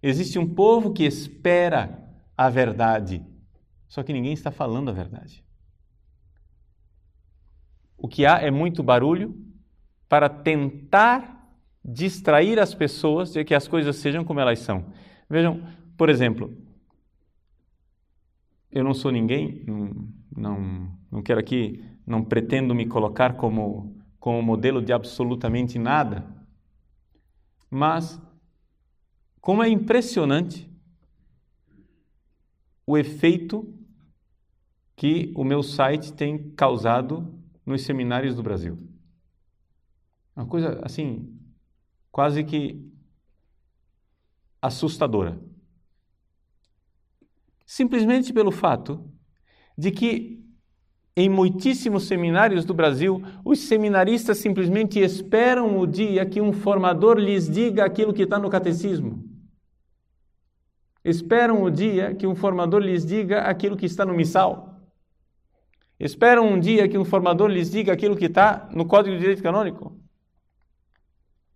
Existe 0.03 0.37
um 0.37 0.53
povo 0.53 0.91
que 0.91 1.05
espera 1.05 2.13
a 2.35 2.49
verdade. 2.49 3.25
Só 3.87 4.03
que 4.03 4.11
ninguém 4.11 4.33
está 4.33 4.51
falando 4.51 4.89
a 4.89 4.91
verdade. 4.91 5.45
O 7.97 8.05
que 8.05 8.25
há 8.25 8.41
é 8.41 8.51
muito 8.51 8.83
barulho 8.83 9.33
para 10.09 10.27
tentar 10.27 11.49
distrair 11.81 12.59
as 12.59 12.75
pessoas 12.75 13.31
de 13.31 13.45
que 13.45 13.55
as 13.55 13.65
coisas 13.65 13.95
sejam 13.95 14.25
como 14.25 14.41
elas 14.41 14.59
são. 14.59 14.91
Vejam, 15.29 15.65
por 15.97 16.09
exemplo, 16.09 16.53
eu 18.69 18.83
não 18.83 18.93
sou 18.93 19.09
ninguém, 19.09 19.63
não, 20.35 20.91
não, 21.09 21.23
quero 21.23 21.39
aqui, 21.39 21.81
não 22.05 22.25
pretendo 22.25 22.75
me 22.75 22.85
colocar 22.85 23.35
como 23.35 23.94
como 24.25 24.41
modelo 24.41 24.81
de 24.81 24.91
absolutamente 24.91 25.77
nada, 25.77 26.25
mas 27.69 28.19
como 29.39 29.61
é 29.61 29.69
impressionante 29.69 30.67
o 32.87 32.97
efeito 32.97 33.71
que 34.95 35.31
o 35.35 35.43
meu 35.43 35.61
site 35.61 36.11
tem 36.11 36.49
causado 36.55 37.39
nos 37.63 37.83
seminários 37.83 38.35
do 38.35 38.41
Brasil. 38.41 38.79
Uma 40.35 40.47
coisa 40.47 40.81
assim, 40.83 41.39
quase 42.11 42.43
que 42.43 42.91
assustadora. 44.59 45.39
Simplesmente 47.63 48.33
pelo 48.33 48.51
fato 48.51 49.07
de 49.77 49.91
que 49.91 50.44
em 51.17 51.29
muitíssimos 51.29 52.07
seminários 52.07 52.65
do 52.65 52.73
Brasil, 52.73 53.23
os 53.45 53.59
seminaristas 53.59 54.37
simplesmente 54.37 54.99
esperam 54.99 55.79
o 55.79 55.87
dia 55.87 56.25
que 56.25 56.41
um 56.41 56.51
formador 56.51 57.17
lhes 57.17 57.49
diga 57.49 57.85
aquilo 57.85 58.13
que 58.13 58.23
está 58.23 58.37
no 58.37 58.49
catecismo. 58.49 59.23
Esperam 61.03 61.63
o 61.63 61.71
dia 61.71 62.13
que 62.13 62.27
um 62.27 62.35
formador 62.35 62.81
lhes 62.81 63.05
diga 63.05 63.43
aquilo 63.43 63.77
que 63.77 63.85
está 63.85 64.05
no 64.05 64.13
missal. 64.13 64.81
Esperam 65.97 66.47
um 66.47 66.59
dia 66.59 66.89
que 66.89 66.97
um 66.97 67.05
formador 67.05 67.49
lhes 67.49 67.71
diga 67.71 67.93
aquilo 67.93 68.17
que 68.17 68.25
está 68.25 68.67
no 68.73 68.85
Código 68.85 69.15
de 69.15 69.21
Direito 69.21 69.43
Canônico. 69.43 69.97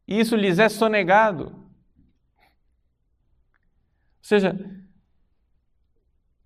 E 0.07 0.19
isso 0.19 0.37
lhes 0.37 0.57
é 0.57 0.69
sonegado. 0.69 1.47
Ou 1.47 1.63
seja, 4.21 4.57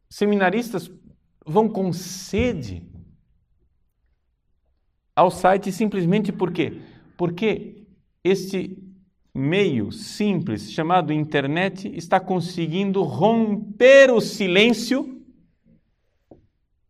seminaristas 0.09 0.89
vão 1.45 1.69
com 1.69 1.93
sede 1.93 2.92
ao 5.15 5.29
site 5.29 5.71
simplesmente 5.71 6.31
por 6.31 6.51
quê? 6.51 6.81
Porque 7.17 7.85
este 8.23 8.77
meio 9.33 9.91
simples 9.91 10.71
chamado 10.71 11.11
internet 11.11 11.91
está 11.95 12.19
conseguindo 12.19 13.01
romper 13.01 14.11
o 14.11 14.21
silêncio 14.21 15.21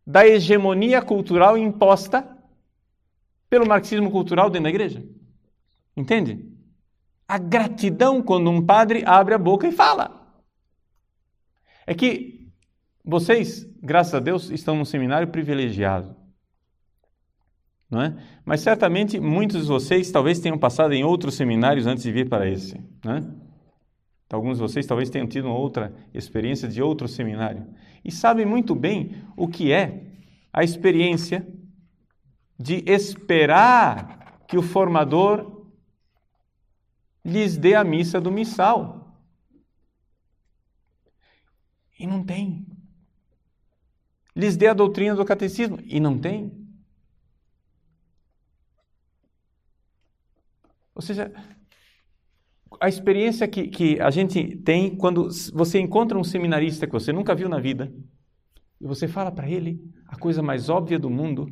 da 0.06 0.26
hegemonia 0.26 1.00
cultural 1.00 1.56
imposta 1.56 2.28
pelo 3.48 3.66
marxismo 3.66 4.10
cultural 4.10 4.50
dentro 4.50 4.64
da 4.64 4.70
igreja. 4.70 5.02
Entende? 5.96 6.52
A 7.26 7.38
gratidão 7.38 8.22
quando 8.22 8.50
um 8.50 8.64
padre 8.64 9.02
abre 9.06 9.34
a 9.34 9.38
boca 9.38 9.66
e 9.66 9.72
fala. 9.72 10.22
É 11.86 11.94
que 11.94 12.50
vocês, 13.02 13.66
graças 13.82 14.14
a 14.14 14.20
Deus, 14.20 14.50
estão 14.50 14.76
num 14.76 14.84
seminário 14.84 15.28
privilegiado. 15.28 16.23
Não 17.94 18.02
é? 18.02 18.16
Mas 18.44 18.60
certamente 18.60 19.20
muitos 19.20 19.62
de 19.62 19.68
vocês 19.68 20.10
talvez 20.10 20.40
tenham 20.40 20.58
passado 20.58 20.92
em 20.92 21.04
outros 21.04 21.36
seminários 21.36 21.86
antes 21.86 22.02
de 22.02 22.10
vir 22.10 22.28
para 22.28 22.50
esse. 22.50 22.74
É? 22.74 23.22
Alguns 24.32 24.56
de 24.56 24.62
vocês 24.62 24.84
talvez 24.84 25.08
tenham 25.08 25.28
tido 25.28 25.48
outra 25.48 25.94
experiência 26.12 26.66
de 26.66 26.82
outro 26.82 27.06
seminário 27.06 27.64
e 28.04 28.10
sabem 28.10 28.44
muito 28.44 28.74
bem 28.74 29.22
o 29.36 29.46
que 29.46 29.70
é 29.70 30.06
a 30.52 30.64
experiência 30.64 31.46
de 32.58 32.82
esperar 32.84 34.42
que 34.48 34.58
o 34.58 34.62
formador 34.62 35.68
lhes 37.24 37.56
dê 37.56 37.76
a 37.76 37.84
missa 37.84 38.20
do 38.20 38.32
missal. 38.32 39.22
E 41.96 42.08
não 42.08 42.24
tem. 42.24 42.66
Lhes 44.34 44.56
dê 44.56 44.66
a 44.66 44.74
doutrina 44.74 45.14
do 45.14 45.24
catecismo. 45.24 45.78
E 45.84 46.00
não 46.00 46.18
tem. 46.18 46.63
Ou 50.94 51.02
seja, 51.02 51.32
a 52.80 52.88
experiência 52.88 53.48
que, 53.48 53.68
que 53.68 54.00
a 54.00 54.10
gente 54.10 54.56
tem 54.58 54.96
quando 54.96 55.28
você 55.52 55.78
encontra 55.80 56.18
um 56.18 56.24
seminarista 56.24 56.86
que 56.86 56.92
você 56.92 57.12
nunca 57.12 57.34
viu 57.34 57.48
na 57.48 57.58
vida 57.58 57.92
e 58.80 58.86
você 58.86 59.08
fala 59.08 59.32
para 59.32 59.48
ele 59.48 59.80
a 60.06 60.16
coisa 60.16 60.42
mais 60.42 60.68
óbvia 60.68 60.98
do 60.98 61.10
mundo, 61.10 61.48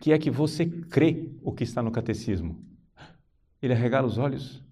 que 0.00 0.12
é 0.12 0.18
que 0.18 0.30
você 0.30 0.66
crê 0.66 1.30
o 1.42 1.52
que 1.52 1.64
está 1.64 1.82
no 1.82 1.92
catecismo. 1.92 2.64
Ele 3.60 3.74
arregala 3.74 4.06
os 4.06 4.18
olhos 4.18 4.64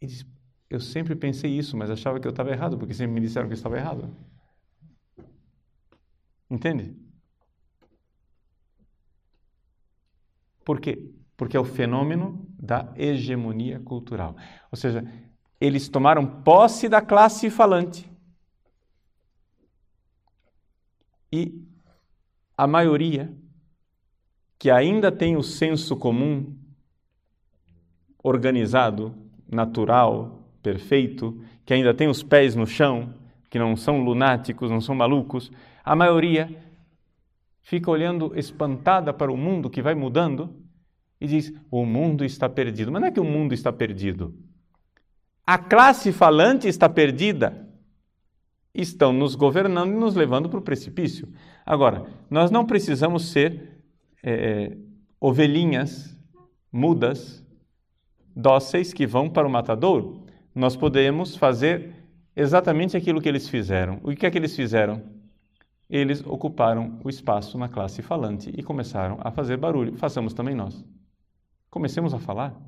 e 0.00 0.06
diz: 0.06 0.26
Eu 0.68 0.80
sempre 0.80 1.14
pensei 1.14 1.50
isso, 1.56 1.76
mas 1.76 1.90
achava 1.90 2.18
que 2.18 2.26
eu 2.26 2.30
estava 2.30 2.50
errado, 2.50 2.76
porque 2.76 2.94
sempre 2.94 3.14
me 3.14 3.20
disseram 3.20 3.46
que 3.46 3.52
eu 3.52 3.56
estava 3.56 3.76
errado. 3.76 4.14
Entende? 6.50 6.96
Por 10.64 10.80
quê? 10.80 10.98
Porque 11.36 11.56
é 11.56 11.60
o 11.60 11.64
fenômeno 11.64 12.46
da 12.58 12.92
hegemonia 12.96 13.78
cultural. 13.80 14.36
Ou 14.70 14.76
seja, 14.76 15.04
eles 15.60 15.88
tomaram 15.88 16.26
posse 16.26 16.88
da 16.88 17.00
classe 17.00 17.50
falante. 17.50 18.10
E 21.32 21.62
a 22.56 22.66
maioria, 22.66 23.36
que 24.58 24.70
ainda 24.70 25.12
tem 25.12 25.36
o 25.36 25.42
senso 25.42 25.96
comum 25.96 26.56
organizado, 28.22 29.14
natural, 29.46 30.42
perfeito, 30.62 31.40
que 31.64 31.74
ainda 31.74 31.92
tem 31.92 32.08
os 32.08 32.22
pés 32.22 32.56
no 32.56 32.66
chão, 32.66 33.14
que 33.50 33.58
não 33.58 33.76
são 33.76 34.02
lunáticos, 34.02 34.70
não 34.70 34.80
são 34.80 34.94
malucos, 34.94 35.52
a 35.84 35.94
maioria 35.94 36.50
fica 37.62 37.90
olhando 37.90 38.36
espantada 38.36 39.12
para 39.12 39.30
o 39.30 39.36
mundo 39.36 39.70
que 39.70 39.82
vai 39.82 39.94
mudando 39.94 40.65
e 41.20 41.26
diz: 41.26 41.52
o 41.70 41.84
mundo 41.84 42.24
está 42.24 42.48
perdido. 42.48 42.92
Mas 42.92 43.00
não 43.00 43.08
é 43.08 43.10
que 43.10 43.20
o 43.20 43.24
mundo 43.24 43.54
está 43.54 43.72
perdido. 43.72 44.34
A 45.46 45.58
classe 45.58 46.12
falante 46.12 46.68
está 46.68 46.88
perdida. 46.88 47.66
Estão 48.74 49.12
nos 49.12 49.34
governando 49.34 49.92
e 49.92 49.96
nos 49.96 50.14
levando 50.14 50.48
para 50.48 50.58
o 50.58 50.62
precipício. 50.62 51.28
Agora, 51.64 52.04
nós 52.28 52.50
não 52.50 52.66
precisamos 52.66 53.30
ser 53.30 53.80
é, 54.22 54.76
ovelhinhas 55.18 56.14
mudas, 56.70 57.42
dóceis 58.34 58.92
que 58.92 59.06
vão 59.06 59.30
para 59.30 59.46
o 59.46 59.50
matadouro. 59.50 60.26
Nós 60.54 60.76
podemos 60.76 61.36
fazer 61.36 61.94
exatamente 62.34 62.96
aquilo 62.96 63.20
que 63.20 63.28
eles 63.28 63.48
fizeram. 63.48 63.98
O 64.02 64.14
que 64.14 64.26
é 64.26 64.30
que 64.30 64.36
eles 64.36 64.54
fizeram? 64.54 65.02
Eles 65.88 66.22
ocuparam 66.26 67.00
o 67.02 67.08
espaço 67.08 67.56
na 67.56 67.68
classe 67.68 68.02
falante 68.02 68.52
e 68.54 68.62
começaram 68.62 69.18
a 69.22 69.30
fazer 69.30 69.56
barulho. 69.56 69.96
Façamos 69.96 70.34
também 70.34 70.54
nós. 70.54 70.84
Comecemos 71.76 72.14
a 72.14 72.18
falar. 72.18 72.58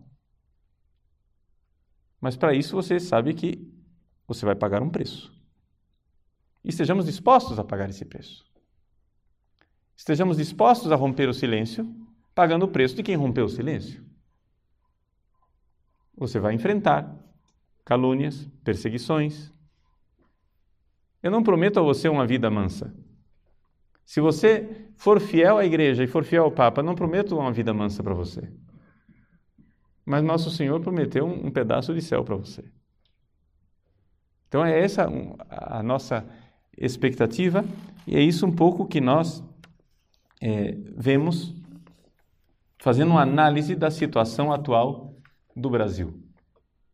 Mas 2.21 2.37
para 2.37 2.53
isso 2.53 2.77
você 2.77 3.01
sabe 3.01 3.33
que 3.33 3.67
você 4.27 4.45
vai 4.45 4.55
pagar 4.55 4.83
um 4.83 4.91
preço. 4.91 5.33
E 6.63 6.69
estejamos 6.69 7.07
dispostos 7.07 7.59
a 7.59 7.65
pagar 7.65 7.89
esse 7.89 8.05
preço. 8.05 8.45
Estejamos 9.97 10.37
dispostos 10.37 10.93
a 10.93 10.95
romper 10.95 11.27
o 11.27 11.33
silêncio, 11.33 11.91
pagando 12.35 12.67
o 12.67 12.69
preço 12.69 12.97
de 12.97 13.03
quem 13.03 13.17
rompeu 13.17 13.47
o 13.47 13.49
silêncio. 13.49 14.05
Você 16.15 16.39
vai 16.39 16.53
enfrentar 16.53 17.11
calúnias, 17.87 18.47
perseguições. 18.63 19.51
Eu 21.23 21.31
não 21.31 21.43
prometo 21.43 21.81
a 21.81 21.83
você 21.83 22.11
uma 22.11 22.27
vida 22.27 22.51
mansa. 22.51 22.95
Se 24.05 24.21
você 24.21 24.91
for 24.99 25.19
fiel 25.19 25.57
à 25.57 25.65
igreja 25.65 26.05
e 26.05 26.07
for 26.07 26.25
fiel 26.25 26.45
ao 26.45 26.53
Papa, 26.53 26.83
não 26.83 26.95
prometo 26.95 27.39
uma 27.39 27.51
vida 27.51 27.73
mansa 27.73 28.03
para 28.03 28.13
você. 28.13 28.53
Mas 30.09 30.25
nosso 30.25 30.51
Senhor 30.51 30.81
prometeu 30.81 31.27
um, 31.27 31.49
um 31.49 31.51
pedaço 31.51 31.93
de 31.93 32.01
céu 32.01 32.25
para 32.25 32.35
você. 32.35 32.65
Então 34.49 34.65
é 34.65 34.81
essa 34.81 35.07
a 35.51 35.83
nossa 35.83 36.25
expectativa 36.79 37.63
e 38.07 38.17
é 38.17 38.21
isso 38.23 38.47
um 38.47 38.51
pouco 38.51 38.87
que 38.87 39.03
nós 39.03 39.45
é, 40.41 40.75
vemos 40.97 41.55
fazendo 42.79 43.11
uma 43.11 43.21
análise 43.21 43.77
da 43.77 43.91
situação 43.91 44.51
atual 44.51 45.15
do 45.55 45.69
Brasil. 45.69 46.19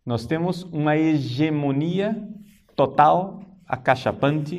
Nós 0.04 0.26
temos 0.26 0.64
uma 0.64 0.96
hegemonia 0.96 2.20
total, 2.74 3.44
acachapante, 3.64 4.58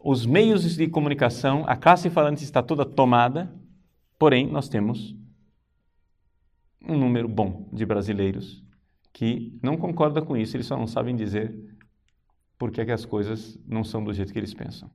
os 0.00 0.24
meios 0.24 0.76
de 0.76 0.86
comunicação, 0.86 1.64
a 1.66 1.74
classe 1.74 2.08
falante 2.08 2.44
está 2.44 2.62
toda 2.62 2.84
tomada, 2.84 3.52
porém 4.16 4.46
nós 4.46 4.68
temos 4.68 5.16
um 6.88 6.96
número 6.96 7.28
bom 7.28 7.68
de 7.72 7.84
brasileiros 7.84 8.64
que 9.12 9.58
não 9.62 9.76
concorda 9.76 10.20
com 10.20 10.36
isso, 10.36 10.56
eles 10.56 10.66
só 10.66 10.76
não 10.76 10.86
sabem 10.86 11.14
dizer 11.14 11.54
por 12.58 12.70
que, 12.70 12.80
é 12.80 12.84
que 12.84 12.92
as 12.92 13.04
coisas 13.04 13.58
não 13.66 13.84
são 13.84 14.02
do 14.02 14.12
jeito 14.12 14.32
que 14.32 14.38
eles 14.38 14.54
pensam. 14.54 14.90